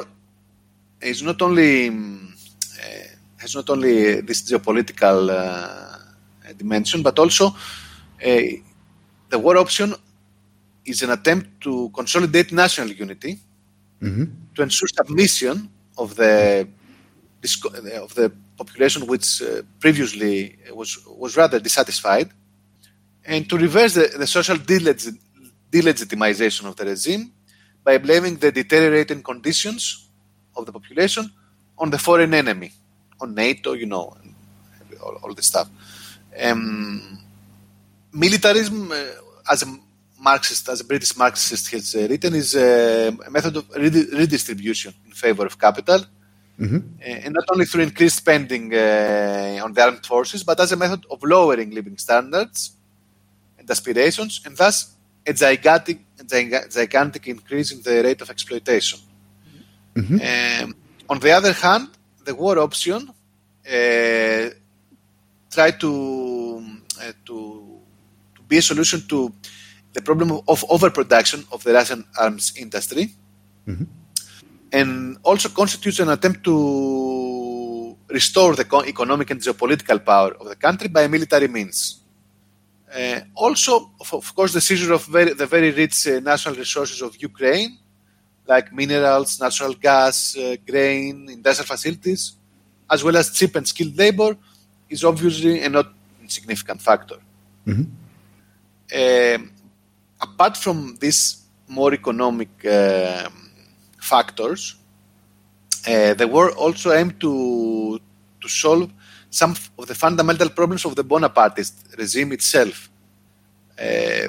is 1.00 1.22
not 1.22 1.40
only 1.42 1.88
um, 1.88 2.34
uh, 2.82 3.06
has 3.42 3.54
not 3.54 3.68
only 3.74 4.20
this 4.28 4.40
geopolitical 4.48 5.18
uh, 5.30 6.52
dimension, 6.56 7.02
but 7.02 7.18
also 7.18 7.54
the 8.18 9.38
war 9.44 9.56
option 9.56 9.94
is 10.84 11.02
an 11.02 11.10
attempt 11.10 11.46
to 11.60 11.90
consolidate 11.94 12.52
national 12.52 12.88
unity 13.04 13.32
mm-hmm. 14.00 14.24
to 14.54 14.62
ensure 14.62 14.88
submission 14.88 15.68
of 15.98 16.14
the 16.16 16.68
of 18.04 18.14
the 18.14 18.26
population 18.56 19.06
which 19.12 19.42
previously 19.80 20.56
was 20.80 20.90
was 21.22 21.36
rather 21.36 21.58
dissatisfied, 21.58 22.28
and 23.24 23.48
to 23.48 23.56
reverse 23.56 23.94
the, 23.94 24.10
the 24.18 24.26
social 24.26 24.56
delegit- 24.56 25.18
delegitimization 25.70 26.66
of 26.66 26.76
the 26.76 26.84
regime 26.84 27.32
by 27.84 27.98
blaming 27.98 28.36
the 28.36 28.52
deteriorating 28.52 29.22
conditions 29.22 30.08
of 30.56 30.66
the 30.66 30.72
population 30.72 31.30
on 31.78 31.90
the 31.90 31.98
foreign 31.98 32.34
enemy, 32.34 32.72
on 33.20 33.34
NATO, 33.34 33.72
you 33.72 33.86
know, 33.86 34.16
all, 35.02 35.18
all 35.22 35.34
this 35.34 35.46
stuff. 35.46 35.68
Um, 36.40 37.18
militarism, 38.12 38.92
uh, 38.92 39.04
as 39.50 39.62
a 39.62 39.78
Marxist, 40.20 40.68
as 40.68 40.80
a 40.80 40.84
British 40.84 41.16
Marxist 41.16 41.70
has 41.72 41.94
uh, 41.96 42.06
written, 42.08 42.34
is 42.34 42.54
a 42.54 43.16
method 43.30 43.56
of 43.56 43.68
redistribution 43.74 44.94
in 45.04 45.12
favor 45.12 45.46
of 45.46 45.58
capital, 45.58 46.04
mm-hmm. 46.60 46.78
and 47.00 47.34
not 47.34 47.44
only 47.50 47.64
through 47.64 47.82
increased 47.82 48.18
spending 48.18 48.72
uh, 48.72 49.60
on 49.64 49.72
the 49.72 49.82
armed 49.82 50.06
forces, 50.06 50.44
but 50.44 50.60
as 50.60 50.70
a 50.70 50.76
method 50.76 51.04
of 51.10 51.22
lowering 51.24 51.70
living 51.70 51.98
standards 51.98 52.70
and 52.70 52.81
aspirations, 53.74 54.40
and 54.44 54.56
thus 54.56 54.76
a 55.26 55.32
gigantic, 55.32 55.98
gigantic 56.78 57.26
increase 57.34 57.68
in 57.74 57.80
the 57.82 58.02
rate 58.02 58.20
of 58.22 58.28
exploitation. 58.30 58.98
Mm-hmm. 59.94 60.18
Um, 60.64 60.76
on 61.08 61.18
the 61.18 61.32
other 61.38 61.52
hand, 61.52 61.88
the 62.24 62.34
war 62.34 62.58
option 62.58 63.00
uh, 63.10 64.44
tried 65.50 65.76
to, 65.84 65.92
uh, 67.00 67.12
to 67.26 67.36
to 68.34 68.42
be 68.48 68.58
a 68.58 68.62
solution 68.62 69.00
to 69.08 69.32
the 69.92 70.02
problem 70.02 70.28
of 70.52 70.64
overproduction 70.68 71.44
of 71.52 71.62
the 71.64 71.72
Russian 71.72 72.04
arms 72.18 72.52
industry, 72.56 73.04
mm-hmm. 73.68 73.84
and 74.72 75.18
also 75.22 75.48
constitutes 75.50 76.00
an 76.00 76.08
attempt 76.08 76.42
to 76.44 77.96
restore 78.08 78.54
the 78.54 78.66
economic 78.86 79.30
and 79.30 79.40
geopolitical 79.40 80.04
power 80.04 80.32
of 80.40 80.48
the 80.48 80.56
country 80.56 80.88
by 80.88 81.06
military 81.06 81.48
means. 81.48 82.01
Uh, 82.94 83.20
also, 83.34 83.90
of, 84.00 84.12
of, 84.12 84.34
course, 84.34 84.52
the 84.52 84.60
seizure 84.60 84.92
of 84.92 85.06
very, 85.06 85.32
the 85.32 85.46
very 85.46 85.70
rich 85.70 86.06
uh, 86.06 86.20
natural 86.20 86.54
resources 86.54 87.00
of 87.00 87.16
Ukraine, 87.22 87.78
like 88.46 88.72
minerals, 88.72 89.40
natural 89.40 89.72
gas, 89.72 90.36
uh, 90.36 90.56
grain, 90.66 91.28
industrial 91.30 91.66
facilities, 91.66 92.32
as 92.90 93.02
well 93.02 93.16
as 93.16 93.32
cheap 93.32 93.56
and 93.56 93.66
skilled 93.66 93.96
labor, 93.96 94.36
is 94.90 95.04
obviously 95.04 95.62
a 95.62 95.68
not 95.70 95.86
insignificant 96.20 96.82
factor. 96.82 97.16
Mm-hmm. 97.66 97.84
Um, 98.94 99.52
apart 100.20 100.56
from 100.58 100.96
these 101.00 101.42
more 101.68 101.94
economic 101.94 102.50
uh, 102.66 103.30
factors, 103.98 104.76
uh, 105.88 106.12
the 106.12 106.28
war 106.28 106.50
also 106.50 106.92
aimed 106.92 107.18
to 107.20 107.98
to 108.42 108.48
solve 108.48 108.90
some 109.32 109.56
of 109.78 109.86
the 109.88 109.94
fundamental 109.94 110.50
problems 110.50 110.84
of 110.84 110.94
the 110.94 111.02
Bonapartist 111.02 111.74
regime 111.98 112.32
itself. 112.32 112.90
Uh, 113.80 114.28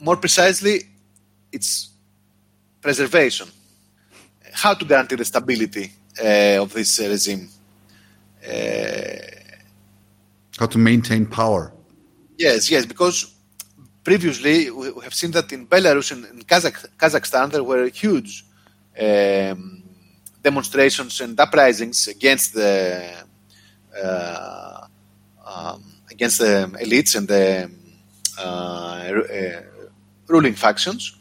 more 0.00 0.16
precisely, 0.16 0.82
its 1.50 1.88
preservation. 2.82 3.48
How 4.52 4.74
to 4.74 4.84
guarantee 4.84 5.16
the 5.16 5.24
stability 5.24 5.90
uh, 6.22 6.62
of 6.62 6.72
this 6.72 6.98
regime? 7.00 7.48
Uh, 8.46 9.16
How 10.58 10.66
to 10.66 10.78
maintain 10.78 11.24
power? 11.26 11.72
Yes, 12.36 12.70
yes, 12.70 12.84
because 12.84 13.34
previously, 14.04 14.70
we 14.70 15.02
have 15.02 15.14
seen 15.14 15.30
that 15.30 15.50
in 15.52 15.66
Belarus 15.66 16.12
and 16.12 16.24
in 16.26 16.42
Kazakh- 16.44 16.88
Kazakhstan, 16.98 17.50
there 17.52 17.64
were 17.64 17.88
huge 17.88 18.44
um, 19.00 19.82
demonstrations 20.42 21.20
and 21.22 21.38
uprisings 21.40 22.06
against 22.08 22.52
the 22.54 23.24
um, 23.96 25.82
against 26.10 26.38
the 26.38 26.70
elites 26.80 27.16
and 27.16 27.28
the 27.28 27.70
uh, 28.38 28.42
uh, 28.42 29.62
ruling 30.28 30.54
factions. 30.54 31.16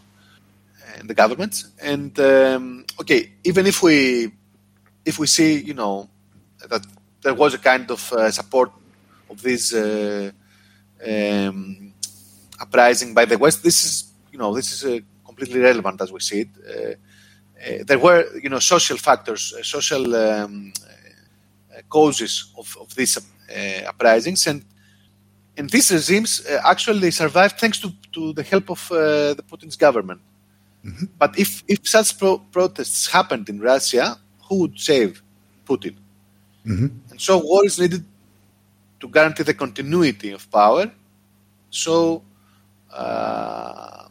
in 1.00 1.08
the 1.08 1.14
governments. 1.14 1.70
And 1.82 2.18
um, 2.20 2.86
okay, 3.02 3.32
even 3.44 3.66
if 3.66 3.82
we 3.82 4.32
if 5.06 5.18
we 5.20 5.28
see, 5.28 5.60
you 5.60 5.74
know, 5.74 6.10
that 6.68 6.86
there 7.22 7.34
was 7.34 7.54
a 7.54 7.58
kind 7.58 7.90
of 7.90 8.14
uh, 8.14 8.32
support 8.32 8.72
of 9.30 9.42
this 9.42 9.74
uh, 9.74 10.32
um, 11.08 11.94
uprising 12.60 13.14
by 13.14 13.26
the 13.26 13.38
West, 13.38 13.64
this 13.64 13.84
is, 13.84 14.14
you 14.32 14.38
know, 14.38 14.54
this 14.54 14.72
is 14.72 14.86
uh, 14.86 15.00
completely 15.26 15.60
relevant 15.60 16.02
as 16.02 16.12
we 16.12 16.20
see 16.20 16.42
it. 16.42 16.50
Uh, 16.68 16.94
uh, 17.62 17.84
there 17.86 18.00
were, 18.00 18.26
you 18.38 18.50
know, 18.50 18.60
social 18.60 18.98
factors, 18.98 19.54
uh, 19.58 19.64
social 19.64 20.16
um, 20.16 20.74
causes 21.88 22.52
of, 22.58 22.78
of 22.82 22.96
these 22.96 23.18
uprisings, 23.88 24.48
and 24.48 24.66
and 25.58 25.70
these 25.70 25.92
regimes 25.92 26.46
actually 26.64 27.12
survived 27.12 27.60
thanks 27.60 27.80
to, 27.80 27.92
to 28.14 28.34
the 28.34 28.44
help 28.44 28.70
of 28.70 28.88
the 28.90 29.44
Putin's 29.50 29.76
government. 29.76 30.22
Mm-hmm. 30.86 31.06
But 31.18 31.38
if, 31.38 31.64
if 31.68 31.80
such 31.84 32.18
pro- 32.18 32.38
protests 32.38 33.08
happened 33.12 33.50
in 33.50 33.60
Russia, 33.60 34.18
who 34.48 34.60
would 34.60 34.80
save 34.80 35.22
Putin? 35.68 35.96
Mm-hmm. 36.66 36.88
And 37.12 37.20
so 37.20 37.40
war 37.40 37.66
is 37.66 37.78
needed 37.78 38.06
to 39.02 39.08
guarantee 39.10 39.44
the 39.44 39.54
continuity 39.54 40.32
of 40.32 40.50
power. 40.50 40.90
So 41.70 42.24
uh, 42.94 44.08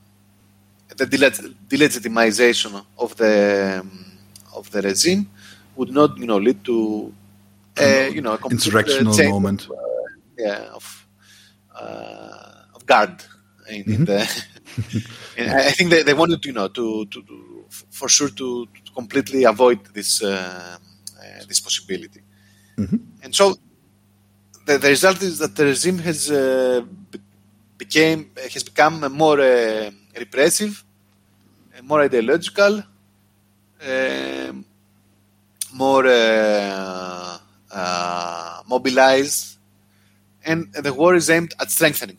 the 0.95 1.07
delegitimization 1.07 2.85
of 2.99 3.16
the 3.16 3.81
um, 3.81 4.19
of 4.55 4.71
the 4.71 4.83
regime 4.83 5.31
would 5.77 5.91
not, 5.91 6.19
you 6.19 6.27
know, 6.27 6.39
lead 6.39 6.62
to 6.64 7.12
a, 7.81 8.11
you 8.11 8.20
know 8.20 8.35
a 8.35 8.39
insurrectional 8.39 9.31
moment. 9.31 9.64
Of, 9.64 9.70
uh, 9.70 9.74
yeah, 10.39 10.70
of 10.74 11.09
uh, 11.74 12.74
of 12.74 12.87
guard 12.87 13.22
in, 13.68 13.83
mm-hmm. 13.83 13.93
in 13.93 14.05
the. 14.05 14.45
I 15.39 15.72
think 15.72 15.91
they, 15.91 16.03
they 16.03 16.14
wanted, 16.14 16.45
you 16.45 16.53
know, 16.53 16.68
to, 16.68 17.07
to, 17.07 17.22
to 17.22 17.64
for 17.68 18.09
sure 18.09 18.29
to, 18.29 18.66
to, 18.66 18.93
completely 18.93 19.45
avoid 19.45 19.85
this 19.87 20.22
uh, 20.22 20.29
uh, 20.29 21.45
this 21.49 21.61
possibility. 21.61 22.20
Mm-hmm. 22.76 22.97
And 23.22 23.35
so 23.35 23.57
the, 24.66 24.79
the, 24.79 24.89
result 24.89 25.22
is 25.22 25.39
that 25.39 25.57
the 25.57 25.64
regime 25.64 25.99
has 25.99 26.31
uh, 26.31 26.83
became 27.76 28.31
has 28.53 28.62
become 28.62 29.12
more 29.12 29.41
uh, 29.41 29.91
repressive, 30.16 30.85
more 31.83 32.03
ideological, 32.03 32.83
um, 33.89 34.64
more 35.74 36.07
uh, 36.07 37.38
uh, 37.71 38.62
mobilized, 38.69 39.59
and 40.45 40.73
the 40.73 40.93
war 40.93 41.14
is 41.14 41.31
aimed 41.31 41.55
at 41.61 41.71
strengthening 41.71 42.19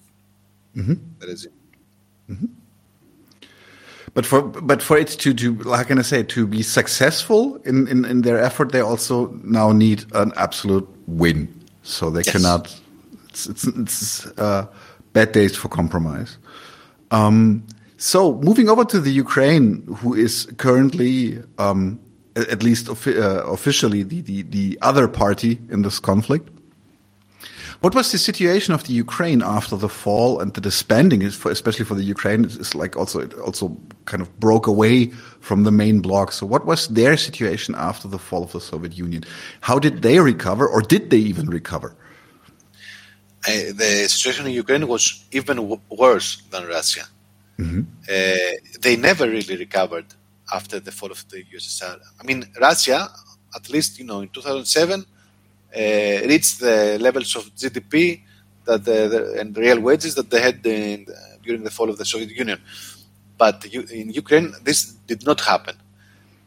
mm-hmm. 0.75 0.93
the 1.19 1.27
regime. 1.27 1.51
Mm-hmm. 2.29 2.45
But 4.13 4.25
for 4.25 4.41
but 4.41 4.81
for 4.81 4.97
it 4.97 5.07
to 5.07 5.33
to 5.33 5.55
how 5.69 5.83
can 5.83 5.99
I 5.99 6.01
say 6.01 6.23
to 6.23 6.47
be 6.47 6.63
successful 6.63 7.57
in, 7.65 7.87
in, 7.87 8.05
in 8.05 8.21
their 8.21 8.39
effort, 8.39 8.71
they 8.71 8.81
also 8.81 9.27
now 9.43 9.71
need 9.71 10.05
an 10.13 10.33
absolute 10.35 10.87
win. 11.07 11.47
So 11.83 12.09
they 12.09 12.21
yes. 12.21 12.31
cannot. 12.31 12.75
It's 13.29 13.47
it's, 13.47 13.67
it's 13.67 14.25
uh, 14.37 14.67
bad 15.13 15.31
days 15.31 15.55
for 15.55 15.69
compromise. 15.69 16.37
Um, 17.11 17.65
so 17.97 18.35
moving 18.41 18.69
over 18.69 18.85
to 18.85 18.99
the 18.99 19.11
Ukraine, 19.11 19.85
who 19.97 20.13
is 20.15 20.47
currently, 20.57 21.41
um, 21.57 21.99
at 22.49 22.63
least 22.63 22.89
uh, 22.89 22.93
officially, 23.45 24.03
the, 24.03 24.21
the 24.21 24.43
the 24.43 24.77
other 24.81 25.07
party 25.07 25.59
in 25.69 25.81
this 25.81 25.99
conflict. 25.99 26.49
What 27.81 27.95
was 27.95 28.11
the 28.11 28.17
situation 28.17 28.73
of 28.73 28.83
the 28.83 28.91
Ukraine 28.91 29.41
after 29.41 29.77
the 29.77 29.87
fall 29.87 30.41
and 30.41 30.53
the 30.53 30.59
disbanding, 30.59 31.23
especially 31.23 31.85
for 31.85 31.95
the 31.95 32.03
Ukraine, 32.03 32.43
is 32.43 32.75
like 32.75 32.97
also 32.97 33.21
it 33.21 33.33
also 33.35 33.77
kind 34.03 34.21
of 34.21 34.37
broke 34.37 34.67
away 34.67 35.11
from 35.39 35.63
the 35.63 35.71
main 35.71 36.01
bloc. 36.01 36.33
So 36.33 36.45
what 36.45 36.65
was 36.65 36.89
their 36.89 37.15
situation 37.15 37.75
after 37.75 38.09
the 38.09 38.19
fall 38.19 38.43
of 38.43 38.51
the 38.51 38.59
Soviet 38.59 38.97
Union? 38.97 39.23
How 39.61 39.79
did 39.79 40.01
they 40.01 40.19
recover, 40.19 40.67
or 40.67 40.81
did 40.81 41.09
they 41.09 41.19
even 41.31 41.47
recover? 41.49 41.95
Uh, 43.47 43.71
the 43.73 44.07
situation 44.09 44.45
in 44.47 44.51
Ukraine 44.51 44.85
was 44.85 45.23
even 45.31 45.79
worse 45.89 46.41
than 46.51 46.67
Russia. 46.67 47.05
Mm-hmm. 47.57 47.81
Uh, 48.09 48.79
they 48.81 48.97
never 48.97 49.25
really 49.29 49.55
recovered 49.55 50.05
after 50.53 50.79
the 50.79 50.91
fall 50.91 51.11
of 51.11 51.27
the 51.29 51.43
USSR. 51.43 51.99
I 52.19 52.23
mean, 52.23 52.45
Russia, 52.59 53.09
at 53.55 53.69
least 53.69 53.99
you 53.99 54.05
know, 54.05 54.21
in 54.21 54.29
2007 54.29 55.05
uh, 55.75 55.79
reach 56.27 56.57
the 56.57 56.97
levels 56.99 57.35
of 57.35 57.43
GDP 57.55 58.21
that 58.65 58.83
the, 58.85 59.07
the, 59.07 59.39
and 59.39 59.55
real 59.57 59.79
wages 59.79 60.15
that 60.15 60.29
they 60.29 60.41
had 60.41 60.65
in, 60.65 61.05
during 61.43 61.63
the 61.63 61.69
fall 61.69 61.89
of 61.89 61.97
the 61.97 62.05
Soviet 62.05 62.31
Union. 62.31 62.59
But 63.37 63.65
in 63.65 64.09
Ukraine, 64.09 64.53
this 64.63 64.93
did 65.07 65.25
not 65.25 65.39
happen. 65.41 65.75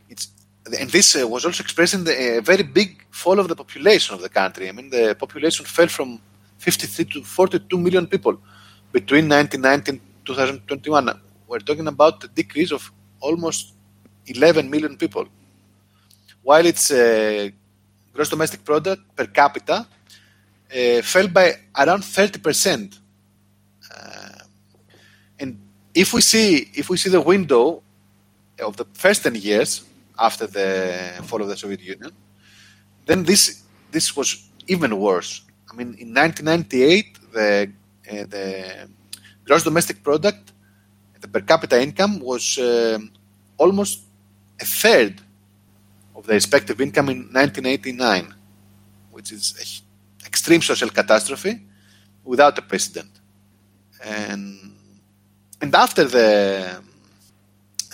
It's, 0.09 0.29
and 0.81 0.91
this 0.91 1.17
uh, 1.17 1.27
was 1.27 1.45
also 1.47 1.63
expressed 1.63 1.95
in 1.95 2.05
the 2.05 2.41
very 2.45 2.63
big 2.63 3.07
fall 3.11 3.39
of 3.39 3.49
the 3.49 3.57
population 3.57 4.15
of 4.15 4.21
the 4.21 4.29
country. 4.29 4.69
I 4.69 4.73
mean, 4.73 4.91
the 4.91 5.17
population 5.19 5.65
fell 5.65 5.89
from 5.89 6.21
53 6.59 7.05
to 7.07 7.25
42 7.25 7.79
million 7.79 8.07
people 8.07 8.39
between 8.93 9.29
1990 9.29 9.91
and 9.91 10.01
2021. 10.25 11.21
We're 11.49 11.59
talking 11.61 11.89
about 11.89 12.23
a 12.25 12.29
decrease 12.29 12.73
of 12.73 12.93
almost 13.21 13.75
11 14.27 14.71
million 14.71 14.97
people. 14.97 15.27
While 16.43 16.67
its 16.67 16.91
uh, 16.91 17.51
gross 18.13 18.29
domestic 18.29 18.65
product 18.65 19.03
per 19.17 19.27
capita 19.27 19.87
uh, 20.73 21.03
fell 21.03 21.29
by 21.29 21.55
around 21.77 22.03
30%. 22.03 22.99
Uh, 23.95 24.45
and 25.39 25.59
if 25.95 26.13
we 26.15 26.21
see 26.21 26.71
if 26.75 26.89
we 26.89 26.97
see 26.97 27.11
the 27.11 27.21
window 27.21 27.83
of 28.59 28.77
the 28.77 28.87
first 28.95 29.23
10 29.23 29.35
years 29.37 29.85
after 30.19 30.47
the 30.47 31.23
fall 31.25 31.43
of 31.43 31.49
the 31.49 31.57
Soviet 31.57 31.83
Union, 31.83 32.13
then 33.07 33.25
this 33.25 33.63
this 33.91 34.17
was 34.17 34.49
even 34.67 34.99
worse. 34.99 35.43
I 35.71 35.75
mean, 35.75 35.89
in 35.99 36.15
1998, 36.15 37.19
the 37.33 37.73
uh, 38.11 38.25
the 38.29 38.89
gross 39.45 39.65
domestic 39.65 40.03
product, 40.03 40.53
the 41.21 41.29
per 41.29 41.41
capita 41.41 41.81
income 41.81 42.21
was 42.21 42.59
uh, 42.59 42.99
almost 43.59 44.01
a 44.63 44.65
third 44.65 45.15
of 46.17 46.27
the 46.27 46.35
respective 46.35 46.81
income 46.81 47.09
in 47.09 47.19
1989, 47.33 48.35
which 49.11 49.33
is 49.33 49.45
an 49.59 50.27
extreme 50.27 50.63
social 50.63 50.89
catastrophe 50.89 51.55
without 52.25 52.57
a 52.59 52.63
precedent. 52.63 53.13
And, 54.05 54.77
and 55.61 55.75
after 55.75 56.05
the, 56.05 56.27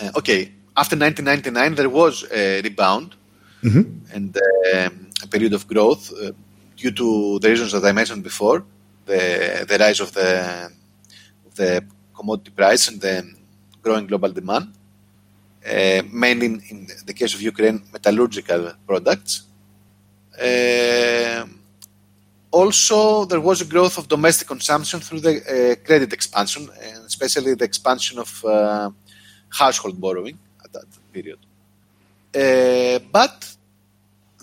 uh, 0.03 0.19
okay, 0.21 0.41
after 0.77 0.97
1999, 0.97 1.75
there 1.75 1.89
was 1.89 2.25
a 2.31 2.62
rebound 2.62 3.14
mm-hmm. 3.62 3.85
and 4.14 4.37
um, 4.75 5.11
a 5.23 5.27
period 5.27 5.55
of 5.55 5.66
growth 5.66 6.12
uh, 6.12 6.33
due 6.77 6.93
to 6.93 7.39
the 7.41 7.49
reasons 7.49 7.73
that 7.73 7.85
I 7.85 7.93
mentioned 7.93 8.23
before, 8.23 8.64
the, 9.07 9.66
the 9.69 9.79
rise 9.79 10.01
of 10.01 10.12
the, 10.12 10.71
of 11.47 11.55
the 11.57 11.85
commodity 12.14 12.51
price 12.51 12.89
and 12.89 13.01
the 13.01 13.35
growing 13.83 14.07
global 14.07 14.31
demand. 14.31 14.75
Uh, 15.69 16.03
mainly 16.11 16.47
in, 16.47 16.87
the 17.05 17.12
case 17.12 17.35
of 17.35 17.43
Ukraine, 17.43 17.83
metallurgical 17.93 18.73
products. 18.87 19.43
Uh, 20.41 21.45
also, 22.51 23.27
there 23.27 23.41
was 23.41 23.61
a 23.61 23.66
growth 23.66 23.99
of 23.99 24.09
domestic 24.09 24.49
consumption 24.49 24.99
through 25.01 25.21
the 25.21 25.35
uh, 25.37 25.87
credit 25.87 26.11
expansion, 26.14 26.71
and 26.83 27.05
especially 27.05 27.55
the 27.55 27.64
expansion 27.64 28.19
of 28.19 28.31
household 29.51 30.01
borrowing 30.01 30.39
at 30.64 30.73
that 30.73 30.87
period. 31.12 31.39
But 33.12 33.55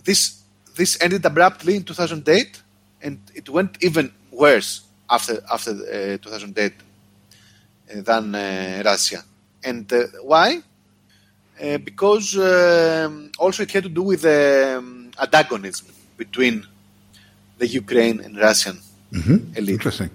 this 0.03 0.43
this 0.76 1.01
ended 1.01 1.26
abruptly 1.26 1.78
in 1.78 1.84
2008, 1.84 2.61
and 3.01 3.19
it 3.34 3.49
went 3.49 3.78
even 3.82 4.11
worse 4.32 4.82
after 5.09 5.41
after 5.51 5.73
2008 6.17 6.73
than 8.03 8.32
Russia. 8.86 9.23
And 9.63 9.91
why? 10.21 10.61
Uh, 11.62 11.78
because 11.78 12.38
um, 12.38 13.32
also 13.39 13.64
it 13.64 13.72
had 13.72 13.84
to 13.84 13.89
do 13.89 14.01
with 14.01 14.24
the 14.24 14.76
um, 14.78 15.10
antagonism 15.22 15.88
between 16.18 16.66
the 17.60 17.68
Ukraine 17.68 18.20
and 18.20 18.38
Russian 18.38 18.78
mm-hmm. 19.12 19.56
elite. 19.56 19.76
Interesting. 19.76 20.10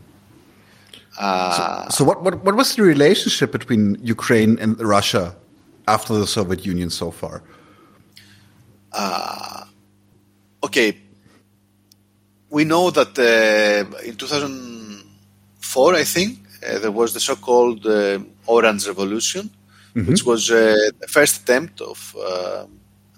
Uh, 1.18 1.88
so, 1.88 1.96
so 1.96 2.04
what, 2.04 2.22
what, 2.22 2.44
what 2.44 2.54
was 2.54 2.76
the 2.76 2.82
relationship 2.82 3.52
between 3.52 3.96
Ukraine 4.02 4.58
and 4.58 4.78
Russia 4.80 5.34
after 5.88 6.14
the 6.14 6.26
Soviet 6.26 6.66
Union 6.66 6.90
so 6.90 7.10
far? 7.10 7.42
Uh, 8.92 9.64
okay, 10.62 10.96
we 12.50 12.64
know 12.64 12.90
that 12.90 13.18
uh, 13.18 13.84
in 14.04 14.16
2004, 14.16 15.94
I 15.94 16.04
think, 16.04 16.38
uh, 16.66 16.78
there 16.80 16.90
was 16.92 17.14
the 17.14 17.20
so-called 17.20 17.86
Orange 18.46 18.86
Revolution, 18.86 19.48
mm-hmm. 19.94 20.10
which 20.10 20.24
was 20.24 20.50
uh, 20.50 20.76
the 21.00 21.08
first 21.08 21.42
attempt 21.42 21.80
of 21.80 22.16
uh, 22.16 22.66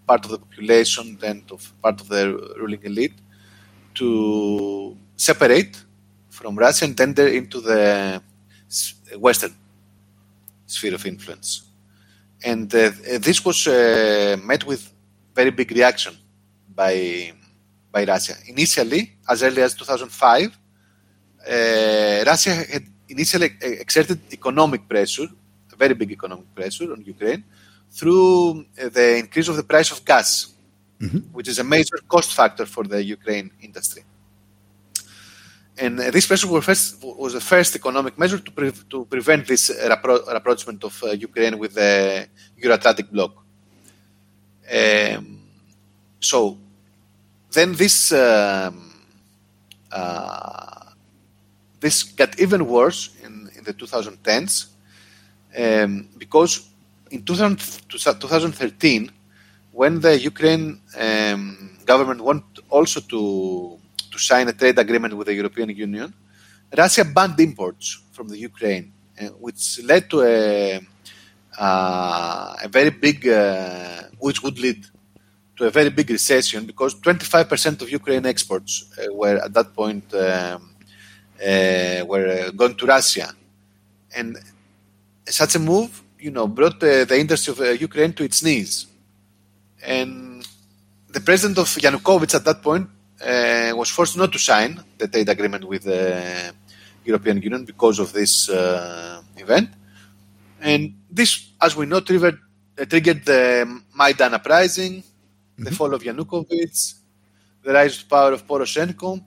part 0.07 0.25
of 0.25 0.31
the 0.31 0.39
population 0.39 1.18
and 1.23 1.43
of 1.51 1.73
part 1.83 2.01
of 2.01 2.09
the 2.09 2.55
ruling 2.59 2.83
elite 2.85 3.14
to 3.95 4.97
separate 5.16 5.83
from 6.31 6.57
Russia 6.57 6.85
and 6.85 7.01
enter 7.01 7.29
into 7.29 7.61
the 7.61 8.20
Western 9.18 9.55
sphere 10.66 10.95
of 10.95 11.05
influence. 11.07 11.73
and 12.45 12.75
uh, 12.75 12.91
this 13.20 13.45
was 13.45 13.66
uh, 13.66 14.37
met 14.43 14.64
with 14.66 14.93
very 15.35 15.51
big 15.51 15.70
reaction 15.70 16.14
by 16.75 17.33
by 17.91 18.05
Russia. 18.05 18.35
Initially, 18.47 19.12
as 19.29 19.43
early 19.43 19.62
as 19.62 19.75
2005, 19.75 20.47
uh, 21.47 22.25
Russia 22.27 22.55
had 22.55 22.85
initially 23.09 23.51
exerted 23.61 24.20
economic 24.33 24.89
pressure, 24.89 25.29
very 25.83 25.95
big 26.03 26.11
economic 26.18 26.49
pressure 26.59 26.89
on 26.95 27.01
Ukraine, 27.14 27.43
through 27.99 28.66
the 28.99 29.07
increase 29.22 29.49
of 29.53 29.57
the 29.61 29.66
price 29.72 29.91
of 29.95 29.99
gas, 30.05 30.28
mm-hmm. 31.01 31.20
which 31.37 31.49
is 31.53 31.59
a 31.64 31.66
major 31.76 31.99
cost 32.12 32.30
factor 32.39 32.66
for 32.74 32.85
the 32.93 33.01
Ukraine 33.16 33.49
industry. 33.68 34.03
And 35.83 35.99
this 36.16 36.26
pressure 36.26 36.49
was, 36.55 36.64
first, 36.64 36.87
was 37.24 37.33
the 37.39 37.45
first 37.55 37.70
economic 37.80 38.14
measure 38.22 38.39
to, 38.47 38.51
pre- 38.59 38.85
to 38.93 38.99
prevent 39.14 39.43
this 39.53 39.64
rappro- 39.93 40.24
rapprochement 40.37 40.80
of 40.85 40.95
uh, 41.03 41.07
Ukraine 41.28 41.55
with 41.62 41.72
the 41.80 41.93
Euro-Atlantic 42.62 43.11
bloc. 43.14 43.33
Um, 44.80 45.24
so 46.20 46.39
then 47.57 47.68
this 47.83 48.12
um, 48.12 48.76
uh, 49.91 50.85
this 51.80 51.97
got 52.05 52.39
even 52.39 52.61
worse 52.66 53.11
in, 53.24 53.51
in 53.57 53.62
the 53.64 53.74
2010s 53.74 54.72
um, 55.59 56.09
because 56.18 56.68
in 57.11 57.22
2000, 57.22 57.57
2013, 57.88 59.11
when 59.72 60.00
the 60.00 60.18
Ukraine 60.18 60.80
um, 60.98 61.78
government 61.84 62.20
wanted 62.20 62.61
also 62.68 63.00
to 63.00 63.78
to 64.11 64.18
sign 64.18 64.46
a 64.48 64.53
trade 64.53 64.78
agreement 64.78 65.14
with 65.16 65.26
the 65.26 65.34
European 65.34 65.70
Union, 65.70 66.12
Russia 66.76 67.05
banned 67.05 67.40
imports 67.40 68.03
from 68.12 68.28
the 68.28 68.38
Ukraine, 68.38 68.92
uh, 69.20 69.28
which 69.44 69.80
led 69.82 70.09
to 70.11 70.22
a, 70.22 70.80
uh, 71.59 72.57
a 72.62 72.68
very 72.68 72.90
big, 72.90 73.26
uh, 73.26 74.03
which 74.18 74.42
would 74.42 74.59
lead 74.59 74.86
to 75.57 75.64
a 75.64 75.70
very 75.70 75.90
big 75.90 76.09
recession 76.11 76.66
because 76.66 76.94
25% 76.94 77.82
of 77.82 77.90
Ukraine 77.90 78.26
exports 78.26 78.84
uh, 78.98 79.12
were 79.14 79.36
at 79.36 79.53
that 79.55 79.74
point 79.74 80.05
um, 80.14 80.70
uh, 81.40 82.05
were 82.07 82.50
going 82.53 82.74
to 82.74 82.86
Russia, 82.86 83.34
and 84.14 84.38
such 85.33 85.55
a 85.55 85.59
move, 85.59 86.03
you 86.18 86.30
know, 86.30 86.47
brought 86.47 86.78
the 86.80 87.05
the 87.09 87.18
industry 87.18 87.53
of 87.53 87.61
uh, 87.61 87.70
Ukraine 87.89 88.12
to 88.12 88.24
its 88.24 88.43
knees, 88.43 88.87
and 89.83 90.47
the 91.09 91.20
president 91.20 91.59
of 91.59 91.68
Yanukovych 91.85 92.35
at 92.35 92.45
that 92.45 92.62
point 92.62 92.89
uh, 93.20 93.72
was 93.74 93.91
forced 93.91 94.16
not 94.16 94.33
to 94.33 94.39
sign 94.39 94.83
the 94.99 95.09
trade 95.09 95.28
agreement 95.28 95.64
with 95.64 95.85
the 95.85 96.53
European 97.05 97.41
Union 97.43 97.64
because 97.64 97.99
of 97.99 98.12
this 98.12 98.49
uh, 98.49 99.22
event. 99.37 99.70
And 100.61 100.95
this, 101.11 101.49
as 101.61 101.74
we 101.74 101.87
know, 101.87 102.01
triggered, 102.01 102.39
uh, 102.78 102.85
triggered 102.85 103.24
the 103.24 103.66
Maidan 103.95 104.35
uprising, 104.35 105.03
mm-hmm. 105.03 105.64
the 105.64 105.72
fall 105.72 105.93
of 105.95 106.03
Yanukovych, 106.03 106.95
the 107.62 107.72
rise 107.72 107.99
to 107.99 108.07
power 108.07 108.33
of 108.33 108.47
Poroshenko, 108.47 109.20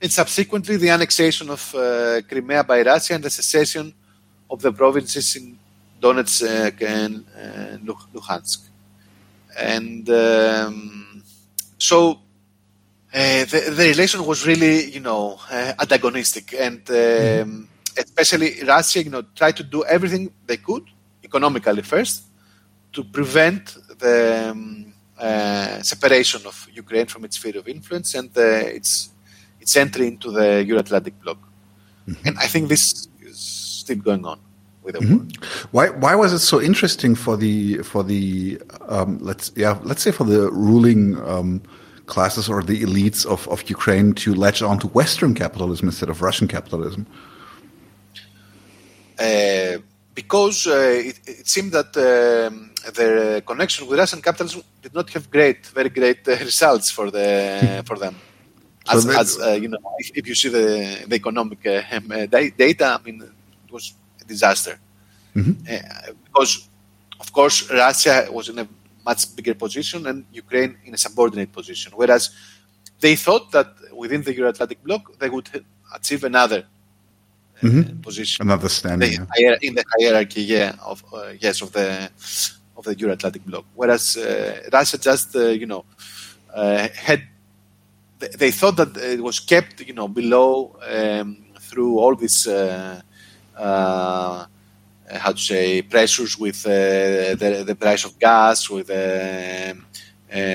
and 0.00 0.12
subsequently 0.12 0.76
the 0.76 0.90
annexation 0.90 1.50
of 1.50 1.74
uh, 1.74 2.20
Crimea 2.28 2.62
by 2.64 2.82
Russia 2.82 3.14
and 3.14 3.24
the 3.24 3.30
secession 3.30 3.92
of 4.50 4.62
the 4.62 4.72
provinces 4.72 5.36
in 5.36 5.58
Donetsk 6.00 6.82
and 6.82 7.24
uh, 7.36 7.94
Luhansk. 8.14 8.68
And 9.58 10.08
um, 10.10 11.22
so 11.78 12.20
uh, 13.14 13.44
the, 13.44 13.72
the, 13.74 13.84
relation 13.88 14.24
was 14.26 14.46
really, 14.46 14.90
you 14.90 15.00
know, 15.00 15.38
uh, 15.50 15.72
antagonistic, 15.80 16.52
and 16.54 16.80
um, 16.90 16.94
mm-hmm. 16.96 17.62
especially 17.96 18.62
Russia, 18.62 19.02
you 19.02 19.10
know, 19.10 19.22
tried 19.34 19.56
to 19.56 19.62
do 19.62 19.84
everything 19.84 20.30
they 20.46 20.58
could 20.58 20.84
economically 21.24 21.82
first 21.82 22.24
to 22.92 23.02
prevent 23.04 23.76
the 23.98 24.50
um, 24.50 24.92
uh, 25.18 25.80
separation 25.82 26.46
of 26.46 26.68
Ukraine 26.74 27.06
from 27.06 27.24
its 27.24 27.36
sphere 27.36 27.56
of 27.58 27.66
influence 27.68 28.14
and 28.14 28.30
its 28.36 29.10
its 29.60 29.74
entry 29.76 30.06
into 30.06 30.30
the 30.30 30.62
Euro-Atlantic 30.64 31.14
bloc. 31.22 31.38
Mm-hmm. 32.08 32.28
And 32.28 32.38
I 32.38 32.46
think 32.46 32.68
this 32.68 32.92
is 32.92 33.08
still 33.86 34.02
going 34.10 34.24
on. 34.32 34.38
Mm-hmm. 34.86 35.20
Why 35.74 35.86
why 36.04 36.14
was 36.22 36.32
it 36.32 36.44
so 36.52 36.60
interesting 36.70 37.16
for 37.16 37.36
the 37.36 37.78
for 37.90 38.02
the 38.12 38.60
um, 38.94 39.18
let's 39.20 39.50
yeah 39.56 39.74
let's 39.82 40.02
say 40.04 40.12
for 40.12 40.26
the 40.32 40.42
ruling 40.52 41.04
um, 41.32 41.60
classes 42.06 42.48
or 42.48 42.62
the 42.62 42.78
elites 42.86 43.26
of, 43.26 43.48
of 43.48 43.58
Ukraine 43.76 44.08
to 44.22 44.28
latch 44.44 44.62
on 44.62 44.78
to 44.82 44.86
Western 45.00 45.34
capitalism 45.34 45.88
instead 45.88 46.08
of 46.08 46.22
Russian 46.22 46.46
capitalism? 46.56 47.02
Uh, 49.18 49.78
because 50.14 50.66
uh, 50.66 51.10
it, 51.10 51.18
it, 51.26 51.46
seemed 51.54 51.72
that 51.72 51.90
um, 51.96 52.70
their 52.98 53.40
connection 53.40 53.88
with 53.88 53.98
Russian 53.98 54.22
capitalism 54.22 54.62
did 54.82 54.94
not 54.94 55.10
have 55.10 55.24
great, 55.30 55.66
very 55.66 55.88
great 55.88 56.22
uh, 56.28 56.36
results 56.50 56.90
for 56.90 57.10
the 57.10 57.82
for 57.88 57.98
them. 57.98 58.14
As, 58.88 59.02
so 59.02 59.20
as 59.20 59.28
uh, 59.40 59.58
you 59.62 59.68
know, 59.68 59.78
if, 59.98 60.10
if, 60.14 60.28
you 60.28 60.36
see 60.36 60.48
the, 60.48 61.04
the 61.08 61.16
economic 61.16 61.66
uh, 61.66 61.82
data, 62.64 62.86
I 62.96 63.04
mean, 63.04 63.18
it 63.66 63.72
was 63.72 63.94
a 64.20 64.24
disaster. 64.24 64.78
Mm-hmm. 65.34 66.14
because, 66.24 66.52
of 67.20 67.30
course, 67.30 67.70
Russia 67.70 68.26
was 68.30 68.48
in 68.48 68.58
a 68.58 68.66
much 69.04 69.22
bigger 69.36 69.54
position 69.54 70.06
and 70.10 70.18
Ukraine 70.32 70.72
in 70.86 70.94
a 70.94 71.00
subordinate 71.06 71.52
position. 71.52 71.92
Whereas 71.94 72.24
they 73.00 73.14
thought 73.16 73.46
that 73.56 73.68
within 74.02 74.22
the 74.22 74.32
Euro-Atlantic 74.38 74.82
bloc 74.86 75.02
they 75.20 75.30
would 75.34 75.48
achieve 75.94 76.24
another 76.24 76.62
uh, 77.62 77.66
mm-hmm. 77.66 78.00
position, 78.00 78.38
another 78.48 78.68
standing 78.68 79.26
yeah. 79.38 79.56
in 79.66 79.74
the 79.78 79.84
hierarchy, 79.94 80.42
yeah, 80.42 80.72
of 80.92 80.98
uh, 81.12 81.32
yes 81.44 81.56
of 81.64 81.70
the 81.72 82.10
of 82.78 82.84
the 82.84 82.94
Euro-Atlantic 83.02 83.44
bloc. 83.44 83.64
Whereas 83.74 84.16
uh, 84.16 84.68
Russia 84.72 84.98
just 84.98 85.28
uh, 85.36 85.48
you 85.62 85.66
know 85.66 85.84
uh, 86.54 86.88
had 87.08 87.22
they 88.18 88.50
thought 88.50 88.76
that 88.76 88.96
it 88.96 89.22
was 89.22 89.38
kept 89.40 89.74
you 89.88 89.94
know 89.98 90.08
below 90.08 90.50
um, 90.96 91.28
through 91.60 91.98
all 91.98 92.14
this 92.14 92.46
uh, 92.46 92.54
uh, 92.56 93.00
how 93.56 95.32
to 95.32 95.38
say 95.38 95.82
pressures 95.82 96.38
with 96.38 96.64
uh, 96.66 97.34
the, 97.34 97.64
the 97.66 97.74
price 97.74 98.04
of 98.04 98.18
gas, 98.18 98.68
with 98.68 98.90
uh, 98.90 99.74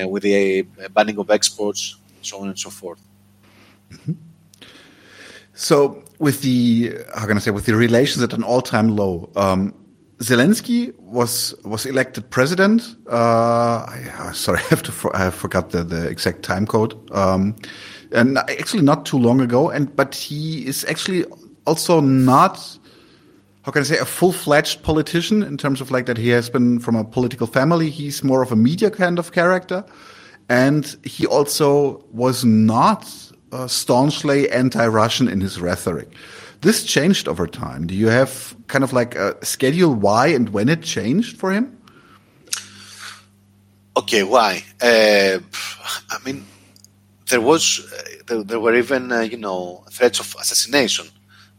with 0.08 0.22
the 0.22 0.62
banning 0.94 1.18
of 1.18 1.30
exports, 1.30 1.96
so 2.22 2.38
on 2.40 2.48
and 2.48 2.58
so 2.58 2.70
forth. 2.70 3.00
Mm-hmm. 3.90 4.12
So, 5.54 6.02
with 6.18 6.42
the 6.42 6.96
how 7.14 7.26
can 7.26 7.36
I 7.36 7.40
say 7.40 7.50
with 7.50 7.66
the 7.66 7.76
relations 7.76 8.22
at 8.22 8.32
an 8.32 8.42
all-time 8.42 8.96
low, 8.96 9.30
um, 9.36 9.74
Zelensky 10.18 10.96
was 10.98 11.54
was 11.64 11.84
elected 11.86 12.30
president. 12.30 12.96
Uh, 13.10 13.84
I, 13.86 14.30
sorry, 14.32 14.58
I 14.64 14.68
have 14.70 14.82
to 14.84 14.92
for, 14.92 15.14
I 15.16 15.30
forgot 15.30 15.70
the, 15.70 15.84
the 15.84 16.08
exact 16.08 16.42
time 16.42 16.66
code. 16.66 16.94
Um, 17.12 17.56
and 18.12 18.38
actually, 18.38 18.82
not 18.82 19.06
too 19.06 19.18
long 19.18 19.40
ago. 19.40 19.70
And 19.70 19.94
but 19.94 20.14
he 20.14 20.66
is 20.66 20.84
actually 20.84 21.24
also 21.66 22.00
not 22.00 22.78
how 23.62 23.70
can 23.70 23.80
I 23.80 23.84
say, 23.84 23.98
a 23.98 24.04
full 24.04 24.32
fledged 24.32 24.82
politician 24.82 25.42
in 25.42 25.56
terms 25.56 25.80
of 25.80 25.90
like 25.90 26.06
that 26.06 26.18
he 26.18 26.30
has 26.30 26.50
been 26.50 26.80
from 26.80 26.96
a 26.96 27.04
political 27.04 27.46
family. 27.46 27.90
He's 27.90 28.24
more 28.24 28.42
of 28.42 28.50
a 28.50 28.56
media 28.56 28.90
kind 28.90 29.18
of 29.18 29.30
character. 29.32 29.84
And 30.48 30.96
he 31.04 31.26
also 31.26 32.04
was 32.10 32.44
not 32.44 33.08
uh, 33.52 33.68
staunchly 33.68 34.50
anti 34.50 34.84
Russian 34.86 35.28
in 35.28 35.40
his 35.40 35.60
rhetoric. 35.60 36.08
This 36.60 36.84
changed 36.84 37.28
over 37.28 37.46
time. 37.46 37.86
Do 37.86 37.94
you 37.94 38.08
have 38.08 38.56
kind 38.66 38.82
of 38.82 38.92
like 38.92 39.14
a 39.14 39.44
schedule 39.44 39.94
why 39.94 40.28
and 40.28 40.48
when 40.48 40.68
it 40.68 40.82
changed 40.82 41.38
for 41.38 41.52
him? 41.52 41.78
Okay, 43.96 44.24
why? 44.24 44.64
Uh, 44.80 45.38
I 46.10 46.18
mean, 46.24 46.44
there 47.30 47.40
was, 47.40 47.80
uh, 47.92 48.02
there, 48.26 48.42
there, 48.42 48.60
were 48.60 48.74
even, 48.74 49.12
uh, 49.12 49.20
you 49.20 49.36
know, 49.36 49.84
threats 49.90 50.18
of 50.18 50.34
assassination 50.40 51.06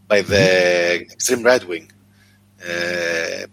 by 0.08 0.22
the 0.22 0.36
mm-hmm. 0.36 1.12
extreme 1.12 1.43
right 1.43 1.66
wing 1.68 1.91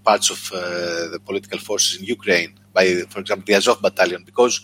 parts 0.04 0.30
of 0.30 0.52
uh, 0.52 1.08
the 1.14 1.20
political 1.24 1.58
forces 1.58 2.00
in 2.00 2.04
Ukraine, 2.06 2.52
by, 2.72 3.02
for 3.08 3.20
example, 3.20 3.44
the 3.46 3.54
Azov 3.54 3.82
battalion, 3.82 4.22
because 4.24 4.60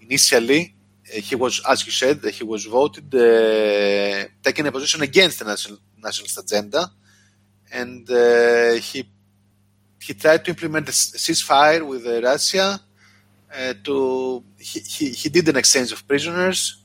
initially 0.00 0.62
uh, 0.72 1.20
he 1.20 1.34
was, 1.34 1.60
as 1.68 1.84
you 1.86 1.92
said, 1.92 2.24
he 2.24 2.44
was 2.44 2.64
voted 2.66 3.10
taking 4.42 4.66
a 4.66 4.72
position 4.72 5.02
against 5.02 5.38
the 5.40 5.44
national, 5.44 5.78
nationalist 6.02 6.38
agenda, 6.38 6.90
and 7.72 8.08
he 8.88 9.00
he 10.02 10.14
tried 10.14 10.44
to 10.44 10.50
implement 10.50 10.88
a 10.88 10.92
ceasefire 10.92 11.86
with 11.86 12.06
Russia. 12.24 12.80
Uh, 13.52 13.74
to 13.82 14.44
he, 14.58 14.78
he, 14.78 15.08
he, 15.10 15.28
did 15.28 15.48
an 15.48 15.56
exchange 15.56 15.90
of 15.90 16.06
prisoners 16.06 16.84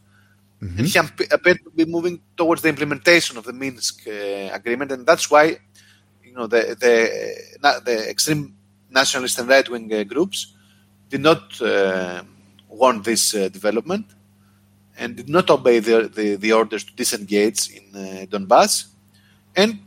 mm-hmm. 0.59 0.79
and 0.79 0.87
he 0.87 0.97
appeared 1.29 1.63
to 1.63 1.69
be 1.69 1.85
moving 1.85 2.19
towards 2.35 2.63
the 2.63 2.69
implementation 2.69 3.37
of 3.37 3.43
the 3.43 3.53
Minsk 3.53 4.07
uh, 4.07 4.49
agreement 4.51 4.91
and 4.91 5.05
that's 5.05 5.29
why 5.29 5.59
you 6.35 6.41
know, 6.41 6.47
the, 6.47 6.75
the, 6.77 7.81
the 7.85 8.09
extreme 8.09 8.53
nationalist 8.89 9.39
and 9.39 9.47
right 9.47 9.69
wing 9.69 9.91
uh, 9.93 10.03
groups 10.03 10.53
did 11.09 11.21
not 11.21 11.61
uh, 11.61 12.23
want 12.67 13.05
this 13.05 13.33
uh, 13.33 13.47
development 13.47 14.05
and 14.97 15.15
did 15.15 15.29
not 15.29 15.49
obey 15.49 15.79
the, 15.79 16.11
the, 16.13 16.35
the 16.35 16.51
orders 16.51 16.83
to 16.83 16.93
disengage 16.93 17.69
in 17.69 18.27
Donbass 18.27 18.87
and 19.55 19.79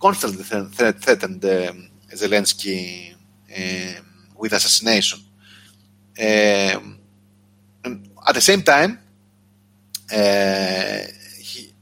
constantly 0.00 0.44
threatened 0.44 1.44
um, 1.44 1.90
Zelensky 2.12 3.14
um, 3.56 4.06
with 4.36 4.52
assassination. 4.52 5.18
Um, 6.16 6.98
and 7.84 8.08
at 8.26 8.34
the 8.34 8.40
same 8.40 8.62
time, 8.62 9.00
uh, 10.12 11.00
he, 11.40 11.72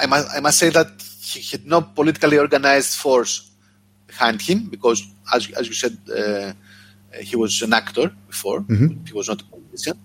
I, 0.00 0.06
must, 0.06 0.36
I 0.36 0.40
must 0.40 0.58
say 0.58 0.70
that 0.70 1.13
he 1.40 1.56
had 1.56 1.66
no 1.66 1.80
politically 1.82 2.38
organized 2.38 2.96
force 2.96 3.50
behind 4.06 4.40
him 4.40 4.68
because, 4.68 5.06
as, 5.32 5.50
as 5.52 5.66
you 5.66 5.74
said, 5.74 5.96
uh, 6.08 6.52
he 7.20 7.36
was 7.36 7.62
an 7.62 7.72
actor 7.72 8.12
before. 8.26 8.60
Mm-hmm. 8.60 9.04
He 9.06 9.12
was 9.12 9.28
not 9.28 9.40
a 9.42 9.44
politician. 9.44 9.98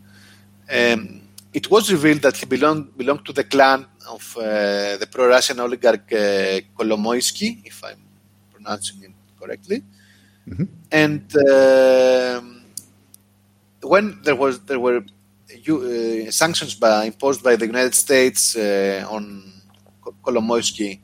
Um, 0.71 1.21
it 1.53 1.69
was 1.71 1.91
revealed 1.91 2.21
that 2.21 2.37
he 2.37 2.45
belonged 2.45 2.95
belonged 2.95 3.25
to 3.25 3.33
the 3.33 3.43
clan 3.43 3.85
of 4.07 4.37
uh, 4.37 4.97
the 4.97 5.07
pro-Russian 5.11 5.59
oligarch 5.59 6.11
uh, 6.13 6.61
Kolomoisky, 6.77 7.65
if 7.65 7.83
I'm 7.83 8.01
pronouncing 8.53 9.03
it 9.03 9.11
correctly. 9.39 9.83
Mm-hmm. 10.47 10.65
And 10.91 11.35
uh, 11.35 12.41
when 13.81 14.21
there 14.23 14.35
was 14.35 14.59
there 14.61 14.79
were 14.79 15.01
uh, 15.01 16.31
sanctions 16.31 16.75
by, 16.75 17.05
imposed 17.05 17.43
by 17.43 17.55
the 17.55 17.65
United 17.65 17.95
States 17.95 18.55
uh, 18.55 19.05
on 19.09 19.51
Kolomoisky 20.23 20.99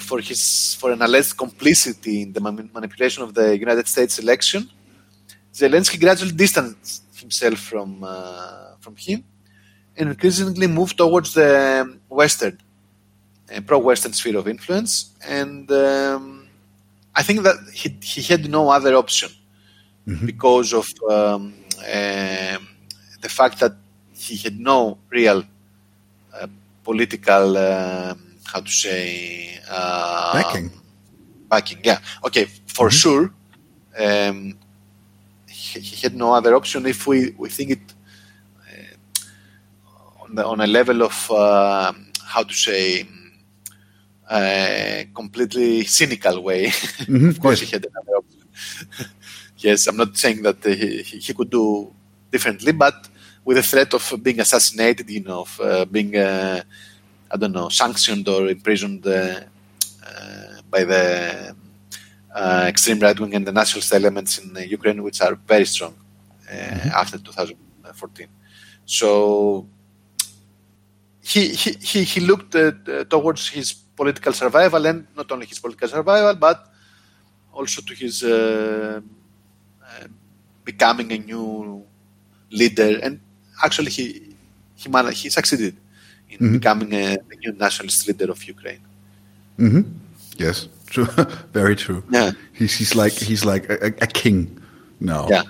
for 0.00 0.20
his 0.20 0.74
for 0.74 0.90
an 0.92 1.02
alleged 1.02 1.36
complicity 1.36 2.22
in 2.22 2.32
the 2.32 2.40
manipulation 2.40 3.22
of 3.22 3.34
the 3.34 3.56
United 3.56 3.86
States 3.88 4.18
election, 4.18 4.68
Zelensky 5.52 6.00
gradually 6.00 6.32
distanced 6.32 7.02
himself 7.14 7.58
from 7.58 8.02
uh, 8.02 8.76
from 8.80 8.96
him 8.96 9.24
and 9.96 10.08
increasingly 10.10 10.66
moved 10.66 10.96
towards 10.96 11.34
the 11.34 11.98
Western, 12.08 12.58
uh, 13.54 13.60
pro-Western 13.60 14.12
sphere 14.12 14.38
of 14.38 14.48
influence. 14.48 15.10
And 15.26 15.70
um, 15.70 16.48
I 17.14 17.22
think 17.22 17.42
that 17.42 17.56
he, 17.72 17.96
he 18.02 18.22
had 18.22 18.48
no 18.48 18.70
other 18.70 18.94
option 18.94 19.30
mm-hmm. 20.06 20.26
because 20.26 20.72
of 20.72 20.90
um, 21.10 21.54
uh, 21.78 22.58
the 23.20 23.28
fact 23.28 23.60
that 23.60 23.72
he 24.14 24.36
had 24.36 24.58
no 24.58 24.98
real 25.10 25.44
uh, 26.34 26.46
political, 26.84 27.56
um, 27.56 28.31
how 28.52 28.60
to 28.60 28.70
say, 28.70 29.58
uh, 29.68 30.32
backing. 30.34 30.70
Backing, 31.48 31.80
yeah. 31.84 32.00
Okay, 32.24 32.44
for 32.66 32.88
mm-hmm. 32.88 32.96
sure. 32.96 33.34
Um, 33.98 34.58
he, 35.46 35.80
he, 35.80 35.96
had 36.02 36.14
no 36.14 36.32
other 36.32 36.54
option. 36.54 36.86
If 36.86 37.06
we, 37.06 37.34
we 37.36 37.48
think 37.48 37.70
it 37.70 37.94
on, 40.20 40.34
the, 40.36 40.46
on 40.46 40.60
a 40.60 40.66
level 40.66 41.02
of 41.02 41.30
uh, 41.30 41.92
how 42.24 42.42
to 42.42 42.54
say 42.54 43.06
uh, 44.28 45.04
completely 45.14 45.84
cynical 45.84 46.42
way. 46.42 46.66
Mm-hmm. 46.66 47.28
of 47.34 47.40
course, 47.40 47.60
yes. 47.60 47.70
he 47.70 47.76
had 47.76 47.86
another 47.86 48.16
option. 48.16 49.10
yes, 49.58 49.86
I'm 49.86 49.96
not 49.96 50.16
saying 50.16 50.42
that 50.42 50.64
he, 50.64 51.02
he 51.02 51.34
could 51.34 51.50
do 51.50 51.92
differently, 52.30 52.72
but 52.72 53.08
with 53.44 53.56
the 53.56 53.62
threat 53.62 53.92
of 53.92 54.22
being 54.22 54.40
assassinated, 54.40 55.10
you 55.10 55.22
know, 55.22 55.40
of 55.40 55.60
uh, 55.60 55.84
being, 55.84 56.16
uh, 56.16 56.62
I 57.32 57.36
don't 57.36 57.52
know, 57.52 57.68
sanctioned 57.68 58.28
or 58.28 58.48
imprisoned 58.48 59.06
uh, 59.06 59.40
uh 60.06 60.60
by 60.70 60.84
the 60.84 61.56
uh, 62.34 62.64
extreme 62.66 63.00
right 63.00 63.18
wing 63.18 63.34
and 63.34 63.46
the 63.46 63.52
nationalist 63.52 63.92
elements 63.92 64.38
in 64.38 64.54
Ukraine, 64.68 65.02
which 65.02 65.20
are 65.20 65.34
very 65.34 65.66
strong 65.66 65.94
mm-hmm. 66.50 66.88
after 66.88 67.18
2014. 67.18 68.28
So 68.84 69.66
he, 71.22 71.48
he, 71.48 72.02
he 72.04 72.20
looked 72.20 72.56
towards 73.10 73.48
his 73.48 73.72
political 73.72 74.32
survival 74.32 74.86
and 74.86 75.06
not 75.16 75.30
only 75.30 75.46
his 75.46 75.58
political 75.58 75.88
survival, 75.88 76.34
but 76.34 76.68
also 77.52 77.80
to 77.82 77.94
his 77.94 78.22
becoming 80.64 81.12
a 81.12 81.18
new 81.18 81.84
leader, 82.50 82.98
and 83.02 83.20
actually 83.62 83.90
he 83.90 84.36
he 84.74 84.88
managed, 84.88 85.22
he 85.22 85.30
succeeded 85.30 85.76
in 86.32 86.38
mm-hmm. 86.38 86.52
becoming 86.54 86.92
a, 86.92 87.14
a, 87.14 87.36
new 87.42 87.52
nationalist 87.52 88.06
leader 88.08 88.30
of 88.30 88.42
Ukraine. 88.44 88.80
Mm-hmm. 89.58 89.82
Yes, 90.36 90.68
true, 90.86 91.04
very 91.52 91.76
true. 91.76 92.02
Yeah, 92.10 92.32
he's 92.52 92.74
he's 92.74 92.94
like 92.94 93.12
he's 93.12 93.44
like 93.44 93.68
a, 93.70 93.86
a 94.00 94.06
king 94.06 94.60
now. 95.00 95.28
Yeah, 95.28 95.44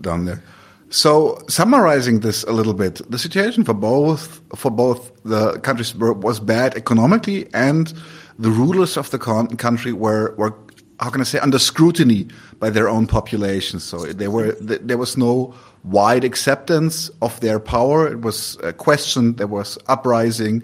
down 0.00 0.24
there. 0.24 0.42
So 0.90 1.42
summarizing 1.48 2.20
this 2.20 2.44
a 2.44 2.52
little 2.52 2.74
bit, 2.74 3.00
the 3.10 3.18
situation 3.18 3.64
for 3.64 3.74
both 3.74 4.40
for 4.54 4.70
both 4.70 5.10
the 5.24 5.58
countries 5.60 5.94
was 5.94 6.40
bad 6.40 6.74
economically, 6.74 7.48
and 7.54 7.92
the 8.38 8.50
rulers 8.50 8.96
of 8.96 9.10
the 9.10 9.18
country 9.18 9.92
were 9.92 10.34
were 10.36 10.54
how 11.00 11.10
can 11.10 11.20
I 11.20 11.24
say 11.24 11.38
under 11.38 11.58
scrutiny 11.58 12.28
by 12.58 12.70
their 12.70 12.88
own 12.88 13.06
population. 13.06 13.80
So 13.80 14.04
they 14.06 14.28
were 14.28 14.52
there 14.60 14.98
was 14.98 15.16
no 15.16 15.54
wide 15.84 16.24
acceptance 16.24 17.10
of 17.20 17.38
their 17.40 17.58
power. 17.58 18.06
It 18.06 18.20
was 18.20 18.58
questioned. 18.78 19.38
There 19.38 19.46
was 19.46 19.78
uprising. 19.88 20.62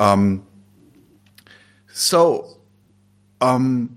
Um, 0.00 0.44
so, 1.92 2.58
um, 3.40 3.96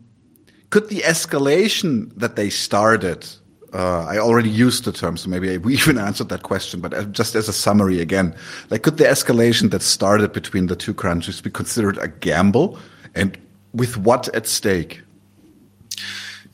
could 0.70 0.89
the 0.89 0.99
escalation 0.99 2.11
that 2.18 2.36
they 2.36 2.49
started? 2.49 3.28
Uh, 3.74 4.05
I 4.05 4.18
already 4.18 4.49
used 4.49 4.84
the 4.86 4.91
term, 4.91 5.18
so 5.18 5.30
maybe 5.30 5.57
we 5.57 5.74
even 5.82 5.97
answered 5.97 6.30
that 6.30 6.43
question. 6.43 6.80
But 6.82 7.11
just 7.11 7.36
as 7.36 7.47
a 7.49 7.53
summary 7.53 7.99
again, 7.99 8.36
like, 8.70 8.84
could 8.84 8.97
the 8.97 9.05
escalation 9.05 9.72
that 9.72 9.82
started 9.82 10.34
between 10.34 10.68
the 10.68 10.76
two 10.76 10.93
countries 10.93 11.41
be 11.41 11.49
considered 11.49 11.97
a 11.97 12.07
gamble, 12.07 12.78
and 13.15 13.38
with 13.74 13.97
what 13.97 14.28
at 14.36 14.47
stake? 14.47 15.01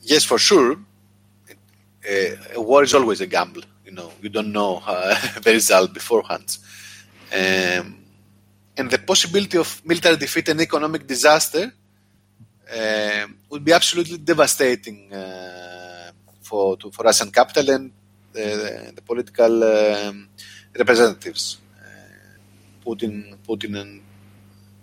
Yes, 0.02 0.24
for 0.24 0.38
sure. 0.38 0.76
Uh, 2.08 2.36
a 2.54 2.60
war 2.60 2.82
is 2.82 2.94
always 2.94 3.20
a 3.20 3.26
gamble. 3.26 3.62
Know, 3.94 4.10
you 4.20 4.28
don't 4.28 4.50
know 4.50 4.82
uh, 4.84 5.14
the 5.44 5.52
result 5.52 5.94
beforehand, 5.94 6.58
um, 7.32 7.98
and 8.76 8.90
the 8.90 8.98
possibility 8.98 9.56
of 9.56 9.80
military 9.84 10.16
defeat 10.16 10.48
and 10.48 10.60
economic 10.60 11.06
disaster 11.06 11.72
uh, 12.76 13.26
would 13.50 13.64
be 13.64 13.72
absolutely 13.72 14.18
devastating 14.18 15.12
uh, 15.12 16.10
for 16.40 16.76
to, 16.76 16.90
for 16.90 17.04
Russian 17.04 17.30
capital 17.30 17.70
and 17.70 17.92
the, 18.32 18.92
the 18.96 19.02
political 19.02 19.62
um, 19.62 20.28
representatives, 20.76 21.58
uh, 21.78 22.84
Putin, 22.84 23.36
Putin, 23.46 23.80
and 23.80 24.02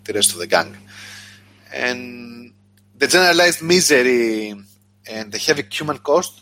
the 0.04 0.12
rest 0.14 0.32
of 0.32 0.38
the 0.38 0.46
gang, 0.46 0.74
and 1.74 2.52
the 2.96 3.06
generalized 3.06 3.62
misery 3.62 4.54
and 5.06 5.30
the 5.30 5.38
heavy 5.38 5.64
human 5.70 5.98
cost 5.98 6.41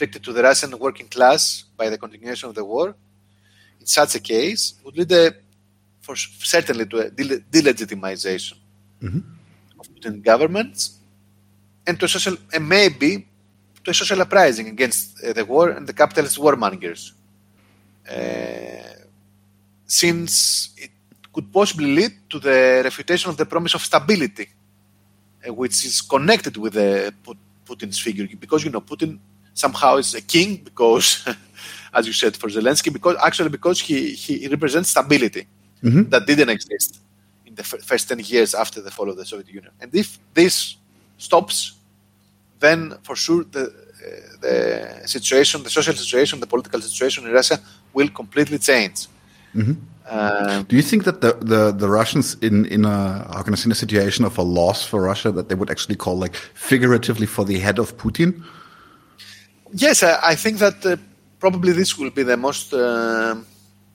inflicted 0.00 0.24
to 0.24 0.32
the 0.32 0.42
Russian 0.42 0.70
working 0.78 1.08
class 1.08 1.64
by 1.76 1.90
the 1.90 1.98
continuation 1.98 2.48
of 2.48 2.54
the 2.54 2.64
war, 2.64 2.94
in 3.80 3.86
such 3.86 4.14
a 4.14 4.20
case, 4.20 4.74
would 4.82 4.96
lead 4.96 5.12
a, 5.12 5.34
for 6.00 6.16
certainly 6.16 6.86
to 6.86 6.96
a 7.00 7.10
delegitimization 7.10 8.56
mm-hmm. 9.02 9.20
of 9.78 9.84
Putin 9.94 10.22
governments 10.22 10.98
and 11.86 11.98
to 11.98 12.06
a 12.06 12.08
social, 12.08 12.36
and 12.54 12.66
maybe 12.66 13.26
to 13.84 13.90
a 13.90 13.94
social 13.94 14.20
uprising 14.22 14.68
against 14.68 15.22
uh, 15.22 15.34
the 15.34 15.44
war 15.44 15.68
and 15.70 15.86
the 15.86 15.92
capitalist 15.92 16.38
warmongers. 16.38 17.12
Uh, 18.10 18.94
since 19.86 20.70
it 20.78 20.92
could 21.30 21.52
possibly 21.52 21.94
lead 21.94 22.12
to 22.30 22.38
the 22.38 22.80
refutation 22.82 23.28
of 23.28 23.36
the 23.36 23.44
promise 23.44 23.74
of 23.74 23.82
stability, 23.82 24.48
uh, 25.46 25.52
which 25.52 25.84
is 25.84 26.00
connected 26.00 26.56
with 26.56 26.72
the 26.72 27.12
Putin's 27.66 27.98
figure 27.98 28.26
because 28.44 28.64
you 28.64 28.70
know 28.70 28.80
Putin 28.80 29.18
somehow 29.54 29.96
is 29.96 30.14
a 30.14 30.20
king 30.20 30.56
because, 30.64 31.26
as 31.94 32.06
you 32.06 32.12
said, 32.12 32.36
for 32.36 32.48
Zelensky, 32.48 32.92
because 32.92 33.16
actually 33.22 33.50
because 33.50 33.80
he 33.80 34.10
he 34.12 34.48
represents 34.48 34.90
stability 34.90 35.46
mm-hmm. 35.82 36.08
that 36.10 36.26
didn't 36.26 36.48
exist 36.48 37.00
in 37.46 37.54
the 37.54 37.62
f- 37.62 37.82
first 37.82 38.08
ten 38.08 38.18
years 38.20 38.54
after 38.54 38.80
the 38.80 38.90
fall 38.90 39.08
of 39.10 39.16
the 39.16 39.24
Soviet 39.24 39.48
Union. 39.48 39.72
And 39.80 39.94
if 39.94 40.18
this 40.34 40.76
stops, 41.18 41.74
then 42.58 42.94
for 43.02 43.16
sure 43.16 43.44
the 43.44 43.64
uh, 44.00 44.36
the 44.40 45.08
situation, 45.08 45.62
the 45.62 45.70
social 45.70 45.94
situation, 45.94 46.40
the 46.40 46.46
political 46.46 46.80
situation 46.80 47.26
in 47.26 47.32
Russia 47.32 47.60
will 47.92 48.08
completely 48.08 48.58
change. 48.58 49.08
Mm-hmm. 49.54 49.74
Um, 50.10 50.64
Do 50.64 50.74
you 50.74 50.82
think 50.82 51.04
that 51.04 51.20
the, 51.20 51.34
the, 51.40 51.70
the 51.70 51.88
Russians 51.88 52.34
in 52.40 52.64
in 52.66 52.84
a 52.84 53.28
how 53.32 53.42
can 53.42 53.52
I 53.52 53.56
say 53.56 53.66
in 53.66 53.72
a 53.72 53.82
situation 53.86 54.24
of 54.24 54.38
a 54.38 54.42
loss 54.42 54.84
for 54.84 55.02
Russia 55.02 55.30
that 55.32 55.48
they 55.48 55.54
would 55.54 55.70
actually 55.70 55.96
call 55.96 56.16
like 56.18 56.34
figuratively 56.54 57.26
for 57.26 57.44
the 57.44 57.58
head 57.58 57.78
of 57.78 57.96
Putin? 57.96 58.42
Yes, 59.72 60.02
I, 60.02 60.18
I 60.30 60.34
think 60.34 60.58
that 60.58 60.84
uh, 60.84 60.96
probably 61.38 61.72
this 61.72 61.96
will 61.96 62.10
be 62.10 62.22
the 62.24 62.36
most 62.36 62.72
uh, 62.74 63.36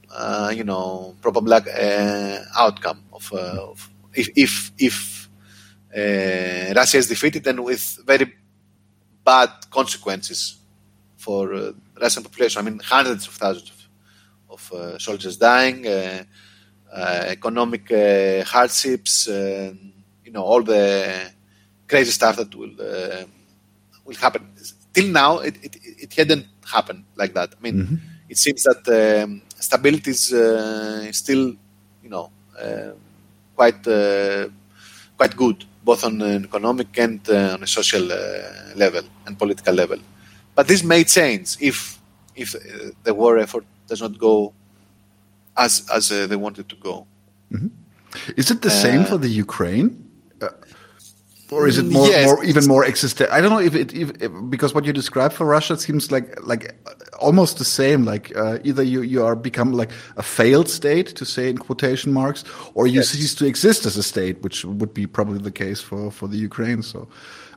uh, 0.10 0.54
you 0.56 0.64
know 0.64 1.16
probable 1.22 1.54
uh, 1.54 2.40
outcome 2.58 3.04
of, 3.12 3.32
uh, 3.34 3.72
of, 3.72 3.90
if 4.14 4.30
if, 4.36 4.72
if 4.78 5.30
uh, 5.96 6.74
Russia 6.76 6.98
is 6.98 7.08
defeated 7.08 7.46
and 7.48 7.64
with 7.64 8.00
very 8.06 8.34
bad 9.24 9.50
consequences 9.70 10.58
for 11.18 11.74
Russian 12.00 12.24
population. 12.24 12.60
I 12.60 12.70
mean, 12.70 12.80
hundreds 12.80 13.28
of 13.28 13.34
thousands 13.34 13.88
of 14.50 14.72
uh, 14.72 14.98
soldiers 15.00 15.38
dying, 15.38 15.86
economic 16.96 17.90
hardships, 18.46 19.28
you 19.28 20.32
know, 20.32 20.44
all 20.44 20.62
the 20.64 21.32
crazy 21.88 22.12
stuff 22.12 22.38
that 22.38 22.54
will 22.56 22.76
will 24.06 24.16
happen. 24.16 24.48
Till 24.96 25.10
now, 25.12 25.40
it, 25.40 25.56
it, 25.62 25.74
it 26.04 26.12
hadn't 26.14 26.48
happened 26.74 27.04
like 27.16 27.34
that. 27.34 27.50
I 27.58 27.62
mean, 27.62 27.76
mm-hmm. 27.76 27.96
it 28.30 28.38
seems 28.38 28.64
that 28.64 28.82
um, 28.88 29.42
stability 29.60 30.12
is 30.12 30.34
uh, 30.34 31.12
still, 31.12 31.54
you 32.04 32.10
know, 32.10 32.32
uh, 32.60 32.92
quite 33.56 33.86
uh, 33.88 34.48
quite 35.18 35.36
good, 35.36 35.66
both 35.84 36.04
on 36.04 36.22
an 36.22 36.46
economic 36.46 36.98
and 36.98 37.20
uh, 37.30 37.54
on 37.56 37.64
a 37.64 37.68
social 37.68 38.12
uh, 38.12 38.18
level 38.76 39.04
and 39.26 39.38
political 39.38 39.74
level. 39.74 40.00
But 40.56 40.68
this 40.68 40.84
may 40.84 41.04
change 41.04 41.58
if 41.60 42.00
if 42.36 42.56
the 43.04 43.14
war 43.14 43.38
effort 43.38 43.66
does 43.88 44.02
not 44.02 44.18
go 44.18 44.54
as 45.58 45.88
as 45.98 46.10
they 46.10 46.36
wanted 46.36 46.68
to 46.70 46.76
go. 46.78 47.06
Mm-hmm. 47.52 47.68
Is 48.38 48.50
it 48.50 48.62
the 48.62 48.70
same 48.70 49.04
for 49.04 49.18
the 49.18 49.28
Ukraine? 49.28 50.05
Or 51.52 51.68
is 51.68 51.78
it 51.78 51.86
more, 51.86 52.08
yes. 52.08 52.26
more 52.26 52.44
even 52.44 52.68
more 52.68 52.84
existent? 52.84 53.32
I 53.32 53.40
don't 53.40 53.52
know 53.52 53.60
if 53.60 53.76
it 53.76 53.94
if, 53.94 54.10
if, 54.22 54.32
because 54.50 54.74
what 54.74 54.86
you 54.86 54.94
describe 54.94 55.32
for 55.32 55.46
Russia 55.46 55.78
seems 55.78 56.12
like 56.12 56.36
like 56.44 56.76
almost 57.20 57.60
the 57.60 57.66
same. 57.66 58.04
Like 58.04 58.36
uh, 58.36 58.58
either 58.64 58.82
you 58.82 59.02
you 59.02 59.24
are 59.24 59.36
become 59.36 59.74
like 59.74 59.92
a 60.18 60.24
failed 60.24 60.70
state 60.70 61.08
to 61.16 61.26
say 61.26 61.50
in 61.50 61.58
quotation 61.60 62.12
marks, 62.12 62.44
or 62.74 62.88
you 62.88 62.96
yes. 63.02 63.10
cease 63.10 63.36
to 63.36 63.46
exist 63.46 63.86
as 63.86 63.96
a 63.96 64.04
state, 64.04 64.42
which 64.42 64.66
would 64.66 64.94
be 64.94 65.06
probably 65.06 65.38
the 65.38 65.52
case 65.52 65.82
for 65.82 66.12
for 66.12 66.28
the 66.28 66.38
Ukraine. 66.38 66.82
So. 66.82 67.08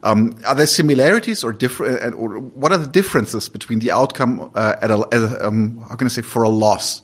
Um, 0.05 0.39
are 0.47 0.55
there 0.55 0.69
similarities 0.69 1.43
or 1.43 1.53
different? 1.53 2.15
Or 2.15 2.39
what 2.39 2.71
are 2.71 2.79
the 2.79 2.87
differences 2.87 3.49
between 3.49 3.81
the 3.81 3.91
outcome 3.91 4.49
uh, 4.55 4.77
at 4.81 4.93
a, 4.93 4.99
at 5.11 5.23
a 5.23 5.45
um, 5.45 5.85
how 5.89 5.97
can 5.97 6.07
I 6.07 6.09
say 6.09 6.23
for 6.23 6.45
a 6.45 6.49
loss 6.49 7.03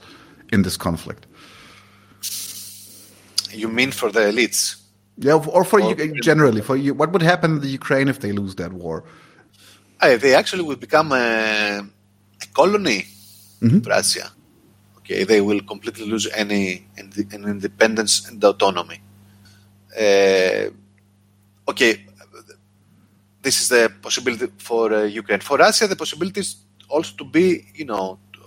in 0.53 0.63
this 0.63 0.77
conflict? 0.77 1.27
You 3.51 3.67
mean 3.67 3.91
for 3.91 4.13
the 4.13 4.21
elites? 4.21 4.84
Yeah, 5.17 5.35
or 5.35 5.65
for 5.65 5.81
or, 5.81 5.95
you 5.95 6.21
generally, 6.21 6.61
for 6.61 6.77
you, 6.77 6.93
what 6.93 7.13
would 7.13 7.23
happen 7.23 7.53
in 7.53 7.61
the 7.61 7.69
Ukraine 7.69 8.09
if 8.09 8.21
they 8.21 8.33
lose 8.33 8.57
that 8.57 8.73
war? 8.73 9.05
Uh, 10.01 10.17
they 10.17 10.35
actually 10.35 10.63
will 10.63 10.77
become 10.77 11.13
a, 11.13 11.81
a 12.43 12.47
colony 12.53 13.07
mm-hmm. 13.63 13.81
to 13.81 13.89
Russia. 13.89 14.33
Okay, 14.99 15.23
they 15.25 15.41
will 15.41 15.61
completely 15.61 16.07
lose 16.07 16.27
any, 16.35 16.87
any 16.99 17.27
independence 17.33 18.29
and 18.29 18.43
autonomy. 18.43 19.01
Uh, 19.97 20.71
okay, 21.69 22.05
this 23.41 23.61
is 23.61 23.69
the 23.69 23.93
possibility 24.03 24.49
for 24.59 24.93
uh, 24.93 25.03
Ukraine. 25.05 25.41
For 25.41 25.59
Russia, 25.59 25.87
the 25.87 25.97
possibility 25.97 26.41
is 26.41 26.57
also 26.89 27.15
to 27.19 27.25
be, 27.25 27.67
you 27.75 27.85
know, 27.85 28.19
to, 28.33 28.41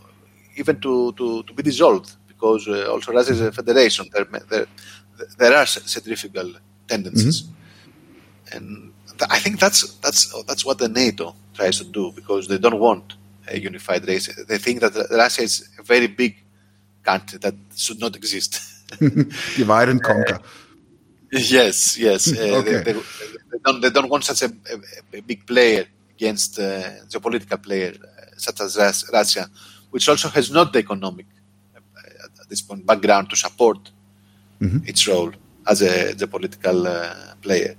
even 0.58 0.82
to, 0.82 1.14
to, 1.14 1.44
to 1.44 1.54
be 1.54 1.64
dissolved 1.64 2.16
because 2.28 2.68
uh, 2.68 2.92
also 2.92 3.14
Russia 3.14 3.32
is 3.32 3.42
a 3.42 3.52
federation. 3.52 4.08
They're, 4.12 4.28
they're, 4.50 4.68
there 5.38 5.56
are 5.56 5.66
centrifugal 5.66 6.54
tendencies, 6.88 7.44
mm-hmm. 7.44 8.58
and 8.58 8.94
th- 9.18 9.30
I 9.30 9.40
think 9.40 9.60
that's 9.60 9.96
that's 9.96 10.44
that's 10.44 10.66
what 10.66 10.78
the 10.78 10.90
NATO 10.90 11.36
tries 11.54 11.78
to 11.80 11.86
do 11.86 12.12
because 12.12 12.48
they 12.48 12.58
don't 12.58 12.80
want 12.80 13.16
a 13.48 13.60
unified 13.60 14.08
race. 14.08 14.34
They 14.46 14.58
think 14.58 14.82
that 14.82 14.94
Russia 15.12 15.42
is 15.44 15.70
a 15.80 15.84
very 15.84 16.08
big 16.08 16.36
country 17.04 17.40
that 17.40 17.56
should 17.76 18.00
not 18.00 18.16
exist. 18.16 18.52
Divide 19.58 19.90
and 19.90 20.04
conquer. 20.10 20.36
Uh, 20.36 20.40
yes, 21.32 21.98
yes. 21.98 22.22
Uh, 22.38 22.60
okay. 22.60 22.84
they, 22.84 22.84
they, 22.84 22.94
they, 23.52 23.60
don't, 23.66 23.82
they 23.82 23.90
don't 23.90 24.10
want 24.10 24.24
such 24.24 24.42
a, 24.44 24.50
a, 24.74 25.18
a 25.18 25.22
big 25.22 25.46
player 25.46 25.86
against 26.16 26.60
uh, 26.60 26.84
geopolitical 27.12 27.62
player 27.62 27.94
uh, 27.94 28.26
such 28.38 28.60
as 28.62 28.78
Russia, 29.12 29.50
which 29.92 30.08
also 30.10 30.30
has 30.30 30.52
not 30.52 30.74
the 30.74 30.80
economic 30.80 31.26
uh, 31.76 32.42
at 32.42 32.50
this 32.50 32.62
point 32.62 32.86
background 32.86 33.30
to 33.30 33.36
support 33.36 33.92
mm-hmm. 34.62 34.80
its 34.86 35.08
role 35.08 35.32
as 35.68 35.82
a, 35.82 36.14
the 36.14 36.28
political 36.28 36.88
uh, 36.88 37.36
player. 37.42 37.76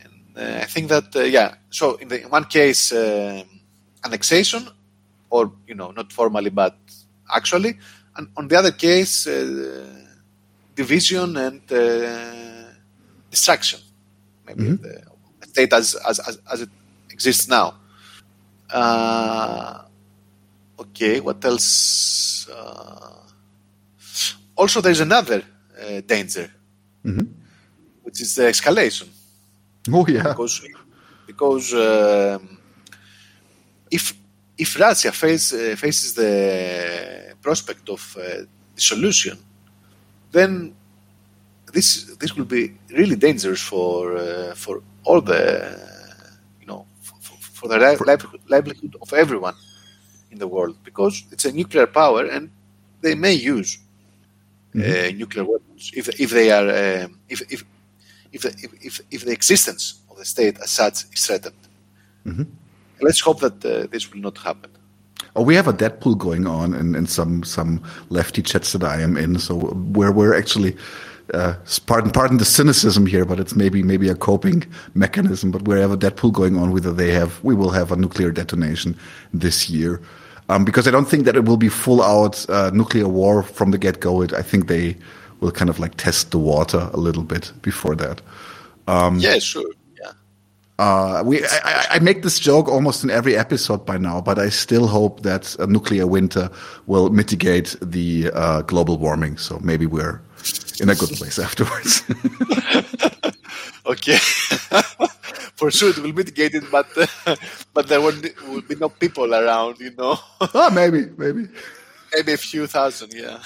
And 0.00 0.36
uh, 0.36 0.60
I 0.62 0.66
think 0.66 0.88
that 0.88 1.14
uh, 1.16 1.20
yeah. 1.20 1.54
So 1.70 1.96
in 1.96 2.08
the 2.08 2.22
in 2.22 2.30
one 2.30 2.44
case, 2.44 2.92
annexation, 4.04 4.68
or 5.28 5.52
you 5.66 5.74
know, 5.74 5.90
not 5.90 6.12
formally 6.12 6.50
but 6.50 6.76
actually, 7.34 7.78
and 8.16 8.28
on 8.36 8.48
the 8.48 8.56
other 8.56 8.72
case, 8.72 9.24
division 10.74 11.36
and 11.36 11.60
destruction. 13.30 13.80
Maybe 14.46 14.62
mm-hmm. 14.62 14.82
the 15.40 15.46
state 15.46 15.72
as, 15.72 15.94
as, 15.94 16.18
as, 16.20 16.38
as, 16.52 16.60
it 16.62 16.68
exists 17.10 17.48
now. 17.48 17.74
Uh, 18.68 19.82
okay, 20.78 21.20
what 21.20 21.44
else? 21.44 22.48
Uh, 22.48 23.22
also, 24.56 24.80
there's 24.80 25.00
another 25.00 25.42
uh, 25.80 26.00
danger, 26.06 26.50
mm-hmm. 27.04 27.26
which 28.02 28.20
is 28.20 28.34
the 28.34 28.42
escalation. 28.42 29.08
Oh 29.90 30.06
yeah, 30.06 30.22
because 30.22 30.62
because 31.26 31.74
um, 31.74 32.58
if 33.90 34.14
if 34.58 34.78
Russia 34.78 35.12
face, 35.12 35.52
uh, 35.54 35.74
faces 35.76 36.14
the 36.14 37.34
prospect 37.40 37.88
of 37.88 38.16
uh, 38.18 38.44
dissolution, 38.74 39.38
then 40.32 40.74
this 41.72 42.16
this 42.20 42.36
will 42.36 42.44
be 42.44 42.72
really 42.90 43.16
dangerous 43.16 43.60
for 43.60 44.16
uh, 44.16 44.54
for 44.54 44.82
all 45.04 45.20
the 45.20 45.42
you 46.60 46.66
know 46.66 46.86
for, 47.00 47.36
for 47.40 47.68
the 47.68 47.78
livelihood, 47.78 48.40
livelihood 48.48 48.96
of 49.00 49.12
everyone 49.12 49.54
in 50.30 50.38
the 50.38 50.46
world 50.46 50.76
because 50.84 51.24
it's 51.32 51.44
a 51.44 51.52
nuclear 51.52 51.86
power 51.86 52.24
and 52.26 52.50
they 53.00 53.14
may 53.14 53.32
use 53.32 53.78
mm-hmm. 54.74 55.14
Uh, 55.14 55.18
nuclear 55.18 55.44
weapons 55.44 55.90
if, 55.94 56.08
if 56.20 56.30
they 56.30 56.50
are 56.50 56.68
uh, 56.68 57.08
if, 57.28 57.40
if, 57.52 57.64
if, 58.32 58.44
if, 58.84 59.00
if 59.10 59.24
the 59.24 59.32
existence 59.32 60.02
of 60.10 60.18
the 60.18 60.24
state 60.24 60.58
as 60.60 60.70
such 60.70 61.04
is 61.12 61.26
threatened. 61.26 61.54
Mm-hmm. 62.26 62.44
Let's 63.00 63.20
hope 63.20 63.40
that 63.40 63.64
uh, 63.64 63.86
this 63.90 64.12
will 64.12 64.20
not 64.20 64.38
happen. 64.38 64.70
Oh, 65.36 65.42
we 65.42 65.54
have 65.54 65.68
a 65.68 65.72
Deadpool 65.72 66.18
going 66.18 66.46
on 66.46 66.74
in, 66.74 66.94
in 66.94 67.06
some 67.06 67.44
some 67.44 67.82
lefty 68.08 68.42
chats 68.42 68.72
that 68.72 68.82
I 68.82 69.00
am 69.00 69.16
in, 69.16 69.38
so 69.38 69.54
where 69.54 70.12
we're 70.12 70.36
actually 70.36 70.76
uh, 71.32 71.54
pardon 71.86 72.10
pardon 72.10 72.38
the 72.38 72.44
cynicism 72.44 73.06
here, 73.06 73.24
but 73.24 73.38
it's 73.38 73.54
maybe 73.54 73.82
maybe 73.82 74.08
a 74.08 74.14
coping 74.14 74.64
mechanism. 74.94 75.50
But 75.50 75.66
we 75.66 75.78
have 75.78 75.92
a 75.92 75.96
Deadpool 75.96 76.32
going 76.32 76.56
on, 76.56 76.72
whether 76.72 76.92
they 76.92 77.12
have 77.12 77.42
we 77.44 77.54
will 77.54 77.70
have 77.70 77.92
a 77.92 77.96
nuclear 77.96 78.32
detonation 78.32 78.98
this 79.32 79.70
year 79.70 80.02
um, 80.50 80.64
because 80.64 80.88
I 80.88 80.90
don't 80.90 81.08
think 81.08 81.26
that 81.26 81.36
it 81.36 81.44
will 81.44 81.56
be 81.56 81.68
full 81.68 82.02
out 82.02 82.44
uh, 82.50 82.70
nuclear 82.74 83.06
war 83.06 83.44
from 83.44 83.70
the 83.70 83.78
get 83.78 84.00
go. 84.00 84.24
I 84.24 84.42
think 84.42 84.66
they 84.66 84.96
will 85.38 85.52
kind 85.52 85.70
of 85.70 85.78
like 85.78 85.94
test 85.96 86.32
the 86.32 86.38
water 86.38 86.90
a 86.92 86.96
little 86.96 87.22
bit 87.22 87.52
before 87.62 87.94
that. 87.96 88.20
Um, 88.88 89.20
yeah, 89.20 89.38
sure. 89.38 89.70
Yeah. 90.02 90.12
Uh, 90.80 91.22
we 91.24 91.44
I, 91.44 91.86
I, 91.92 91.98
make 92.00 92.24
this 92.24 92.40
joke 92.40 92.68
almost 92.68 93.04
in 93.04 93.10
every 93.10 93.36
episode 93.36 93.86
by 93.86 93.96
now, 93.96 94.20
but 94.20 94.40
I 94.40 94.48
still 94.48 94.88
hope 94.88 95.22
that 95.22 95.54
a 95.60 95.68
nuclear 95.68 96.08
winter 96.08 96.50
will 96.86 97.10
mitigate 97.10 97.76
the 97.80 98.32
uh, 98.34 98.62
global 98.62 98.98
warming. 98.98 99.36
So 99.36 99.60
maybe 99.60 99.86
we're 99.86 100.20
in 100.80 100.90
a 100.90 100.96
good 100.96 101.10
place 101.10 101.38
afterwards. 101.46 102.02
okay. 103.90 104.18
for 105.60 105.70
sure 105.70 105.90
it 105.90 105.98
will 105.98 106.12
mitigate 106.12 106.54
it, 106.54 106.64
but 106.70 106.88
uh, 106.96 107.36
but 107.74 107.86
there 107.88 108.00
will, 108.00 108.16
will 108.48 108.62
be 108.62 108.76
no 108.76 108.88
people 108.88 109.34
around, 109.34 109.78
you 109.78 109.92
know. 109.96 110.18
oh, 110.40 110.70
maybe, 110.70 111.02
maybe, 111.18 111.48
maybe 112.14 112.32
a 112.32 112.38
few 112.38 112.66
thousand, 112.66 113.12
yeah. 113.12 113.38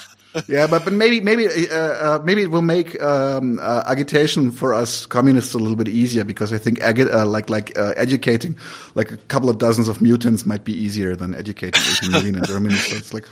yeah, 0.47 0.65
but 0.67 0.85
but 0.85 0.93
maybe 0.93 1.19
maybe 1.19 1.47
uh, 1.47 1.75
uh, 2.05 2.19
maybe 2.23 2.41
it 2.43 2.51
will 2.51 2.61
make 2.61 3.01
um, 3.01 3.59
uh, 3.61 3.83
agitation 3.85 4.51
for 4.51 4.73
us 4.73 5.05
communists 5.05 5.53
a 5.53 5.57
little 5.57 5.75
bit 5.75 5.87
easier 5.87 6.23
because 6.23 6.51
I 6.51 6.57
think 6.57 6.81
uh, 6.83 7.25
like 7.25 7.49
like 7.49 7.77
uh, 7.77 7.93
educating 7.95 8.57
like 8.95 9.11
a 9.11 9.17
couple 9.31 9.49
of 9.49 9.57
dozens 9.57 9.87
of 9.87 10.01
mutants 10.01 10.45
might 10.45 10.63
be 10.63 10.73
easier 10.73 11.15
than 11.15 11.35
educating 11.35 11.83
18 11.99 12.11
million 12.11 12.35
in 12.35 12.43
Germany. 12.43 12.75
So 12.75 12.95
it's 12.95 13.13
like. 13.13 13.27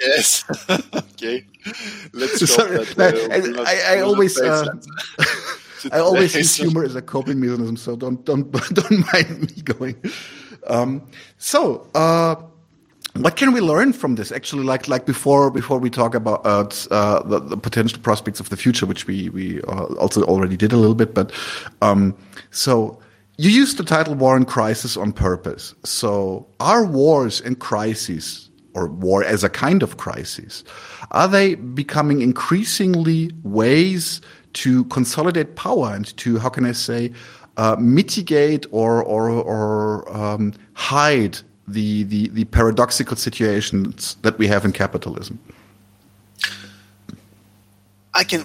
yes. 0.00 0.44
okay. 0.70 1.44
Let's 2.12 2.38
go. 2.56 2.84
that, 2.98 3.14
I, 3.28 3.94
I, 3.94 3.98
I 3.98 4.00
always. 4.02 4.34
I 5.90 5.98
always 5.98 6.34
use 6.34 6.54
humor 6.56 6.84
as 6.84 6.94
a 6.94 7.02
coping 7.02 7.40
mechanism, 7.40 7.76
so 7.76 7.96
don't 7.96 8.24
don't 8.24 8.50
don't 8.74 9.12
mind 9.12 9.40
me 9.40 9.62
going. 9.62 9.96
Um, 10.66 11.02
so, 11.38 11.88
uh, 11.94 12.36
what 13.14 13.36
can 13.36 13.52
we 13.52 13.60
learn 13.60 13.92
from 13.92 14.14
this? 14.14 14.32
Actually, 14.32 14.64
like 14.64 14.88
like 14.88 15.06
before 15.06 15.50
before 15.50 15.78
we 15.78 15.90
talk 15.90 16.14
about 16.14 16.44
uh, 16.90 17.22
the, 17.22 17.40
the, 17.40 17.56
potential 17.56 18.00
prospects 18.00 18.40
of 18.40 18.48
the 18.48 18.56
future, 18.56 18.86
which 18.86 19.06
we 19.06 19.28
we 19.30 19.60
uh, 19.62 19.84
also 19.94 20.22
already 20.24 20.56
did 20.56 20.72
a 20.72 20.76
little 20.76 20.94
bit, 20.94 21.14
but 21.14 21.32
um, 21.80 22.16
so. 22.50 23.00
You 23.38 23.48
used 23.48 23.78
the 23.78 23.82
title 23.82 24.14
war 24.14 24.36
and 24.36 24.46
crisis 24.46 24.94
on 24.94 25.10
purpose. 25.10 25.74
So, 25.84 26.46
are 26.60 26.84
wars 26.84 27.40
and 27.40 27.58
crises, 27.58 28.50
or 28.74 28.88
war 28.88 29.24
as 29.24 29.42
a 29.42 29.48
kind 29.48 29.82
of 29.82 29.96
crisis, 29.96 30.62
are 31.12 31.26
they 31.26 31.54
becoming 31.54 32.20
increasingly 32.20 33.32
ways 33.42 34.20
to 34.54 34.84
consolidate 34.84 35.56
power 35.56 35.94
and 35.94 36.16
to 36.18 36.38
how 36.38 36.48
can 36.48 36.64
I 36.64 36.72
say 36.72 37.12
uh, 37.56 37.76
mitigate 37.78 38.66
or 38.70 39.02
or 39.02 39.30
or 39.30 40.16
um, 40.16 40.52
hide 40.74 41.38
the, 41.68 42.04
the 42.04 42.28
the 42.28 42.44
paradoxical 42.46 43.16
situations 43.16 44.16
that 44.22 44.38
we 44.38 44.46
have 44.48 44.64
in 44.64 44.72
capitalism. 44.72 45.38
I 48.14 48.24
can. 48.24 48.44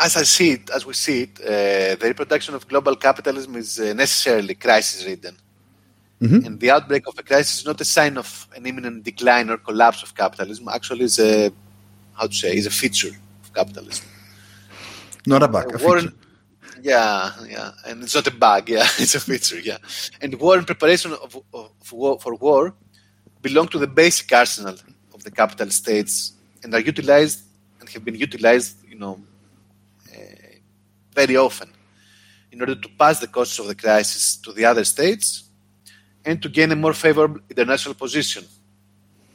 as 0.00 0.16
I 0.16 0.22
see 0.22 0.52
it, 0.52 0.70
as 0.70 0.86
we 0.86 0.94
see 0.94 1.22
it, 1.22 1.40
uh, 1.40 1.96
the 1.96 2.06
reproduction 2.12 2.54
of 2.54 2.68
global 2.68 2.94
capitalism 2.96 3.56
is 3.56 3.80
uh, 3.80 3.92
necessarily 3.94 4.54
crisis-ridden. 4.54 5.36
Mm-hmm. 6.22 6.46
And 6.46 6.60
the 6.60 6.70
outbreak 6.70 7.08
of 7.08 7.18
a 7.18 7.22
crisis 7.22 7.60
is 7.60 7.66
not 7.66 7.80
a 7.80 7.84
sign 7.84 8.16
of 8.16 8.46
an 8.54 8.64
imminent 8.64 9.02
decline 9.02 9.50
or 9.50 9.56
collapse 9.56 10.02
of 10.04 10.14
capitalism. 10.14 10.68
Actually, 10.68 11.04
is 11.04 11.18
a 11.18 11.50
how 12.14 12.26
to 12.26 12.34
say 12.34 12.56
is 12.56 12.66
a 12.66 12.70
feature 12.70 13.14
of 13.42 13.52
capitalism. 13.52 14.06
Not 15.26 15.42
a 15.42 15.48
bug. 15.48 15.80
A 15.80 15.84
Warren, 15.84 16.14
yeah, 16.82 17.30
yeah, 17.48 17.70
and 17.86 18.02
it's 18.02 18.14
not 18.14 18.26
a 18.26 18.30
bug. 18.30 18.68
Yeah, 18.68 18.86
it's 18.98 19.14
a 19.14 19.20
feature. 19.20 19.60
Yeah, 19.60 19.78
and 20.20 20.34
war 20.40 20.58
and 20.58 20.66
preparation 20.66 21.12
of, 21.12 21.36
of, 21.36 21.42
of 21.52 21.92
war, 21.92 22.18
for 22.18 22.34
war 22.34 22.74
belong 23.42 23.66
to 23.68 23.78
the 23.78 23.86
basic 23.86 24.32
arsenal 24.32 24.76
of 25.12 25.24
the 25.24 25.30
capital 25.30 25.68
states 25.70 26.32
and 26.62 26.72
are 26.74 26.80
utilized 26.80 27.42
and 27.80 27.88
have 27.88 28.04
been 28.04 28.14
utilized, 28.14 28.76
you 28.88 28.96
know, 28.96 29.20
uh, 30.14 30.18
very 31.12 31.36
often 31.36 31.68
in 32.52 32.60
order 32.60 32.76
to 32.76 32.88
pass 32.98 33.18
the 33.18 33.26
costs 33.26 33.58
of 33.58 33.66
the 33.66 33.74
crisis 33.74 34.36
to 34.36 34.52
the 34.52 34.64
other 34.64 34.84
states 34.84 35.44
and 36.24 36.40
to 36.40 36.48
gain 36.48 36.70
a 36.70 36.76
more 36.76 36.92
favorable 36.92 37.40
international 37.50 37.94
position, 37.94 38.44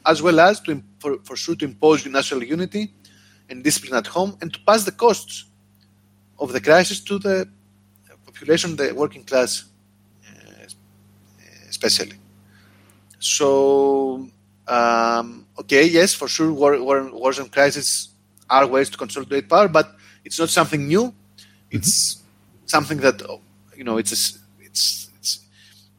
as 0.06 0.22
well 0.22 0.40
as 0.40 0.60
to, 0.60 0.82
for, 1.00 1.18
for 1.24 1.36
sure 1.36 1.54
to 1.54 1.66
impose 1.66 2.06
national 2.06 2.42
unity 2.42 2.90
and 3.50 3.62
discipline 3.62 3.94
at 3.94 4.06
home 4.06 4.38
and 4.40 4.54
to 4.54 4.60
pass 4.60 4.84
the 4.84 4.92
costs 4.92 5.44
of 6.38 6.52
the 6.52 6.60
crisis 6.60 7.00
to 7.00 7.18
the 7.18 7.48
population, 8.26 8.76
the 8.76 8.92
working 8.94 9.24
class, 9.24 9.64
uh, 10.26 10.66
especially. 11.68 12.16
So, 13.18 14.28
um, 14.66 15.46
okay, 15.58 15.84
yes, 15.84 16.14
for 16.14 16.28
sure, 16.28 16.52
war, 16.52 16.80
war, 16.80 17.10
wars 17.12 17.38
and 17.38 17.50
crises 17.50 18.08
are 18.48 18.66
ways 18.66 18.90
to 18.90 18.98
consolidate 18.98 19.48
power, 19.48 19.68
but 19.68 19.96
it's 20.24 20.38
not 20.38 20.50
something 20.50 20.86
new. 20.86 21.12
It's 21.70 22.14
mm-hmm. 22.14 22.66
something 22.66 22.98
that 22.98 23.20
you 23.76 23.84
know. 23.84 23.98
It's 23.98 24.12
a, 24.12 24.38
it's 24.60 25.10
it's 25.18 25.40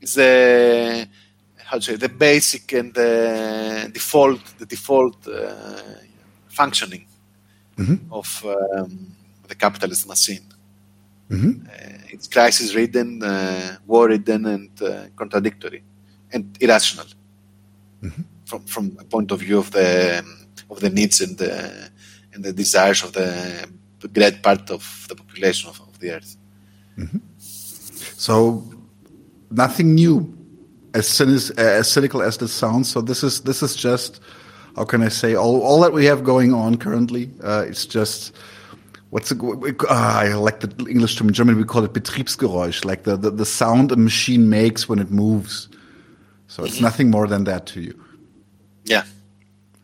it's 0.01 0.13
the 0.15 1.07
how 1.57 1.77
to 1.77 1.83
say 1.83 1.95
the 1.95 2.09
basic 2.09 2.73
and 2.73 2.93
the 2.93 3.89
default 3.93 4.43
the 4.57 4.65
default 4.65 5.27
uh, 5.27 5.81
functioning 6.47 7.05
mm-hmm. 7.77 8.11
of 8.11 8.45
um, 8.45 9.15
the 9.49 9.55
capitalist 9.55 10.07
machine. 10.07 10.45
Mm-hmm. 11.29 11.67
Uh, 11.67 12.13
it's 12.13 12.27
crisis 12.27 12.73
ridden, 12.73 13.21
uh, 13.21 13.77
war 13.85 14.07
ridden, 14.07 14.45
and 14.45 14.71
uh, 14.81 15.05
contradictory 15.15 15.83
and 16.31 16.57
irrational 16.59 17.05
mm-hmm. 18.03 18.23
from 18.45 18.61
from 18.73 18.97
a 18.99 19.03
point 19.03 19.31
of 19.31 19.39
view 19.39 19.59
of 19.59 19.69
the 19.71 20.23
of 20.71 20.79
the 20.79 20.89
needs 20.89 21.21
and 21.21 21.37
the 21.37 21.53
and 22.33 22.43
the 22.43 22.53
desires 22.53 23.03
of 23.03 23.11
the 23.13 23.67
great 24.13 24.41
part 24.41 24.69
of 24.71 25.05
the 25.09 25.15
population 25.15 25.69
of, 25.69 25.79
of 25.81 25.99
the 25.99 26.11
earth. 26.11 26.37
Mm-hmm. 26.97 27.17
So 27.37 28.63
nothing 29.51 29.95
new, 29.95 30.37
as, 30.93 31.07
cynic, 31.07 31.57
as 31.57 31.91
cynical 31.91 32.21
as 32.21 32.37
this 32.37 32.51
sounds. 32.51 32.89
So 32.89 33.01
this 33.01 33.23
is 33.23 33.41
this 33.41 33.61
is 33.61 33.75
just 33.75 34.21
how 34.75 34.85
can 34.85 35.01
I 35.01 35.09
say 35.09 35.35
all 35.35 35.61
all 35.61 35.79
that 35.81 35.93
we 35.93 36.05
have 36.05 36.23
going 36.23 36.53
on 36.53 36.77
currently. 36.77 37.31
Uh, 37.43 37.65
it's 37.67 37.85
just 37.85 38.35
what's 39.09 39.29
the, 39.29 39.75
uh, 39.89 39.93
I 39.93 40.33
like 40.33 40.59
the 40.59 40.85
English 40.87 41.15
term 41.15 41.27
in 41.27 41.33
German. 41.33 41.57
We 41.57 41.63
call 41.63 41.83
it 41.83 41.93
Betriebsgeräusch, 41.93 42.85
like 42.85 43.03
the, 43.03 43.17
the, 43.17 43.31
the 43.31 43.45
sound 43.45 43.91
a 43.91 43.95
machine 43.95 44.49
makes 44.49 44.87
when 44.87 44.99
it 44.99 45.11
moves. 45.11 45.69
So 46.47 46.63
it's 46.63 46.75
mm-hmm. 46.75 46.83
nothing 46.83 47.11
more 47.11 47.27
than 47.27 47.43
that 47.45 47.65
to 47.67 47.81
you. 47.81 48.03
Yeah. 48.85 49.03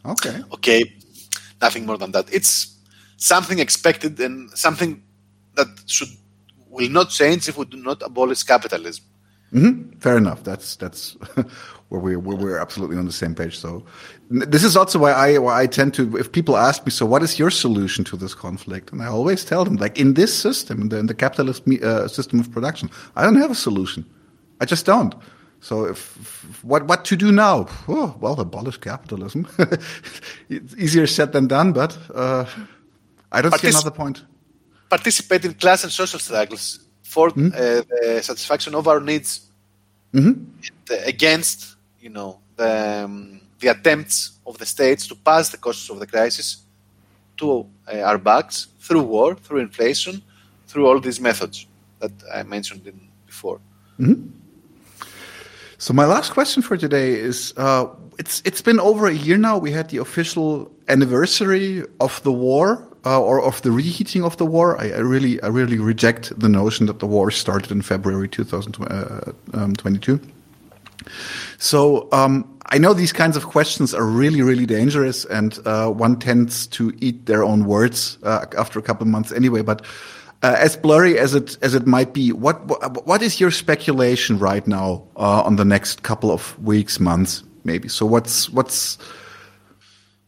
Okay. 0.05 0.41
Okay. 0.53 0.93
Nothing 1.61 1.85
more 1.85 1.97
than 1.97 2.11
that. 2.11 2.31
It's 2.33 2.75
something 3.17 3.59
expected 3.59 4.19
and 4.19 4.49
something 4.51 5.01
that 5.55 5.67
should 5.85 6.09
will 6.69 6.89
not 6.89 7.09
change 7.09 7.47
if 7.47 7.57
we 7.57 7.65
do 7.65 7.77
not 7.77 8.01
abolish 8.01 8.43
capitalism. 8.43 9.03
Mm-hmm. 9.53 9.99
Fair 9.99 10.17
enough. 10.17 10.43
That's 10.43 10.75
that's 10.75 11.15
where 11.89 12.01
we 12.01 12.15
where 12.15 12.35
we're 12.35 12.57
absolutely 12.57 12.97
on 12.97 13.05
the 13.05 13.11
same 13.11 13.35
page. 13.35 13.57
So 13.57 13.83
this 14.29 14.63
is 14.63 14.75
also 14.75 14.99
why 14.99 15.11
I 15.11 15.37
why 15.37 15.61
I 15.61 15.67
tend 15.67 15.93
to 15.95 16.17
if 16.17 16.31
people 16.31 16.57
ask 16.57 16.85
me, 16.85 16.91
so 16.91 17.05
what 17.05 17.23
is 17.23 17.37
your 17.39 17.51
solution 17.51 18.03
to 18.05 18.17
this 18.17 18.33
conflict? 18.33 18.91
And 18.91 19.01
I 19.01 19.07
always 19.07 19.45
tell 19.45 19.63
them, 19.65 19.75
like 19.75 19.99
in 19.99 20.15
this 20.15 20.33
system, 20.33 20.81
in 20.81 20.89
the, 20.89 20.97
in 20.97 21.05
the 21.05 21.13
capitalist 21.13 21.67
uh, 21.67 22.07
system 22.07 22.39
of 22.39 22.51
production, 22.51 22.89
I 23.15 23.23
don't 23.23 23.35
have 23.35 23.51
a 23.51 23.55
solution. 23.55 24.05
I 24.59 24.65
just 24.65 24.85
don't. 24.85 25.15
So 25.61 25.85
if, 25.85 26.17
if, 26.17 26.63
what 26.63 26.87
what 26.87 27.05
to 27.05 27.15
do 27.15 27.31
now? 27.31 27.67
Oh, 27.87 28.15
well, 28.19 28.39
abolish 28.39 28.77
capitalism. 28.77 29.47
it's 30.49 30.75
easier 30.75 31.07
said 31.07 31.31
than 31.31 31.47
done, 31.47 31.73
but 31.73 31.97
uh, 32.13 32.45
I 33.31 33.41
don't 33.41 33.51
Partic- 33.51 33.61
see 33.61 33.69
another 33.69 33.91
point. 33.91 34.23
Participate 34.89 35.45
in 35.45 35.53
class 35.55 35.83
and 35.83 35.91
social 35.91 36.19
struggles 36.19 36.79
for 37.03 37.29
mm-hmm. 37.29 37.47
uh, 37.47 37.81
the 37.89 38.21
satisfaction 38.21 38.75
of 38.75 38.87
our 38.87 38.99
needs 38.99 39.51
mm-hmm. 40.13 40.33
against, 41.07 41.74
you 42.05 42.11
know, 42.11 42.39
the, 42.55 43.03
um, 43.03 43.41
the 43.59 43.69
attempts 43.69 44.17
of 44.45 44.59
the 44.59 44.65
states 44.65 45.07
to 45.07 45.15
pass 45.15 45.49
the 45.49 45.57
costs 45.57 45.89
of 45.89 45.99
the 45.99 46.05
crisis 46.05 46.47
to 47.37 47.65
uh, 47.91 48.09
our 48.09 48.19
backs 48.19 48.67
through 48.79 49.01
war, 49.01 49.33
through 49.35 49.61
inflation, 49.61 50.21
through 50.67 50.85
all 50.87 50.99
these 50.99 51.19
methods 51.19 51.65
that 51.99 52.11
I 52.31 52.43
mentioned 52.43 52.85
in, 52.85 52.99
before. 53.25 53.59
Mm-hmm. 53.99 54.29
So 55.79 55.93
my 55.93 56.05
last 56.05 56.31
question 56.31 56.61
for 56.61 56.77
today 56.77 57.09
is: 57.29 57.53
uh, 57.57 57.87
it's 58.19 58.41
it's 58.45 58.61
been 58.61 58.79
over 58.79 59.07
a 59.07 59.17
year 59.27 59.37
now. 59.37 59.57
We 59.57 59.71
had 59.71 59.89
the 59.89 59.97
official 59.97 60.71
anniversary 60.87 61.83
of 61.99 62.21
the 62.23 62.31
war 62.31 62.87
uh, 63.05 63.21
or 63.29 63.41
of 63.41 63.61
the 63.61 63.71
reheating 63.71 64.23
of 64.23 64.37
the 64.37 64.45
war. 64.45 64.77
I, 64.79 64.91
I, 64.91 65.01
really 65.13 65.41
I 65.41 65.47
really 65.47 65.79
reject 65.79 66.39
the 66.39 66.49
notion 66.49 66.85
that 66.85 66.99
the 66.99 67.07
war 67.07 67.31
started 67.31 67.71
in 67.71 67.81
February 67.81 68.29
2022. 68.29 70.19
So 71.57 72.09
um, 72.11 72.59
I 72.67 72.77
know 72.77 72.93
these 72.93 73.13
kinds 73.13 73.37
of 73.37 73.45
questions 73.45 73.93
are 73.93 74.05
really 74.05 74.41
really 74.41 74.65
dangerous, 74.65 75.25
and 75.25 75.57
uh, 75.65 75.89
one 75.89 76.17
tends 76.17 76.67
to 76.67 76.93
eat 76.99 77.25
their 77.25 77.43
own 77.43 77.65
words 77.65 78.17
uh, 78.23 78.45
after 78.57 78.79
a 78.79 78.81
couple 78.81 79.03
of 79.03 79.11
months 79.11 79.31
anyway. 79.31 79.61
But 79.61 79.85
uh, 80.43 80.55
as 80.59 80.77
blurry 80.77 81.17
as 81.17 81.33
it 81.33 81.57
as 81.61 81.73
it 81.73 81.87
might 81.87 82.13
be, 82.13 82.31
what 82.31 82.57
what 83.05 83.21
is 83.21 83.39
your 83.39 83.51
speculation 83.51 84.37
right 84.37 84.67
now 84.67 85.03
uh, 85.15 85.41
on 85.43 85.55
the 85.55 85.65
next 85.65 86.03
couple 86.03 86.31
of 86.31 86.57
weeks, 86.63 86.99
months, 86.99 87.43
maybe? 87.63 87.87
So 87.87 88.05
what's 88.05 88.49
what's 88.49 88.97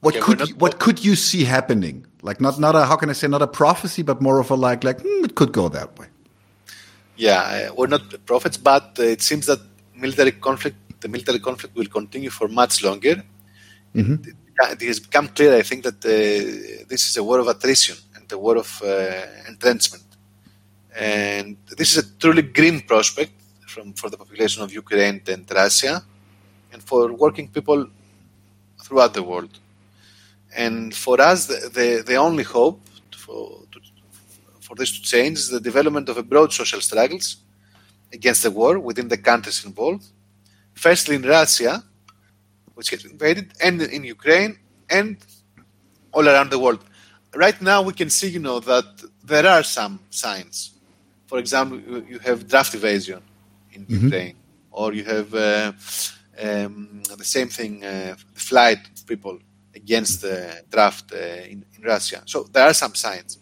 what 0.02 0.16
okay, 0.16 0.24
could 0.24 0.50
you, 0.50 0.56
what 0.56 0.80
could 0.80 1.04
you 1.04 1.16
see 1.16 1.44
happening? 1.44 2.06
Like 2.22 2.42
not 2.42 2.60
not 2.60 2.76
a 2.76 2.86
how 2.86 2.96
can 2.96 3.10
I 3.10 3.14
say 3.14 3.28
not 3.28 3.42
a 3.42 3.48
prophecy, 3.48 4.04
but 4.04 4.22
more 4.22 4.40
of 4.40 4.50
a 4.50 4.56
like 4.56 4.84
like 4.84 5.02
hmm, 5.02 5.26
it 5.26 5.36
could 5.36 5.52
go 5.52 5.70
that 5.70 5.98
way. 6.00 6.08
Yeah, 7.16 7.72
we're 7.72 7.88
not 7.88 8.26
prophets, 8.26 8.58
but 8.58 8.98
uh, 9.00 9.04
it 9.04 9.22
seems 9.22 9.48
that 9.48 9.60
military 9.98 10.32
conflict 10.32 10.78
the 11.00 11.08
military 11.08 11.40
conflict 11.40 11.76
will 11.76 11.86
continue 11.88 12.30
for 12.30 12.48
much 12.48 12.84
longer. 12.84 13.24
Mm-hmm. 13.96 14.30
It, 14.30 14.82
it, 14.82 14.88
has 14.88 15.00
become 15.00 15.28
clear, 15.30 15.56
I 15.56 15.62
think, 15.62 15.84
that 15.84 16.04
uh, 16.06 16.86
this 16.88 17.08
is 17.08 17.18
a 17.18 17.24
war 17.24 17.40
of 17.40 17.48
attrition 17.48 17.98
and 18.16 18.32
a 18.32 18.38
war 18.38 18.58
of 18.58 18.82
uh, 18.84 19.22
entrenchment. 19.48 20.04
And 20.96 21.58
this 21.78 21.96
is 21.96 21.98
a 22.04 22.18
truly 22.18 22.42
grim 22.42 22.82
prospect 22.82 23.34
from, 23.68 23.94
for 23.94 24.10
the 24.10 24.18
population 24.18 24.64
of 24.64 24.74
Ukraine 24.74 25.22
and 25.28 25.50
Russia 25.52 26.04
and 26.74 26.82
for 26.82 27.14
working 27.14 27.48
people 27.48 27.88
throughout 28.84 29.14
the 29.14 29.24
world. 29.24 29.60
And 30.56 30.96
for 30.96 31.22
us, 31.22 31.46
the, 31.46 31.70
the, 31.78 32.04
the 32.06 32.16
only 32.16 32.44
hope 32.44 32.82
for, 33.16 33.62
to, 33.72 33.80
for 34.62 34.76
this 34.76 34.92
to 34.98 35.02
change 35.04 35.38
is 35.38 35.50
the 35.50 35.60
development 35.60 36.10
of 36.10 36.18
a 36.18 36.24
broad 36.24 36.52
social 36.52 36.82
struggles 36.82 37.38
against 38.14 38.44
the 38.44 38.52
war 38.52 38.80
within 38.80 39.08
the 39.08 39.18
countries 39.18 39.66
involved. 39.66 40.06
Firstly, 40.74 41.16
in 41.16 41.24
Russia, 41.24 41.84
which 42.76 42.92
gets 42.92 43.06
invaded, 43.06 43.54
and 43.62 43.82
in 43.82 44.04
Ukraine, 44.04 44.60
and 44.90 45.18
all 46.12 46.28
around 46.28 46.52
the 46.52 46.60
world. 46.60 46.84
Right 47.36 47.60
now, 47.62 47.82
we 47.82 47.94
can 47.94 48.10
see, 48.10 48.30
you 48.30 48.40
know, 48.40 48.60
that 48.60 48.86
there 49.24 49.48
are 49.48 49.64
some 49.64 50.00
signs 50.10 50.78
for 51.28 51.40
example, 51.40 51.78
you 52.10 52.20
have 52.20 52.48
draft 52.48 52.74
evasion 52.74 53.22
in 53.74 53.86
mm-hmm. 53.86 54.06
Ukraine, 54.06 54.36
or 54.72 54.94
you 54.94 55.04
have 55.04 55.34
uh, 55.34 55.74
um, 56.42 57.04
the 57.04 57.24
same 57.24 57.50
thing, 57.50 57.84
uh, 57.84 58.16
the 58.34 58.40
flight 58.40 58.80
of 58.96 59.06
people 59.06 59.38
against 59.76 60.22
the 60.22 60.64
draft 60.70 61.12
uh, 61.14 61.18
in, 61.52 61.66
in, 61.76 61.82
Russia. 61.84 62.24
So 62.26 62.44
there 62.44 62.66
are 62.66 62.74
some 62.74 62.96
signs. 62.96 63.38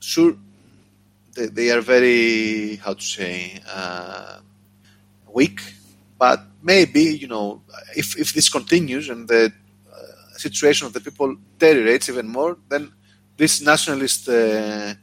Sure, 0.00 0.34
they, 1.36 1.46
they 1.46 1.70
are 1.70 1.80
very, 1.80 2.76
how 2.76 2.94
to 2.94 3.02
say, 3.02 3.60
uh, 3.72 4.40
weak, 5.32 5.60
but 6.18 6.40
maybe, 6.62 7.02
you 7.02 7.28
know, 7.28 7.62
if, 7.94 8.18
if 8.18 8.32
this 8.32 8.48
continues 8.48 9.08
and 9.08 9.28
the 9.28 9.52
uh, 9.92 9.96
situation 10.36 10.86
of 10.86 10.92
the 10.92 11.00
people 11.00 11.36
deteriorates 11.58 12.08
even 12.08 12.26
more, 12.26 12.56
then 12.68 12.92
this 13.36 13.60
nationalist 13.60 14.28
uh, 14.28 14.94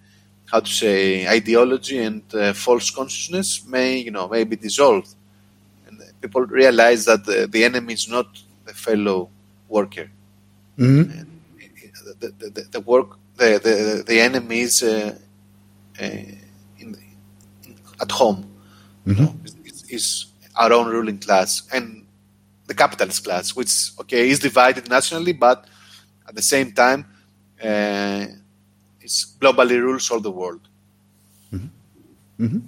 how 0.54 0.60
to 0.60 0.72
say 0.72 1.28
ideology 1.28 1.98
and 2.00 2.24
uh, 2.36 2.54
false 2.54 2.92
consciousness 2.92 3.66
may 3.66 3.98
you 3.98 4.12
know 4.12 4.28
may 4.28 4.44
be 4.44 4.56
dissolved 4.56 5.16
and 5.88 6.00
people 6.22 6.42
realize 6.46 7.06
that 7.06 7.26
the, 7.26 7.48
the 7.48 7.64
enemy 7.64 7.94
is 7.94 8.08
not 8.08 8.28
the 8.66 8.74
fellow 8.74 9.30
worker 9.68 10.10
mm-hmm. 10.78 11.24
the, 12.20 12.30
the, 12.38 12.62
the, 12.72 12.80
work 12.82 13.18
the 13.38 13.60
the, 13.64 14.04
the 14.06 14.20
enemies 14.20 14.84
uh, 14.84 14.90
uh, 14.90 15.16
in, 16.00 16.40
in, 16.80 16.96
at 18.02 18.12
home. 18.12 18.50
Mm-hmm. 19.06 19.22
You 19.22 19.26
know, 19.26 19.36
is, 19.66 19.84
is 19.90 20.26
our 20.56 20.72
own 20.72 20.88
ruling 20.88 21.20
class 21.20 21.64
and 21.74 22.06
the 22.68 22.74
capitalist 22.74 23.24
class, 23.24 23.56
which 23.56 23.92
okay 24.00 24.30
is 24.30 24.40
divided 24.40 24.90
nationally, 24.90 25.34
but 25.34 25.68
at 26.28 26.36
the 26.36 26.42
same 26.42 26.72
time, 26.72 27.06
uh, 27.64 28.26
it's 29.02 29.36
globally 29.40 29.80
rules 29.82 30.10
all 30.10 30.20
the 30.20 30.32
world. 30.32 30.62
Mm-hmm. 31.54 32.46
Mm-hmm. 32.46 32.60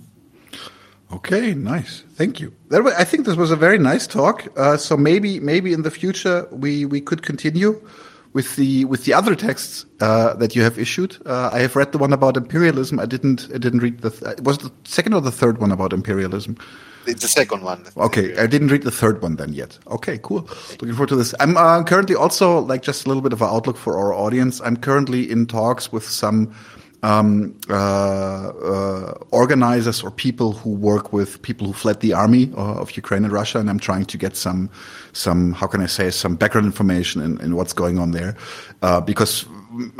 Okay, 1.15 1.53
nice. 1.53 2.03
Thank 2.15 2.39
you. 2.39 2.53
Was, 2.69 2.93
I 2.95 3.03
think 3.03 3.25
this 3.25 3.37
was 3.37 3.51
a 3.51 3.55
very 3.55 3.77
nice 3.77 4.05
talk. 4.07 4.47
Uh, 4.57 4.75
so 4.75 4.97
maybe 4.97 5.39
maybe 5.39 5.71
in 5.71 5.83
the 5.83 5.91
future 5.91 6.47
we 6.51 6.85
we 6.85 6.99
could 6.99 7.21
continue 7.21 7.81
with 8.35 8.57
the 8.57 8.83
with 8.83 9.05
the 9.05 9.13
other 9.13 9.33
texts 9.33 9.85
uh, 10.01 10.33
that 10.33 10.55
you 10.55 10.61
have 10.61 10.77
issued. 10.77 11.17
Uh, 11.25 11.49
I 11.53 11.59
have 11.59 11.77
read 11.77 11.93
the 11.93 11.97
one 11.97 12.11
about 12.11 12.35
imperialism. 12.35 12.99
I 12.99 13.05
didn't 13.05 13.47
I 13.55 13.57
didn't 13.57 13.79
read 13.79 14.01
the 14.01 14.11
th- 14.11 14.41
was 14.41 14.57
the 14.57 14.71
second 14.83 15.13
or 15.13 15.21
the 15.21 15.31
third 15.31 15.59
one 15.59 15.71
about 15.71 15.93
imperialism. 15.93 16.57
It's 17.07 17.21
the 17.21 17.29
second 17.29 17.63
one. 17.63 17.85
Okay, 17.95 18.35
I 18.35 18.45
didn't 18.45 18.67
read 18.69 18.83
the 18.83 18.91
third 18.91 19.21
one 19.21 19.37
then 19.37 19.53
yet. 19.53 19.79
Okay, 19.87 20.19
cool. 20.21 20.49
Looking 20.71 20.91
forward 20.91 21.09
to 21.09 21.15
this. 21.15 21.33
I'm 21.39 21.55
uh, 21.55 21.83
currently 21.83 22.15
also 22.15 22.59
like 22.59 22.81
just 22.81 23.05
a 23.05 23.07
little 23.07 23.23
bit 23.23 23.31
of 23.31 23.41
an 23.41 23.47
outlook 23.47 23.77
for 23.77 23.97
our 23.97 24.13
audience. 24.13 24.59
I'm 24.59 24.75
currently 24.75 25.31
in 25.31 25.45
talks 25.45 25.93
with 25.93 26.03
some 26.03 26.53
um, 27.03 27.59
uh, 27.69 27.73
uh, 27.73 29.13
organizers 29.31 30.03
or 30.03 30.11
people 30.11 30.53
who 30.53 30.71
work 30.71 31.13
with 31.13 31.41
people 31.41 31.67
who 31.67 31.73
fled 31.73 31.99
the 31.99 32.13
army 32.13 32.51
uh, 32.57 32.81
of 32.81 32.95
Ukraine 32.95 33.23
and 33.23 33.33
Russia, 33.33 33.59
and 33.59 33.69
I'm 33.69 33.79
trying 33.79 34.05
to 34.05 34.17
get 34.17 34.35
some 34.35 34.69
some 35.13 35.53
how 35.53 35.67
can 35.67 35.81
I 35.81 35.85
say 35.85 36.09
some 36.11 36.35
background 36.35 36.65
information 36.65 37.21
in, 37.21 37.39
in 37.41 37.55
what's 37.55 37.73
going 37.73 37.99
on 37.99 38.11
there, 38.11 38.35
uh, 38.81 39.01
because 39.01 39.45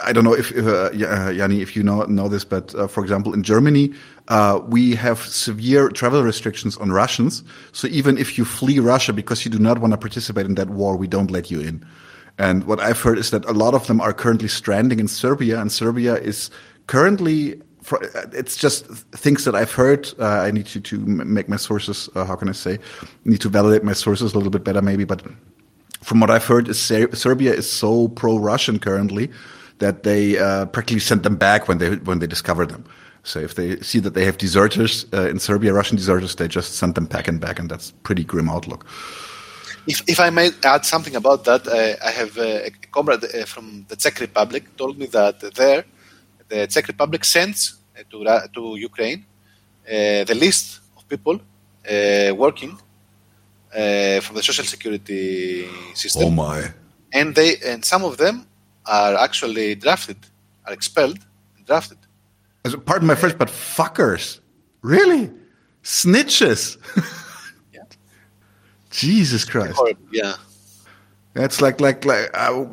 I 0.03 0.13
don't 0.13 0.23
know 0.23 0.33
if, 0.33 0.51
if 0.51 0.65
uh, 0.65 0.91
Yanni, 0.91 1.61
if 1.61 1.75
you 1.75 1.83
know 1.83 2.03
know 2.03 2.27
this, 2.27 2.45
but 2.45 2.73
uh, 2.75 2.87
for 2.87 3.03
example, 3.03 3.33
in 3.33 3.43
Germany, 3.43 3.93
uh, 4.27 4.59
we 4.67 4.95
have 4.95 5.19
severe 5.19 5.89
travel 5.89 6.23
restrictions 6.23 6.77
on 6.77 6.91
Russians. 6.91 7.43
So 7.71 7.87
even 7.87 8.17
if 8.17 8.37
you 8.37 8.45
flee 8.45 8.79
Russia 8.79 9.13
because 9.13 9.45
you 9.45 9.51
do 9.51 9.59
not 9.59 9.79
want 9.79 9.91
to 9.91 9.97
participate 9.97 10.45
in 10.45 10.55
that 10.55 10.69
war, 10.69 10.95
we 10.95 11.07
don't 11.07 11.31
let 11.31 11.51
you 11.51 11.59
in. 11.59 11.85
And 12.37 12.65
what 12.65 12.79
I've 12.79 12.99
heard 12.99 13.17
is 13.17 13.31
that 13.31 13.45
a 13.45 13.53
lot 13.53 13.73
of 13.73 13.87
them 13.87 14.01
are 14.01 14.13
currently 14.13 14.49
stranding 14.49 14.99
in 14.99 15.07
Serbia, 15.07 15.59
and 15.59 15.71
Serbia 15.71 16.15
is 16.15 16.49
currently 16.87 17.61
it's 18.33 18.57
just 18.57 18.87
things 19.11 19.45
that 19.45 19.55
I've 19.55 19.71
heard. 19.71 20.11
Uh, 20.19 20.25
I 20.25 20.51
need 20.51 20.65
to, 20.67 20.79
to 20.81 20.99
make 20.99 21.47
my 21.47 21.57
sources. 21.57 22.09
Uh, 22.15 22.25
how 22.25 22.35
can 22.35 22.49
I 22.49 22.53
say? 22.53 22.79
Need 23.25 23.41
to 23.41 23.49
validate 23.49 23.83
my 23.83 23.93
sources 23.93 24.33
a 24.33 24.37
little 24.37 24.49
bit 24.49 24.63
better, 24.63 24.81
maybe. 24.81 25.03
But 25.03 25.21
from 26.01 26.19
what 26.19 26.31
I've 26.31 26.45
heard, 26.45 26.67
is 26.67 26.79
Serbia 26.79 27.53
is 27.53 27.69
so 27.71 28.07
pro-Russian 28.09 28.79
currently 28.79 29.31
that 29.79 30.03
they 30.03 30.37
uh, 30.37 30.65
practically 30.67 30.99
send 30.99 31.23
them 31.23 31.35
back 31.35 31.67
when 31.67 31.77
they 31.77 31.95
when 31.97 32.19
they 32.19 32.27
discover 32.27 32.65
them. 32.65 32.85
So 33.23 33.39
if 33.39 33.55
they 33.55 33.79
see 33.81 33.99
that 33.99 34.13
they 34.13 34.23
have 34.25 34.37
deserters 34.37 35.05
uh, 35.13 35.27
in 35.29 35.39
Serbia, 35.39 35.73
Russian 35.73 35.97
deserters, 35.97 36.35
they 36.35 36.47
just 36.47 36.75
send 36.75 36.93
them 36.95 37.05
back 37.05 37.27
and 37.27 37.39
back, 37.39 37.59
and 37.59 37.69
that's 37.69 37.91
pretty 38.03 38.23
grim 38.23 38.49
outlook. 38.49 38.85
If, 39.87 40.01
if 40.07 40.19
I 40.19 40.29
may 40.31 40.51
add 40.63 40.85
something 40.85 41.15
about 41.15 41.43
that, 41.45 41.67
uh, 41.67 41.95
I 42.05 42.11
have 42.11 42.37
uh, 42.37 42.65
a 42.65 42.71
comrade 42.91 43.23
from 43.47 43.85
the 43.87 43.95
Czech 43.95 44.19
Republic 44.19 44.63
told 44.77 44.97
me 44.97 45.07
that 45.07 45.39
there, 45.55 45.85
the 46.49 46.67
Czech 46.67 46.87
Republic 46.87 47.25
sends 47.25 47.75
uh, 47.97 48.03
to 48.09 48.17
to 48.53 48.75
Ukraine 48.77 49.25
uh, 49.87 50.23
the 50.23 50.35
list 50.35 50.81
of 50.97 51.07
people 51.07 51.35
uh, 51.35 52.33
working 52.35 52.71
uh, 52.71 54.19
from 54.21 54.35
the 54.35 54.43
social 54.43 54.65
security 54.65 55.67
system. 55.93 56.23
Oh 56.25 56.31
my! 56.31 56.73
And 57.13 57.35
they 57.35 57.57
and 57.65 57.83
some 57.83 58.03
of 58.03 58.17
them 58.17 58.45
are 58.85 59.15
actually 59.15 59.75
drafted, 59.75 60.17
are 60.65 60.73
expelled 60.73 61.19
and 61.57 61.65
drafted. 61.65 61.97
As, 62.63 62.75
pardon 62.75 63.07
my 63.07 63.15
French, 63.15 63.37
but 63.37 63.49
fuckers. 63.49 64.39
Really? 64.81 65.31
Snitches. 65.83 66.77
yeah. 67.73 67.83
Jesus 68.89 69.45
Christ. 69.45 69.79
Yeah. 70.11 70.35
It's 71.35 71.61
like 71.61 71.81
like 71.81 72.05
like 72.05 72.29
uh, 72.33 72.63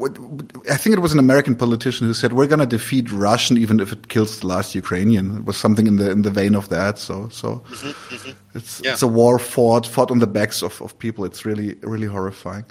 I 0.71 0.77
think 0.77 0.97
it 0.97 1.01
was 1.01 1.13
an 1.13 1.19
American 1.19 1.57
politician 1.57 2.07
who 2.07 2.15
said 2.15 2.33
we're 2.33 2.47
going 2.47 2.61
to 2.61 2.67
defeat 2.67 3.11
Russian 3.11 3.59
even 3.59 3.81
if 3.81 3.91
it 3.93 4.07
kills 4.07 4.39
the 4.39 4.47
last 4.47 4.77
Ukrainian. 4.77 5.39
It 5.39 5.45
was 5.45 5.57
something 5.57 5.89
in 5.89 5.97
the 5.97 6.13
in 6.13 6.23
the 6.23 6.31
vein 6.31 6.55
of 6.55 6.69
that. 6.69 6.99
So 6.99 7.29
so 7.31 7.57
mm-hmm, 7.57 8.15
mm-hmm. 8.15 8.31
it's 8.55 8.81
yeah. 8.85 8.93
it's 8.93 9.03
a 9.03 9.09
war 9.09 9.41
fought 9.41 9.85
fought 9.85 10.13
on 10.13 10.21
the 10.21 10.29
backs 10.29 10.63
of, 10.63 10.81
of 10.81 10.97
people. 11.01 11.25
It's 11.25 11.45
really 11.45 11.75
really 11.83 12.07
horrifying. 12.07 12.65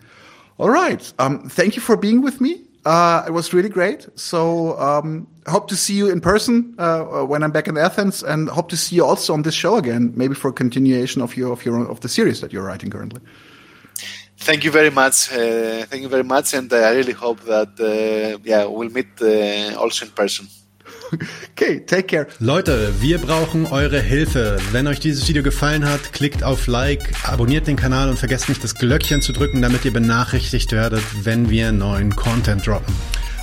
All 0.59 0.69
right. 0.69 1.13
Um, 1.19 1.49
thank 1.49 1.75
you 1.75 1.81
for 1.81 1.97
being 1.97 2.21
with 2.21 2.39
me. 2.39 2.61
Uh, 2.85 3.23
it 3.27 3.31
was 3.31 3.53
really 3.53 3.69
great. 3.69 4.07
So 4.15 4.79
um, 4.79 5.27
hope 5.47 5.67
to 5.67 5.75
see 5.75 5.93
you 5.93 6.09
in 6.09 6.21
person 6.21 6.73
uh, 6.77 7.25
when 7.25 7.43
I'm 7.43 7.51
back 7.51 7.67
in 7.67 7.77
Athens, 7.77 8.23
and 8.23 8.47
hope 8.49 8.69
to 8.69 8.77
see 8.77 8.95
you 8.95 9.05
also 9.05 9.33
on 9.33 9.41
this 9.41 9.53
show 9.53 9.75
again, 9.75 10.13
maybe 10.15 10.35
for 10.35 10.49
a 10.49 10.53
continuation 10.53 11.21
of 11.21 11.35
your 11.35 11.51
of 11.51 11.65
your 11.65 11.85
of 11.85 11.99
the 11.99 12.09
series 12.09 12.39
that 12.39 12.53
you're 12.53 12.63
writing 12.63 12.89
currently. 12.89 13.21
Thank 14.43 14.63
you 14.63 14.71
very 14.71 14.89
much. 14.89 15.31
Uh, 15.31 15.85
thank 15.89 16.01
you 16.01 16.09
very 16.09 16.23
much, 16.23 16.53
and 16.55 16.71
I 16.73 16.95
really 16.95 17.13
hope 17.13 17.41
that 17.45 17.79
uh, 17.79 18.39
yeah 18.43 18.65
we'll 18.65 18.89
meet 18.89 19.21
uh, 19.21 19.79
also 19.79 20.05
in 20.05 20.11
person. 20.11 20.47
Okay, 21.51 21.85
take 21.85 22.07
care. 22.07 22.27
Leute, 22.39 22.93
wir 23.01 23.19
brauchen 23.19 23.67
eure 23.67 23.99
Hilfe. 23.99 24.57
Wenn 24.71 24.87
euch 24.87 24.99
dieses 24.99 25.27
Video 25.27 25.43
gefallen 25.43 25.87
hat, 25.87 26.13
klickt 26.13 26.43
auf 26.43 26.67
Like, 26.67 27.03
abonniert 27.23 27.67
den 27.67 27.75
Kanal 27.75 28.09
und 28.09 28.17
vergesst 28.17 28.49
nicht 28.49 28.63
das 28.63 28.75
Glöckchen 28.75 29.21
zu 29.21 29.31
drücken, 29.31 29.61
damit 29.61 29.85
ihr 29.85 29.93
benachrichtigt 29.93 30.71
werdet, 30.71 31.03
wenn 31.23 31.49
wir 31.49 31.71
neuen 31.71 32.15
Content 32.15 32.65
droppen. 32.65 32.95